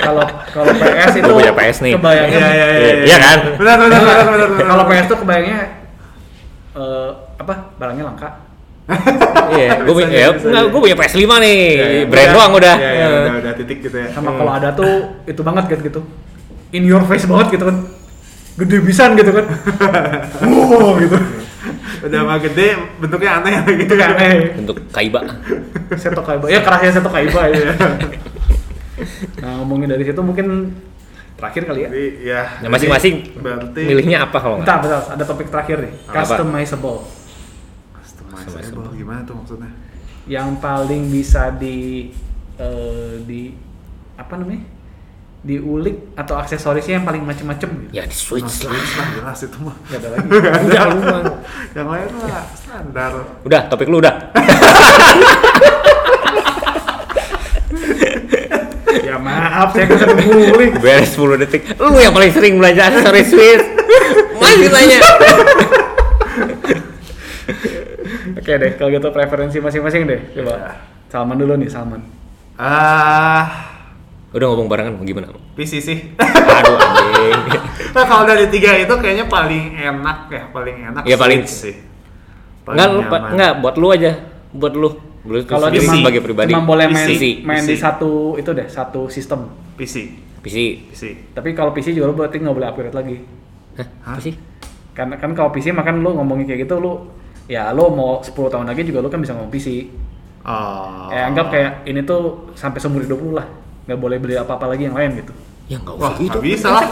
kalau 0.00 0.24
kalau 0.48 0.72
PS 0.72 1.12
itu 1.20 1.28
Gua 1.28 1.36
punya 1.44 1.52
PS 1.52 1.76
nih. 1.84 1.92
Kebayangnya 2.00 2.38
Iya, 2.40 2.48
iya, 2.48 2.66
iya. 2.72 2.94
Iya 3.04 3.16
kan? 3.20 3.38
Benar, 3.60 3.76
benar, 3.76 4.00
benar, 4.00 4.16
benar. 4.24 4.48
benar. 4.48 4.66
kalau 4.72 4.84
PS 4.88 5.06
tuh 5.12 5.18
kebayangnya 5.20 5.58
eh, 6.72 7.10
apa 7.36 7.54
barangnya 7.76 8.04
langka. 8.08 8.30
Iya, 9.46 9.78
gue 9.78 9.94
punya, 9.94 10.10
ya, 10.10 10.28
gue 10.66 10.80
punya 10.82 10.96
PS5 10.98 11.22
nih, 11.22 11.58
Ya, 11.78 11.86
ya, 11.86 12.02
brand 12.10 12.30
doang 12.34 12.52
udah. 12.58 12.76
Ya, 12.82 12.90
ya, 12.90 13.06
udah, 13.06 13.32
udah 13.46 13.52
titik 13.54 13.78
gitu 13.78 13.94
ya. 13.94 14.10
Sama 14.10 14.34
kalau 14.34 14.50
ada 14.58 14.74
tuh 14.74 15.22
itu 15.22 15.38
banget 15.38 15.70
gitu 15.70 15.82
gitu. 15.86 16.00
In 16.76 16.84
your 16.84 17.02
face 17.08 17.24
banget 17.24 17.56
gitu 17.56 17.64
kan. 17.72 17.76
Gede 18.60 18.76
pisan 18.84 19.16
gitu 19.16 19.32
kan. 19.32 19.46
Wow 20.44 21.00
gitu. 21.00 21.16
Udah 22.06 22.20
mah 22.22 22.38
gede, 22.38 22.76
bentuknya 23.00 23.40
aneh 23.40 23.54
lagi. 23.64 23.82
Itu 23.88 23.94
kan 23.96 24.08
aneh. 24.14 24.54
Bentuk 24.54 24.76
kaiba. 24.92 25.20
Seto 25.96 26.22
Kaiba. 26.22 26.46
Ya 26.50 26.60
kerahnya 26.62 26.90
Seto 26.92 27.10
Kaiba 27.10 27.50
ya. 27.50 27.72
nah, 29.42 29.52
ngomongin 29.62 29.90
dari 29.90 30.04
situ 30.06 30.20
mungkin 30.22 30.76
terakhir 31.36 31.62
kali 31.68 31.80
ya. 31.86 31.88
Jadi 31.90 32.06
ya. 32.26 32.42
Nah, 32.64 32.68
masing-masing 32.72 33.14
berarti 33.38 33.82
milihnya 33.84 34.18
apa 34.24 34.38
kalau 34.40 34.60
nggak? 34.60 34.68
bentar, 34.68 35.02
ada 35.14 35.24
topik 35.24 35.48
terakhir 35.52 35.76
nih. 35.84 35.92
Apa? 36.10 36.24
Customizable. 36.24 36.98
customizable 38.36 38.92
gimana 38.96 39.20
tuh 39.24 39.34
maksudnya? 39.36 39.70
Yang 40.26 40.48
paling 40.58 41.02
bisa 41.12 41.54
di 41.54 42.10
eh, 42.58 43.14
di 43.24 43.52
apa 44.16 44.34
namanya? 44.40 44.75
Diulik 45.46 46.18
atau 46.18 46.34
aksesorisnya 46.34 46.98
yang 46.98 47.06
paling 47.06 47.22
macem-macem 47.22 47.86
gitu. 47.86 47.94
Ya 47.94 48.02
di 48.02 48.18
Switch 48.18 48.42
lah. 48.42 48.74
Switch 48.74 48.98
lah 48.98 49.06
jelas 49.14 49.38
itu 49.46 49.54
mah. 49.62 49.78
Gak 49.86 50.02
ada 50.02 50.18
lagi. 50.18 50.26
Udah 50.26 50.90
lu 50.90 51.06
mah. 51.06 51.22
Yang 51.70 51.86
lain 51.86 52.10
mah 52.18 52.50
standar. 52.58 53.14
Udah, 53.46 53.70
topik 53.70 53.86
lu 53.86 54.02
udah. 54.02 54.34
ya 59.06 59.22
maaf, 59.22 59.70
saya 59.70 59.86
bisa 59.86 60.10
ngulik. 60.10 60.82
Beres 60.82 61.14
10 61.14 61.38
detik. 61.46 61.78
Lu 61.78 61.94
yang 62.02 62.10
paling 62.10 62.34
sering 62.34 62.58
belanja 62.58 62.90
aksesoris 62.90 63.30
Switch. 63.30 63.62
Masih 64.42 64.66
tanya. 64.66 64.98
Oke 68.42 68.58
deh, 68.58 68.74
kalau 68.74 68.90
gitu 68.90 69.14
preferensi 69.14 69.62
masing-masing 69.62 70.10
deh. 70.10 70.26
Coba. 70.34 70.58
Ya. 70.58 70.74
Salman 71.06 71.38
dulu 71.38 71.54
nih, 71.54 71.70
Salman. 71.70 72.02
Ah, 72.58 73.75
Udah 74.36 74.52
ngomong 74.52 74.68
barengan 74.68 75.00
mau 75.00 75.04
gimana? 75.08 75.32
PC 75.56 75.80
sih. 75.80 75.98
Aduh 76.20 76.76
anjing. 76.76 77.40
nah, 77.96 78.04
kalau 78.04 78.28
dari 78.28 78.52
tiga 78.52 78.76
itu 78.76 78.92
kayaknya 79.00 79.24
paling 79.24 79.72
enak 79.72 80.28
ya, 80.28 80.42
paling 80.52 80.76
enak. 80.92 81.02
Iya, 81.08 81.16
paling- 81.16 81.48
sih. 81.48 81.72
Paling 82.68 82.76
Enggak, 82.76 82.88
lu, 82.92 83.00
nyaman. 83.00 83.20
enggak 83.32 83.52
buat 83.64 83.74
lu 83.80 83.88
aja. 83.88 84.12
Buat 84.52 84.74
lu. 84.76 84.90
Lu 85.24 85.40
Kalau 85.48 85.72
cuma- 85.72 85.96
sebagai 85.96 86.20
pribadi. 86.20 86.52
Cuma 86.52 86.68
boleh 86.68 86.86
main, 86.92 87.08
PC. 87.08 87.42
main 87.48 87.64
di 87.64 87.74
PC. 87.74 87.80
satu 87.80 88.36
itu 88.36 88.50
deh, 88.52 88.68
satu 88.68 89.08
sistem. 89.08 89.48
PC, 89.80 90.12
PC. 90.44 90.56
PC. 90.92 91.32
Tapi 91.32 91.56
kalau 91.56 91.72
PC 91.72 91.96
juga 91.96 92.12
lu 92.12 92.14
berarti 92.14 92.36
nggak 92.36 92.52
boleh 92.54 92.68
upgrade 92.68 92.92
lagi. 92.94 93.16
Hah? 94.04 94.20
Sih? 94.20 94.36
Karena 94.92 95.16
kan 95.16 95.32
kalau 95.32 95.48
PC 95.48 95.72
makan 95.72 96.04
lu 96.04 96.12
ngomongin 96.12 96.44
kayak 96.44 96.68
gitu 96.68 96.76
lu 96.76 97.08
ya 97.48 97.72
lu 97.72 97.88
mau 97.88 98.20
10 98.20 98.32
tahun 98.52 98.68
lagi 98.68 98.84
juga 98.84 99.00
lu 99.00 99.08
kan 99.08 99.18
bisa 99.18 99.32
ngomong 99.32 99.48
PC. 99.48 99.88
Oh. 100.44 101.08
Eh 101.08 101.24
anggap 101.24 101.48
kayak 101.48 101.88
ini 101.88 102.04
tuh 102.04 102.52
sampai 102.52 102.78
seumur 102.78 103.00
hidup 103.00 103.16
lu 103.18 103.32
lah. 103.32 103.48
Nggak 103.86 103.98
boleh 103.98 104.16
beli 104.18 104.34
apa-apa 104.34 104.66
lagi 104.68 104.84
yang 104.84 104.94
lain 104.94 105.10
gitu. 105.16 105.32
Ya 105.66 105.78
enggak 105.78 105.98
Wah, 105.98 106.10
usah 106.10 106.18
gitu. 106.20 106.30
nggak 106.30 106.42
bisa 106.44 106.68
lah. 106.70 106.84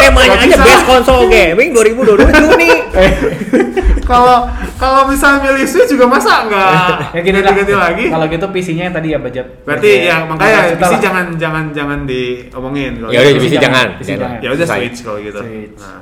Temanya 0.00 0.16
Nggak 0.26 0.40
aja 0.40 0.46
bisa. 0.48 0.64
best 0.64 0.84
console 0.84 1.24
gaming 1.28 1.68
2027 1.72 2.60
nih. 2.60 2.76
Kalau 4.10 4.42
kalau 4.74 5.06
misalnya 5.06 5.38
milih 5.46 5.62
Switch 5.62 5.86
juga 5.86 6.02
masa 6.02 6.42
nggak 6.42 6.98
ya 7.14 7.20
gini 7.22 7.38
lah. 7.38 7.54
ganti 7.54 7.70
lagi? 7.70 8.04
Kalau 8.10 8.26
gitu 8.26 8.46
PC-nya 8.50 8.90
yang 8.90 8.96
tadi 8.96 9.14
ya 9.14 9.22
budget. 9.22 9.46
Berarti 9.62 9.90
ya 10.02 10.26
makanya 10.26 10.58
15 10.66 10.66
juta 10.66 10.80
PC 10.80 10.90
lah. 10.90 11.00
jangan 11.00 11.26
jangan 11.38 11.64
jangan 11.70 11.98
diomongin. 12.02 12.92
kalau 12.98 13.10
Ya 13.14 13.18
udah 13.22 13.30
gitu. 13.30 13.40
PC 13.40 13.54
jangan. 13.54 13.62
jangan. 13.62 13.88
PC 13.94 14.08
Jangan. 14.08 14.18
jangan. 14.18 14.38
Ya 14.40 14.48
udah 14.50 14.66
Selesai. 14.66 14.80
Switch 14.82 14.98
kalau 15.00 15.18
gitu. 15.22 15.38
Switch. 15.38 15.78
Nah. 15.78 16.00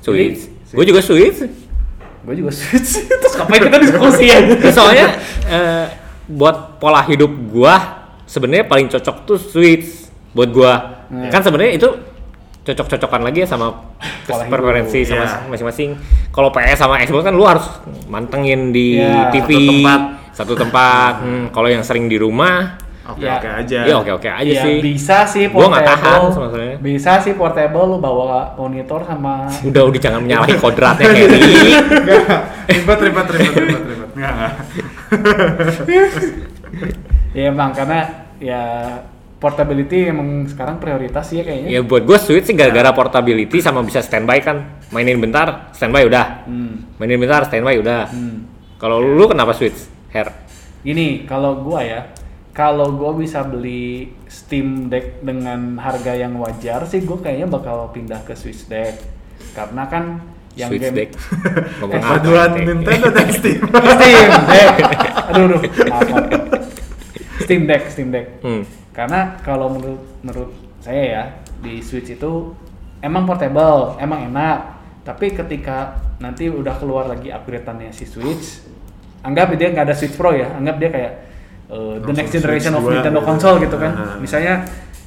Switch. 0.00 0.40
Gue 0.74 0.84
juga 0.84 1.00
Switch. 1.00 1.38
Gue 2.22 2.34
juga 2.34 2.50
switch. 2.50 2.90
Terus 3.22 3.34
ngapain 3.36 3.60
kita 3.62 3.78
diskusi 3.78 4.24
ya? 4.26 4.38
Soalnya 4.68 5.06
eh, 5.46 5.84
buat 6.26 6.78
pola 6.78 7.02
hidup 7.04 7.30
gua 7.46 8.01
sebenarnya 8.32 8.64
paling 8.64 8.88
cocok 8.88 9.16
tuh 9.28 9.36
Switch 9.36 10.08
buat 10.32 10.48
gua. 10.48 11.04
Hmm. 11.12 11.28
Kan 11.28 11.44
sebenarnya 11.44 11.76
itu 11.76 11.88
cocok-cocokan 12.62 13.26
lagi 13.26 13.42
ya 13.42 13.48
sama 13.50 13.92
preferensi 14.48 15.04
sama 15.04 15.26
iya. 15.26 15.44
masing-masing. 15.50 15.90
Kalau 16.30 16.48
PS 16.48 16.78
sama 16.80 17.02
Xbox 17.02 17.26
kan 17.26 17.34
lu 17.34 17.44
harus 17.44 17.66
mantengin 18.08 18.70
di 18.70 18.96
Iya, 18.96 19.28
TV 19.28 19.50
satu 19.52 19.68
tempat. 19.68 20.00
satu 20.32 20.54
tempat. 20.56 21.12
Hmm, 21.22 21.44
kalau 21.52 21.68
yang 21.68 21.84
sering 21.84 22.08
di 22.08 22.16
rumah, 22.16 22.80
Oke 23.02 23.26
Ya. 23.26 23.34
oke 23.34 23.50
aja. 23.50 23.78
ya 23.82 23.94
oke-oke 23.98 24.30
aja 24.30 24.46
ya, 24.46 24.62
sih. 24.62 24.78
bisa 24.78 25.26
sih 25.26 25.50
Gua 25.50 25.66
portable. 25.66 25.74
nggak 25.74 25.86
tahan 25.90 26.20
sebenarnya. 26.30 26.76
Bisa 26.78 27.12
sih 27.18 27.32
portable 27.34 27.84
lu 27.84 27.98
bawa 27.98 28.54
monitor 28.54 29.02
sama 29.02 29.50
Udah 29.68 29.82
udah 29.90 30.00
jangan 30.00 30.22
menyalahi 30.22 30.54
kodratnya 30.56 31.10
Harry. 31.18 31.42
Enggak. 31.82 32.40
Ribet 32.70 32.98
ribet 33.02 33.26
ribet 33.26 33.52
ribet 33.58 33.82
ribet. 33.90 34.08
Enggak. 34.14 34.50
ya 37.34 37.42
emang 37.50 37.74
karena 37.74 38.21
ya 38.42 38.62
portability 39.42 40.10
emang 40.10 40.46
sekarang 40.46 40.78
prioritas 40.78 41.30
sih 41.30 41.42
ya 41.42 41.44
kayaknya. 41.46 41.68
ya 41.74 41.80
buat 41.82 42.06
gua 42.06 42.18
Switch 42.18 42.46
sih 42.46 42.54
gara-gara 42.54 42.94
portability 42.94 43.58
sama 43.58 43.82
bisa 43.82 43.98
standby 43.98 44.38
kan. 44.38 44.82
Mainin 44.94 45.18
bentar, 45.18 45.70
standby 45.74 46.06
udah. 46.06 46.46
Hmm. 46.46 46.94
Mainin 46.98 47.18
bentar, 47.18 47.46
standby 47.46 47.78
udah. 47.82 48.06
Hmm. 48.10 48.46
Kalau 48.78 49.02
lu 49.02 49.26
kenapa 49.26 49.50
Switch? 49.54 49.90
Hair. 50.14 50.30
Gini, 50.86 51.26
kalau 51.26 51.58
gua 51.62 51.82
ya, 51.82 52.00
kalau 52.54 52.94
gua 52.94 53.18
bisa 53.18 53.42
beli 53.42 54.14
Steam 54.30 54.86
Deck 54.86 55.22
dengan 55.26 55.78
harga 55.78 56.14
yang 56.14 56.38
wajar 56.38 56.86
sih, 56.86 57.02
gua 57.02 57.18
kayaknya 57.18 57.50
bakal 57.50 57.90
pindah 57.90 58.22
ke 58.22 58.38
Switch 58.38 58.70
Deck. 58.70 58.94
Karena 59.58 59.90
kan 59.90 60.22
yang 60.54 60.70
Switch 60.70 60.86
game 60.86 60.96
deck. 61.02 61.10
Ngomong 61.82 61.98
Deck? 61.98 62.62
Nintendo 62.62 63.08
dan 63.10 63.28
Steam. 63.34 63.58
Steam 63.66 64.30
Deck. 64.46 64.74
Aduh, 65.34 65.42
aduh. 65.50 65.60
Maaf. 65.90 66.61
Steam 67.42 67.62
Deck, 67.64 67.82
Steam 67.88 68.08
Deck. 68.08 68.26
Hmm. 68.40 68.62
Karena 68.92 69.36
kalau 69.40 69.68
menurut 69.68 70.02
menurut 70.20 70.50
saya 70.78 71.02
ya 71.02 71.22
di 71.58 71.78
Switch 71.78 72.08
itu 72.08 72.52
emang 72.98 73.24
portable, 73.24 73.96
emang 73.96 74.28
enak. 74.28 74.58
Tapi 75.02 75.34
ketika 75.34 75.98
nanti 76.18 76.46
udah 76.46 76.78
keluar 76.78 77.06
lagi 77.06 77.28
upgrade-annya 77.28 77.90
si 77.90 78.06
Switch, 78.06 78.62
anggap 79.20 79.50
dia 79.54 79.70
nggak 79.70 79.90
ada 79.90 79.94
Switch 79.94 80.14
Pro 80.14 80.30
ya, 80.30 80.54
anggap 80.54 80.78
dia 80.78 80.88
kayak 80.88 81.12
uh, 81.66 81.98
the 81.98 82.06
Langsung 82.06 82.14
next 82.16 82.32
generation 82.32 82.72
of 82.72 82.82
Switch 82.82 82.94
2 82.94 82.98
Nintendo 83.00 83.20
gitu. 83.20 83.28
console 83.28 83.56
gitu 83.58 83.76
kan. 83.76 83.92
Ah. 83.94 84.14
Misalnya 84.18 84.54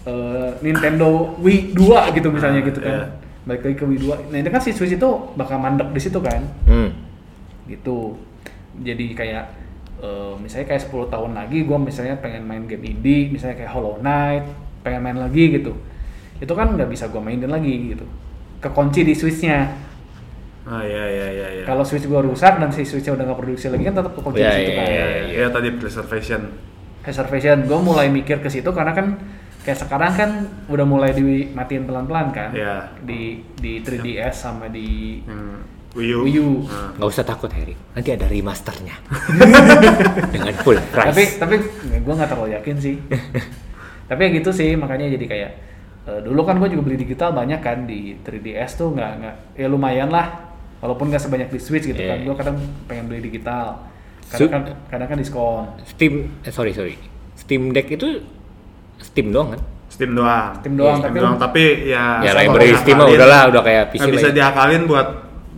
uh, 0.04 0.50
Nintendo 0.60 1.10
Wii 1.40 1.72
2 1.72 2.16
gitu 2.20 2.28
misalnya 2.30 2.60
Ah, 2.60 2.68
gitu 2.68 2.80
kan. 2.80 2.92
iya. 2.92 3.06
Balik 3.46 3.62
lagi 3.62 3.76
ke 3.78 3.86
Wii 3.86 4.00
2. 4.02 4.32
Nah, 4.34 4.38
itu 4.42 4.50
kan 4.50 4.60
si 4.60 4.72
Switch 4.74 4.94
itu 4.94 5.10
bakal 5.38 5.58
mandek 5.58 5.94
di 5.94 6.02
situ 6.02 6.18
kan 6.20 6.42
Hmm. 6.66 6.90
gitu 7.66 8.20
jadi 8.76 9.06
kayak 9.16 9.46
eh, 10.06 10.34
misalnya 10.38 10.68
kayak 10.68 10.84
10 10.86 11.10
tahun 11.10 11.32
lagi 11.34 11.58
gue 11.62 11.78
misalnya 11.80 12.16
pengen 12.16 12.44
main 12.44 12.64
game 12.64 12.86
indie 12.86 13.28
misalnya 13.28 13.58
kayak 13.58 13.72
Hollow 13.72 13.98
Knight 13.98 14.46
pengen 14.80 15.02
main 15.02 15.18
lagi 15.18 15.50
gitu. 15.52 15.74
Itu 16.38 16.54
kan 16.54 16.72
nggak 16.72 16.88
bisa 16.88 17.10
gue 17.10 17.18
mainin 17.18 17.50
lagi 17.50 17.92
gitu. 17.92 18.06
Kekunci 18.60 19.02
di 19.02 19.14
switchnya. 19.14 19.74
Ah 20.66 20.82
iya 20.82 21.06
iya 21.06 21.28
iya 21.32 21.48
iya. 21.52 21.64
kalau 21.64 21.82
switch 21.82 22.06
gue 22.06 22.22
rusak 22.24 22.58
dan 22.58 22.70
si 22.70 22.82
switchnya 22.82 23.14
udah 23.14 23.24
nggak 23.24 23.38
produksi 23.38 23.70
lagi 23.70 23.84
kan 23.84 23.94
tetap 23.94 24.14
kekunci 24.14 24.38
Ya, 24.38 24.50
di 24.50 24.58
situ 24.60 24.72
ya, 24.72 24.76
kan. 24.76 24.88
ya, 24.90 25.06
Iya. 25.30 25.46
Tadi 25.50 25.70
preservation. 25.76 26.42
reservation 27.02 27.58
gue 27.64 27.80
mulai 27.80 28.10
mikir 28.10 28.42
ke 28.42 28.50
situ 28.50 28.66
karena 28.70 28.90
kan 28.90 29.14
kayak 29.62 29.78
sekarang 29.78 30.12
kan 30.12 30.30
udah 30.66 30.86
mulai 30.86 31.14
dimatiin 31.14 31.86
pelan-pelan 31.86 32.34
kan. 32.34 32.50
Iya. 32.50 32.98
di 33.00 33.46
di 33.54 33.78
3DS 33.80 34.34
sama 34.36 34.66
di 34.68 35.22
Yang 35.22 35.62
Wii 35.96 36.12
U. 36.12 36.20
Wii 36.24 36.38
U. 36.38 36.50
Nggak 36.96 37.08
usah 37.08 37.24
takut 37.24 37.48
Harry. 37.50 37.74
Nanti 37.92 38.10
ada 38.12 38.28
remasternya. 38.28 38.96
Dengan 40.34 40.54
full 40.60 40.76
price. 40.86 41.08
tapi 41.08 41.24
tapi 41.40 41.56
gue 41.98 42.14
nggak 42.14 42.30
terlalu 42.30 42.52
yakin 42.54 42.76
sih 42.78 42.96
tapi 44.10 44.22
ya 44.22 44.30
gitu 44.34 44.50
sih 44.52 44.76
makanya 44.76 45.10
jadi 45.10 45.26
kayak 45.26 45.52
eh, 46.06 46.20
dulu 46.22 46.44
kan 46.44 46.60
gue 46.60 46.70
juga 46.70 46.84
beli 46.84 46.98
digital 47.00 47.32
banyak 47.32 47.58
kan 47.58 47.86
di 47.86 48.14
3DS 48.20 48.76
tuh 48.76 48.94
nggak 48.94 49.12
nggak 49.18 49.36
ya 49.56 49.66
lumayan 49.66 50.10
lah 50.10 50.52
walaupun 50.78 51.10
nggak 51.10 51.18
sebanyak 51.20 51.50
di 51.50 51.58
Switch 51.58 51.88
gitu 51.88 51.98
kan 51.98 52.20
Iya. 52.20 52.28
gue 52.28 52.36
kadang 52.36 52.58
pengen 52.86 53.10
beli 53.10 53.24
digital 53.24 53.82
kadang 54.28 54.50
kan 54.52 54.62
kadang 54.88 55.08
kan 55.08 55.18
diskon 55.18 55.66
Steam 55.84 56.14
eh, 56.44 56.52
sorry 56.52 56.72
sorry. 56.72 57.00
Steam 57.34 57.74
Deck 57.74 57.90
itu 57.90 58.22
Steam 58.98 59.34
doang 59.34 59.54
kan? 59.54 59.62
Steam 59.88 60.12
doang. 60.12 60.54
Steam 60.60 60.76
doang, 60.76 60.98
Steam 60.98 61.08
tapi- 61.10 61.20
doang, 61.20 61.36
tapi 61.40 61.64
ya 61.88 62.20
ya 62.22 62.32
library 62.36 62.76
Steam 62.78 62.96
mah 62.96 63.08
udahlah 63.08 63.42
udah 63.50 63.62
kayak 63.64 63.84
PC 63.90 64.06
bisa 64.12 64.30
ya. 64.30 64.34
diakalin 64.36 64.86
buat 64.86 65.08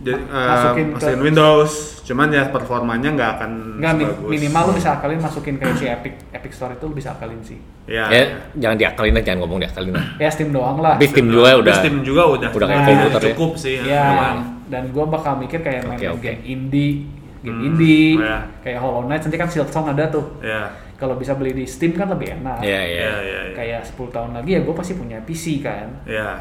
jadi, 0.00 0.14
eh, 0.16 0.46
Masukin 0.46 0.86
masukin, 0.90 1.12
ke- 1.12 1.24
Windows. 1.24 1.72
Cuman 2.02 2.28
ya 2.28 2.42
performanya 2.46 3.08
nggak 3.10 3.30
akan 3.34 3.50
nggak 3.76 3.92
mi- 3.92 4.06
sebagus. 4.06 4.30
minimal 4.30 4.62
lu 4.62 4.72
bisa 4.74 4.90
akalin 4.94 5.18
masukin 5.18 5.54
kayak 5.54 5.74
si 5.74 5.84
Epic 5.86 6.14
Epic 6.30 6.52
Store 6.52 6.72
itu 6.72 6.84
lu 6.84 6.94
bisa 6.94 7.12
akalin 7.12 7.40
sih 7.40 7.58
Ya. 7.84 8.04
Ya, 8.06 8.22
jangan 8.54 8.76
diakalin 8.76 9.12
lah, 9.12 9.22
jangan 9.22 9.38
ngomong 9.40 9.58
diakalin 9.58 9.92
lah. 9.92 10.06
ya 10.16 10.28
Steam 10.28 10.48
doang 10.48 10.78
lah 10.78 10.94
Tapi 10.94 11.06
Steam 11.06 11.26
juga 11.26 11.50
udah 11.54 11.74
Steam 11.74 11.96
juga 12.02 12.22
udah. 12.26 12.48
udah 12.50 12.66
kayak 12.66 12.78
Nah, 12.78 12.88
komputer 12.88 13.20
ya. 13.20 13.26
cukup 13.30 13.52
sih. 13.54 13.76
ya 13.78 14.02
memang. 14.06 14.36
dan 14.66 14.82
gue 14.86 15.04
bakal 15.06 15.32
mikir 15.36 15.58
kayak 15.58 15.82
main 15.82 16.00
oke. 16.06 16.20
game 16.20 16.40
indie 16.42 16.94
game 17.38 17.54
Hmm, 17.54 17.66
indie 17.66 18.16
ya. 18.16 18.44
kayak 18.60 18.78
Hollow 18.78 19.04
Knight 19.04 19.22
nanti 19.22 19.36
kan 19.36 19.46
Silksong 19.46 19.88
ada 19.88 20.04
tuh 20.06 20.36
Ya. 20.38 20.68
kalau 20.94 21.14
bisa 21.14 21.32
beli 21.32 21.52
di 21.52 21.64
Steam 21.64 21.92
kan 21.92 22.04
lebih 22.06 22.34
enak 22.34 22.60
Iya, 22.60 22.80
iya. 22.82 23.00
Ya, 23.00 23.12
ya, 23.18 23.40
ya. 23.42 23.52
kayak 23.54 23.80
10 23.86 24.08
tahun 24.08 24.30
lagi 24.32 24.50
ya 24.50 24.60
gue 24.60 24.72
pasti 24.72 24.92
punya 24.92 25.20
PC 25.20 25.60
kan 25.60 25.88
Ya. 26.04 26.40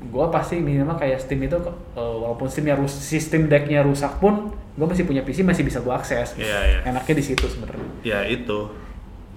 Gue 0.00 0.26
pasti 0.30 0.56
minimal 0.56 0.94
kayak 0.94 1.18
Steam 1.18 1.42
itu 1.42 1.58
eh, 1.58 1.70
walaupun 1.98 2.46
Steamnya 2.46 2.74
rus 2.74 2.94
sistem 2.94 3.46
decknya 3.46 3.82
rusak 3.82 4.18
pun 4.18 4.50
gue 4.72 4.86
masih 4.86 5.02
punya 5.02 5.20
PC 5.20 5.42
masih 5.42 5.62
bisa 5.62 5.78
gue 5.78 5.90
akses 5.90 6.38
Iya, 6.38 6.58
iya. 6.64 6.78
enaknya 6.86 7.14
di 7.14 7.24
situ 7.24 7.44
sebenarnya 7.44 7.82
Ya 8.02 8.22
itu. 8.22 8.70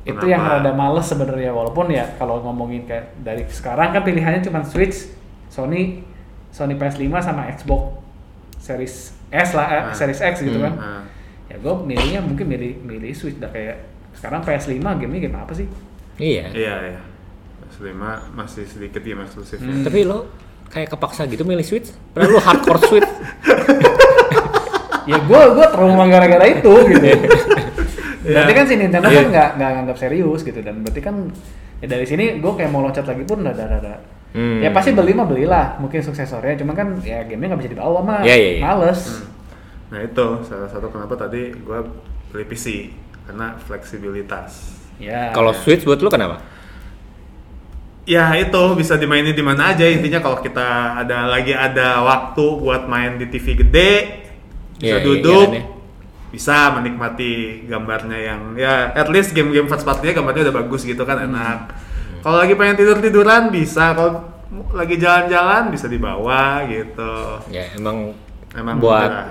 itu 0.01 0.13
Kenapa? 0.13 0.25
yang 0.27 0.41
rada 0.43 0.71
males 0.71 1.05
sebenarnya 1.05 1.49
walaupun 1.49 1.89
ya 1.89 2.05
kalau 2.15 2.41
ngomongin 2.41 2.85
kayak 2.85 3.13
dari 3.19 3.45
sekarang 3.45 3.89
kan 3.89 4.01
pilihannya 4.01 4.41
cuma 4.41 4.61
Switch 4.61 5.09
Sony 5.47 6.05
Sony 6.49 6.73
PS5 6.73 7.05
sama 7.17 7.49
Xbox 7.49 8.01
Series 8.57 9.13
S 9.29 9.49
lah 9.51 9.67
eh, 9.67 9.81
Ah. 9.83 9.93
Series 9.93 10.19
X 10.19 10.41
gitu 10.41 10.57
Hmm. 10.57 10.65
kan 10.67 10.73
Ah. 10.77 11.03
ya 11.47 11.57
gue 11.57 11.73
milihnya 11.83 12.19
mungkin 12.19 12.45
milih 12.45 12.81
milih 12.81 13.09
Switch 13.11 13.37
dah 13.37 13.49
kayak 13.49 13.81
sekarang 14.11 14.41
PS5 14.41 14.77
gamenya 14.77 15.21
game 15.23 15.37
apa 15.37 15.53
sih 15.53 15.65
Iya. 16.17 16.49
Iya, 16.49 16.75
iya. 16.87 17.01
PS5 17.63 17.97
masih 18.31 18.61
sedikit 18.63 19.01
game 19.01 19.21
eksklusif. 19.21 19.57
Hmm. 19.57 19.81
Tapi 19.81 20.03
lo 20.03 20.29
kayak 20.71 20.89
kepaksa 20.89 21.27
gitu 21.27 21.43
milih 21.43 21.61
Switch. 21.61 21.91
Padahal 22.09 22.31
lo 22.31 22.39
hardcore 22.39 22.81
Switch. 22.81 23.11
ya 25.03 25.17
gue 25.17 25.41
gue 25.51 25.65
trauma 25.67 26.05
gara-gara 26.05 26.45
itu 26.47 26.73
gitu 26.87 27.07
Iya. 28.21 28.37
berarti 28.37 28.53
kan 28.53 28.65
si 28.65 28.75
Nintendo 28.77 29.09
Iya. 29.09 29.17
kan 29.17 29.25
nggak 29.27 29.49
nggak 29.57 29.69
nganggap 29.73 29.97
serius 29.97 30.41
gitu 30.41 30.61
dan 30.61 30.85
berarti 30.85 31.01
kan 31.01 31.15
ya 31.79 31.89
dari 31.89 32.05
sini 32.05 32.37
gue 32.37 32.51
kayak 32.53 32.69
mau 32.69 32.79
loncat 32.79 33.01
lagi 33.03 33.23
pun 33.23 33.41
rada 33.41 33.65
rada 33.67 33.95
Hmm. 34.31 34.63
ya 34.63 34.71
pasti 34.71 34.93
beli 34.93 35.11
mah 35.11 35.27
belilah 35.27 35.75
mungkin 35.75 35.99
suksesornya 35.99 36.55
cuma 36.55 36.71
kan 36.71 37.01
ya 37.01 37.19
gamenya 37.25 37.51
nggak 37.51 37.61
bisa 37.61 37.71
dibawa 37.73 37.99
mah 37.99 38.19
Iya, 38.23 38.31
iya, 38.31 38.51
iya. 38.53 38.63
males 38.63 39.27
Nah 39.89 39.99
itu 39.99 40.25
salah 40.41 40.69
satu 40.69 40.87
kenapa 40.87 41.19
tadi 41.19 41.51
gue 41.51 41.79
beli 42.29 42.45
PC 42.47 42.95
karena 43.25 43.59
fleksibilitas. 43.59 44.79
ya 44.95 45.35
Kalau 45.35 45.51
Switch 45.51 45.83
buat 45.83 45.99
lu 45.99 46.07
kenapa? 46.07 46.39
Ya 48.11 48.27
itu 48.35 48.63
bisa 48.75 48.99
dimainin 48.99 49.31
di 49.31 49.39
mana 49.39 49.71
aja 49.71 49.87
intinya 49.87 50.19
kalau 50.19 50.37
kita 50.37 50.67
ada 50.99 51.31
lagi 51.31 51.55
ada 51.55 52.03
waktu 52.03 52.43
buat 52.57 52.83
main 52.85 53.15
di 53.15 53.25
TV 53.25 53.55
gede 53.57 53.91
bisa 54.75 54.83
Iya, 54.83 54.95
iya, 54.97 55.05
duduk 55.05 55.47
iya, 55.49 55.61
iya. 55.61 55.65
bisa 56.27 56.57
menikmati 56.73 57.31
gambarnya 57.65 58.17
yang 58.17 58.41
ya 58.55 58.91
at 58.91 59.07
least 59.07 59.31
game-game 59.31 59.63
first 59.65 59.83
party-nya 59.83 60.11
gambarnya 60.13 60.49
udah 60.49 60.55
bagus 60.57 60.83
gitu 60.83 60.99
kan 61.01 61.21
enak. 61.21 61.71
Kalau 62.19 62.37
lagi 62.37 62.53
pengen 62.53 62.75
tidur 62.75 62.97
tiduran 62.97 63.47
bisa 63.47 63.93
kalau 63.93 64.27
lagi 64.73 64.95
jalan-jalan 64.95 65.69
bisa 65.69 65.87
dibawa 65.87 66.65
gitu. 66.65 67.13
Ya 67.47 67.71
emang, 67.73 68.11
Emang 68.51 68.75
buat 68.75 69.07
udah. 69.07 69.27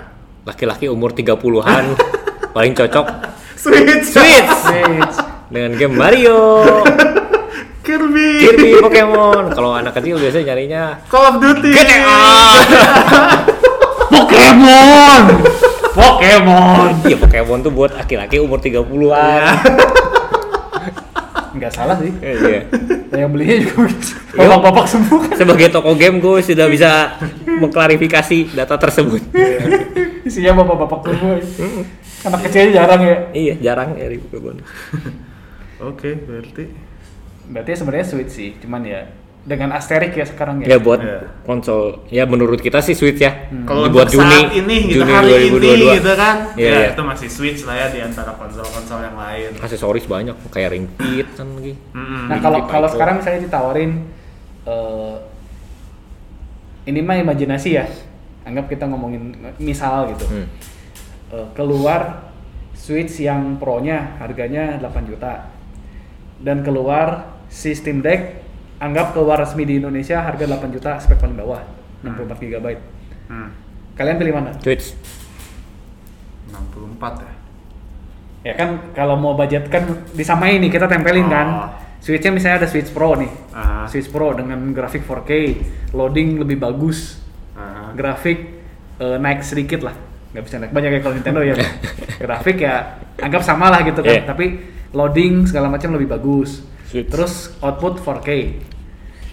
laki-laki 0.46 0.86
umur 0.86 1.12
30-an 1.12 1.84
paling 2.54 2.72
cocok 2.72 3.06
Switch, 3.54 4.08
Switch 4.08 4.48
Switch. 4.56 5.16
dengan 5.48 5.76
game 5.76 5.92
Mario, 5.92 6.64
Kirby, 7.80 8.44
Kirby, 8.44 8.76
Pokemon. 8.76 9.56
Kalau 9.56 9.72
anak 9.72 9.96
kecil 9.96 10.20
biasanya 10.20 10.52
nyarinya 10.52 10.82
Call 11.08 11.24
of 11.26 11.36
Duty, 11.40 11.72
GTA. 11.72 12.06
Pokemon 14.10 15.22
Pokemon 15.94 16.90
Iya 17.06 17.16
Pokemon 17.16 17.58
tuh 17.62 17.72
buat 17.72 17.94
laki-laki 17.94 18.42
umur 18.42 18.58
30-an. 18.58 19.10
Ya. 19.10 19.54
nggak 21.50 21.72
salah 21.74 21.98
sih 21.98 22.14
Iya. 22.22 22.62
yang 23.10 23.34
belinya 23.34 23.58
juga 23.58 23.74
begitu 23.90 24.14
Yo. 24.38 24.38
bapak-bapak 24.38 24.86
semua 24.86 25.18
kan 25.26 25.34
Sebagai 25.34 25.66
toko 25.68 25.98
game 25.98 26.22
gue 26.22 26.38
sudah 26.46 26.66
bisa 26.70 27.18
mengklarifikasi 27.44 28.54
data 28.54 28.78
tersebut. 28.78 29.18
isinya 30.22 30.62
bapak-bapak 30.62 31.10
semua 31.10 31.34
anak 32.20 32.40
kecilnya 32.46 32.70
jarang 32.84 33.00
ya 33.02 33.16
iya, 33.34 33.54
jarang 33.58 33.98
ya 33.98 34.06
di 34.06 34.22
Pokemon. 34.22 34.62
Oke, 35.80 36.12
berarti 36.22 36.64
berarti 37.51 37.74
sebenarnya 37.74 38.07
Switch 38.07 38.30
sih 38.30 38.51
cuman 38.57 38.82
ya 38.82 39.01
dengan 39.40 39.72
asterik 39.72 40.12
ya 40.12 40.22
sekarang 40.22 40.61
ya 40.61 40.66
Ya 40.66 40.78
buat 40.78 41.01
Iya. 41.01 41.24
konsol, 41.42 42.05
ya 42.07 42.28
menurut 42.28 42.61
kita 42.61 42.78
sih 42.78 42.92
Switch 42.92 43.18
ya. 43.18 43.48
kalau 43.64 43.88
Dibuat 43.88 44.07
untuk 44.07 44.20
Juni, 44.20 44.36
saat 44.36 44.53
ini 44.55 44.76
gitu 44.84 45.01
Juni 45.01 45.11
hari 45.11 45.32
ini 45.32 45.48
2022. 45.48 45.96
gitu 45.96 46.12
kan, 46.14 46.36
Iya, 46.55 46.68
ya 46.68 46.76
iya. 46.76 46.88
itu 46.92 47.03
masih 47.03 47.28
Switch 47.32 47.61
lah 47.64 47.74
ya 47.74 47.86
di 47.88 48.01
antara 48.01 48.36
konsol-konsol 48.36 49.01
yang 49.01 49.16
lain. 49.16 49.51
Aksesoris 49.57 50.05
banyak, 50.05 50.36
kayak 50.46 50.68
ring 50.70 50.86
fit 50.92 51.24
kan 51.32 51.48
lagi. 51.57 51.72
Nah 52.28 52.36
kalau 52.38 52.68
kalau 52.68 52.84
sekarang 52.86 53.14
misalnya 53.18 53.40
ditawarin 53.42 53.92
eh 54.62 55.14
ini 56.86 57.01
mah 57.01 57.16
imajinasi 57.16 57.70
ya. 57.72 57.88
Anggap 58.42 58.68
kita 58.68 58.84
ngomongin 58.84 59.32
misal 59.57 60.12
gitu. 60.12 60.24
Hmm. 60.26 60.46
Eh, 61.30 61.46
keluar 61.55 62.28
Switch 62.72 63.20
yang 63.20 63.57
Pro-nya 63.57 64.16
harganya 64.16 64.76
8 64.76 65.05
juta. 65.07 65.48
Dan 66.36 66.61
keluar 66.61 67.39
si 67.51 67.74
Steam 67.74 68.01
Deck 68.01 68.46
anggap 68.80 69.12
keluar 69.12 69.42
resmi 69.42 69.66
di 69.68 69.76
Indonesia 69.76 70.22
harga 70.22 70.46
8 70.46 70.72
juta 70.72 70.96
spek 70.96 71.20
paling 71.20 71.36
bawah 71.36 71.61
64 72.01 72.40
GB. 72.40 72.66
Hmm. 73.28 73.51
Kalian 73.98 74.16
pilih 74.16 74.32
mana? 74.32 74.51
Switch. 74.62 74.96
64 76.48 77.20
ya. 77.20 77.32
Ya 78.40 78.55
kan 78.57 78.88
kalau 78.96 79.20
mau 79.20 79.36
budget 79.36 79.68
kan 79.68 79.84
disamain 80.16 80.57
nih 80.64 80.72
kita 80.72 80.88
tempelin 80.88 81.28
kan. 81.28 81.48
Oh. 81.53 81.68
Switch-nya 82.01 82.32
misalnya 82.32 82.64
ada 82.64 82.68
Switch 82.72 82.88
Pro 82.96 83.12
nih. 83.12 83.28
Ah. 83.53 83.84
Switch 83.84 84.09
Pro 84.09 84.32
dengan 84.32 84.72
grafik 84.72 85.05
4K, 85.05 85.61
loading 85.92 86.40
lebih 86.40 86.57
bagus, 86.57 87.20
Ah. 87.53 87.92
grafik 87.92 88.57
eh, 88.96 89.16
naik 89.20 89.44
sedikit 89.44 89.84
lah. 89.84 89.92
Nggak 90.32 90.44
bisa 90.48 90.57
naik 90.57 90.72
banyak 90.72 90.88
kayak 90.96 91.03
kalau 91.05 91.14
Nintendo 91.20 91.40
ya. 91.44 91.55
grafik 92.24 92.57
ya 92.64 92.96
anggap 93.20 93.44
sama 93.44 93.68
lah 93.68 93.84
gitu 93.84 94.01
kan. 94.01 94.16
Iya. 94.16 94.24
Tapi 94.24 94.46
loading 94.96 95.44
segala 95.44 95.68
macam 95.68 95.92
lebih 95.92 96.09
bagus. 96.09 96.64
Switch. 96.91 97.07
Terus 97.07 97.55
output 97.62 98.03
4K. 98.03 98.59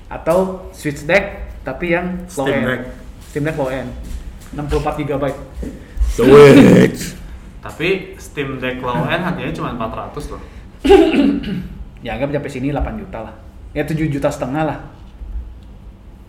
Atau 0.07 0.69
Switch 0.71 1.03
Deck 1.09 1.49
tapi 1.65 1.91
yang 1.97 2.29
low 2.37 2.45
Steam 2.45 2.61
end. 2.61 2.69
Deck. 2.69 2.81
Steam 3.27 3.43
Deck 3.43 3.57
low 3.57 3.69
end. 3.73 3.89
64 4.53 5.03
GB. 5.03 5.23
Switch. 6.05 7.17
Tapi 7.59 8.15
Steam 8.21 8.61
Deck 8.61 8.77
low 8.79 9.03
end 9.09 9.25
harganya 9.25 9.51
cuma 9.51 9.73
400 9.73 10.31
loh. 10.33 10.41
Ya 12.05 12.13
anggap 12.13 12.29
sampai 12.29 12.51
sini 12.53 12.69
8 12.69 12.93
juta 13.01 13.25
lah. 13.25 13.33
Ya 13.73 13.81
7 13.81 13.97
juta 14.05 14.29
setengah 14.29 14.63
lah. 14.69 14.79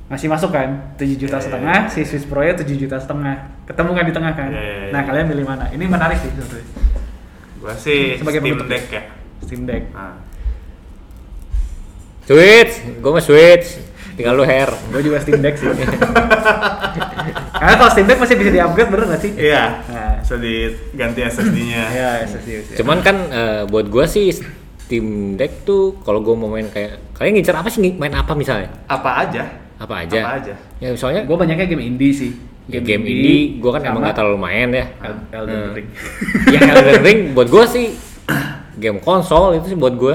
Masih 0.08 0.32
masuk 0.32 0.48
kan? 0.48 0.96
7 0.96 1.12
juta 1.20 1.36
Iya, 1.36 1.44
iya, 1.44 1.44
setengah, 1.44 1.78
iya. 1.84 1.92
si 1.92 2.00
Swiss 2.08 2.24
Pro 2.24 2.40
nya 2.40 2.56
7 2.56 2.64
juta 2.72 2.96
setengah. 2.96 3.36
Ketemu 3.68 3.90
kan 3.92 4.04
di 4.08 4.14
tengah 4.16 4.32
kan? 4.32 4.48
Iya, 4.48 4.56
iya, 4.64 4.76
iya. 4.88 4.92
Nah, 4.96 5.02
kalian 5.04 5.26
milih 5.28 5.44
mana? 5.44 5.68
Ini 5.68 5.84
menarik 5.84 6.16
sih 6.24 6.32
sebetulnya. 6.32 6.66
Gua 7.60 7.74
sih 7.76 8.16
Sebagai 8.16 8.40
Steam 8.40 8.56
penutup. 8.56 8.72
Deck 8.72 8.84
ya. 8.88 9.02
Steam 9.44 9.60
Deck. 9.68 9.84
Nah. 9.92 10.16
Switch, 12.28 12.72
gue 12.94 13.10
mah 13.10 13.24
Switch. 13.24 13.66
Tinggal 14.14 14.34
lu 14.34 14.44
hair. 14.44 14.68
Gue 14.90 15.00
juga 15.00 15.16
Steam 15.18 15.40
Deck 15.40 15.56
sih. 15.56 15.64
Karena 17.54 17.74
kalau 17.74 17.90
Steam 17.90 18.04
Deck 18.04 18.18
masih 18.18 18.36
bisa 18.36 18.50
di-upgrade 18.50 18.90
bener 18.90 19.04
gak 19.08 19.20
sih? 19.20 19.32
Iya. 19.32 19.64
Nah. 19.84 20.14
Bisa 20.20 20.36
diganti 20.36 21.20
SSD-nya. 21.22 21.82
Iya, 21.88 22.10
SSD. 22.26 22.48
SSD. 22.62 22.74
Cuman 22.76 22.98
kan 23.00 23.16
eh, 23.26 23.62
buat 23.64 23.86
gue 23.86 24.04
sih 24.04 24.28
Steam 24.78 25.06
Deck 25.34 25.64
tuh 25.64 25.96
kalau 26.00 26.20
gue 26.20 26.34
mau 26.34 26.48
main 26.48 26.66
kayak 26.66 27.14
kalian 27.14 27.32
ngincer 27.34 27.54
apa 27.54 27.68
sih 27.68 27.80
main 27.92 28.12
apa 28.12 28.32
misalnya? 28.32 28.68
Apa 28.86 29.24
aja? 29.24 29.42
Apa 29.78 29.94
aja? 30.02 30.20
Apa 30.20 30.32
aja? 30.36 30.54
Ya 30.78 30.88
misalnya 30.90 31.22
gue 31.22 31.36
banyaknya 31.36 31.66
game 31.66 31.84
indie 31.86 32.12
sih. 32.12 32.32
game, 32.68 32.84
game 32.84 33.00
indie, 33.02 33.56
gue 33.56 33.70
kan 33.70 33.80
emang 33.80 34.04
gak 34.04 34.12
terlalu 34.14 34.36
main 34.38 34.68
ya. 34.68 34.84
El- 35.00 35.24
Elden 35.32 35.56
Hmm. 35.56 35.72
Ring. 35.72 35.88
ya 36.46 36.60
Elden 36.68 37.00
Ring 37.06 37.18
buat 37.32 37.48
gue 37.48 37.64
sih 37.64 37.86
game 38.76 38.98
konsol 38.98 39.56
itu 39.56 39.72
sih 39.72 39.78
buat 39.78 39.94
gue. 39.94 40.14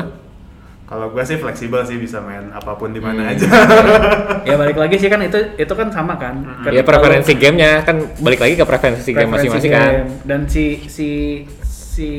Kalau 0.84 1.10
gua 1.10 1.24
sih 1.24 1.36
fleksibel 1.36 1.80
sih 1.82 1.96
bisa 1.96 2.20
main 2.20 2.50
apa 2.50 2.74
pun 2.74 2.90
di 2.90 3.00
mana 3.00 3.24
Hmm. 3.24 3.32
aja. 3.32 3.48
ya 4.48 4.56
balik 4.56 4.76
lagi 4.76 4.96
sih 4.96 5.08
kan 5.08 5.20
itu 5.20 5.36
itu 5.56 5.72
kan 5.72 5.88
sama 5.90 6.14
kan. 6.16 6.44
Kan 6.60 6.70
Ya 6.70 6.82
preferensi 6.82 7.34
gamenya 7.34 7.82
kan 7.82 8.04
balik 8.18 8.40
lagi 8.40 8.54
ke 8.54 8.64
preferensi 8.64 9.10
game 9.10 9.28
preferensi 9.28 9.48
masing-masing 9.50 9.72
kan. 9.72 9.90
game. 9.90 10.10
Dan 10.24 10.40
si 10.46 10.64
si 10.86 11.10
si 11.66 12.10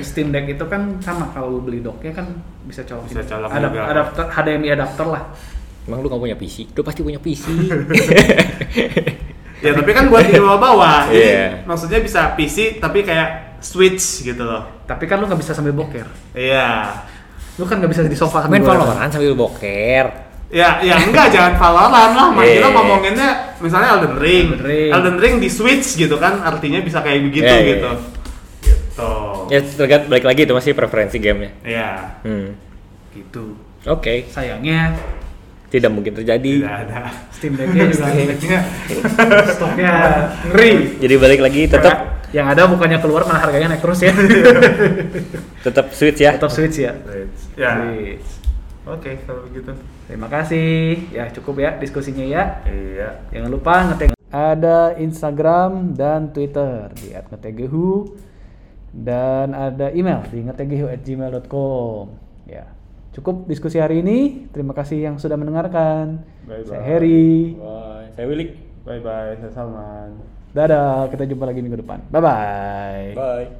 Steam 0.00 0.30
Deck 0.30 0.46
itu 0.48 0.64
kan 0.64 1.00
sama 1.00 1.30
kalau 1.30 1.48
lu 1.50 1.60
beli 1.60 1.80
docknya 1.80 2.14
kan 2.14 2.26
bisa 2.62 2.80
colok 2.82 3.08
Bisa 3.08 3.24
colok 3.24 3.48
ada 3.48 3.66
juga. 3.66 3.82
adapter 3.86 4.24
HDMI 4.30 4.68
adapter 4.70 5.06
lah 5.06 5.24
Emang 5.84 6.00
lu 6.00 6.08
gak 6.08 6.16
punya 6.18 6.32
PC? 6.34 6.70
Lu 6.70 6.80
pasti 6.80 7.00
punya 7.00 7.18
PC. 7.18 7.44
ya 9.60 9.72
tapi 9.72 9.90
kan 9.90 10.06
buat 10.06 10.24
di 10.24 10.36
bawah-bawah. 10.36 11.08
Iya. 11.12 11.64
maksudnya 11.64 11.98
bisa 11.98 12.32
PC 12.34 12.78
tapi 12.78 13.00
kayak 13.00 13.56
Switch 13.58 14.20
gitu 14.22 14.40
loh. 14.40 14.68
tapi 14.84 15.04
kan 15.04 15.16
lu 15.16 15.24
nggak 15.24 15.40
bisa 15.40 15.52
sambil 15.52 15.72
boker 15.72 16.04
Iya. 16.32 17.00
Lu 17.54 17.64
kan 17.66 17.78
nggak 17.78 17.90
bisa 17.90 18.02
di 18.06 18.18
sofa 18.18 18.44
sambil 18.44 18.58
main 18.58 18.66
goyang. 18.66 18.82
Valorant 18.82 19.10
sambil 19.14 19.34
boker. 19.38 20.06
Ya, 20.54 20.78
ya 20.82 20.94
enggak 21.02 21.34
jangan 21.34 21.54
Valorant 21.58 22.12
lah. 22.14 22.28
Mak 22.30 22.42
Iya. 22.46 22.54
kita 22.62 22.68
ngomonginnya 22.70 23.30
misalnya 23.62 23.88
Elden 23.98 24.14
Ring. 24.18 24.46
Elden 24.54 24.62
Ring. 24.62 24.90
Elden 24.90 25.16
Ring 25.18 25.34
di 25.42 25.48
Switch 25.50 25.98
gitu 25.98 26.16
kan 26.18 26.42
artinya 26.42 26.82
bisa 26.82 26.98
kayak 27.02 27.20
begitu 27.26 27.46
iya, 27.46 27.62
gitu. 27.62 27.90
iya. 27.90 28.12
Gitu. 28.62 29.10
Ya 29.50 29.60
tergantung 29.60 30.10
balik 30.10 30.26
lagi 30.26 30.40
itu 30.46 30.54
masih 30.54 30.72
preferensi 30.74 31.16
gamenya. 31.18 31.50
Iya. 31.62 31.90
Hmm. 32.22 32.48
gitu 33.14 33.54
Oke, 33.84 34.26
sayangnya 34.32 34.96
tidak 35.68 35.90
mungkin 35.92 36.16
terjadi. 36.16 36.64
Tidak 36.64 36.78
ada. 36.88 37.12
Steam 37.34 37.52
Decknya 37.58 37.84
juga 37.90 38.08
stoknya 38.32 38.60
stoknya 39.52 39.92
ngeri 40.48 40.96
Jadi 41.02 41.14
balik 41.20 41.40
lagi 41.44 41.62
tetap 41.68 42.23
yang 42.34 42.50
ada 42.50 42.66
bukannya 42.66 42.98
keluar 42.98 43.22
malah 43.24 43.46
harganya 43.46 43.70
naik 43.70 43.80
terus 43.80 44.02
ya 44.02 44.10
tetap 45.66 45.94
Switch 45.94 46.18
ya. 46.18 46.34
tetap 46.34 46.50
switch 46.50 46.82
ya 46.82 46.92
Ya. 47.54 47.70
Switch. 47.78 48.28
Oke, 48.84 49.16
kalau 49.24 49.46
begitu. 49.48 49.72
terima 50.04 50.28
kasih 50.28 50.98
ya 51.08 51.30
cukup 51.32 51.62
ya 51.62 51.70
diskusinya 51.78 52.20
ya 52.20 52.60
Iya. 52.66 53.08
Jangan 53.30 53.50
lupa 53.50 53.74
ngetag 53.88 54.10
ada 54.28 54.98
Instagram 54.98 55.94
dan 55.94 56.34
Twitter 56.34 56.90
di 56.98 57.14
@ngetegehu 57.14 58.18
dan 58.90 59.54
ada 59.54 59.88
email 59.90 60.26
di 60.26 60.42
ngetegehu@gmail.com. 60.42 62.04
Ya. 62.44 62.66
Cukup 63.14 63.46
diskusi 63.46 63.78
hari 63.78 64.02
ini. 64.02 64.50
Terima 64.50 64.74
kasih 64.74 64.98
yang 65.00 65.22
sudah 65.22 65.38
mendengarkan. 65.38 66.26
Bye-bye. 66.44 66.66
Saya 66.66 66.82
Harry. 66.82 67.54
Bye. 67.54 68.10
Saya 68.12 68.26
Willy. 68.26 68.46
Bye 68.82 69.00
bye, 69.00 69.38
saya 69.38 69.54
Salman. 69.54 70.33
Dadah, 70.54 71.10
kita 71.10 71.26
jumpa 71.26 71.50
lagi 71.50 71.58
minggu 71.58 71.82
depan. 71.82 71.98
Bye 72.14 72.22
bye. 72.22 73.18
Bye. 73.18 73.50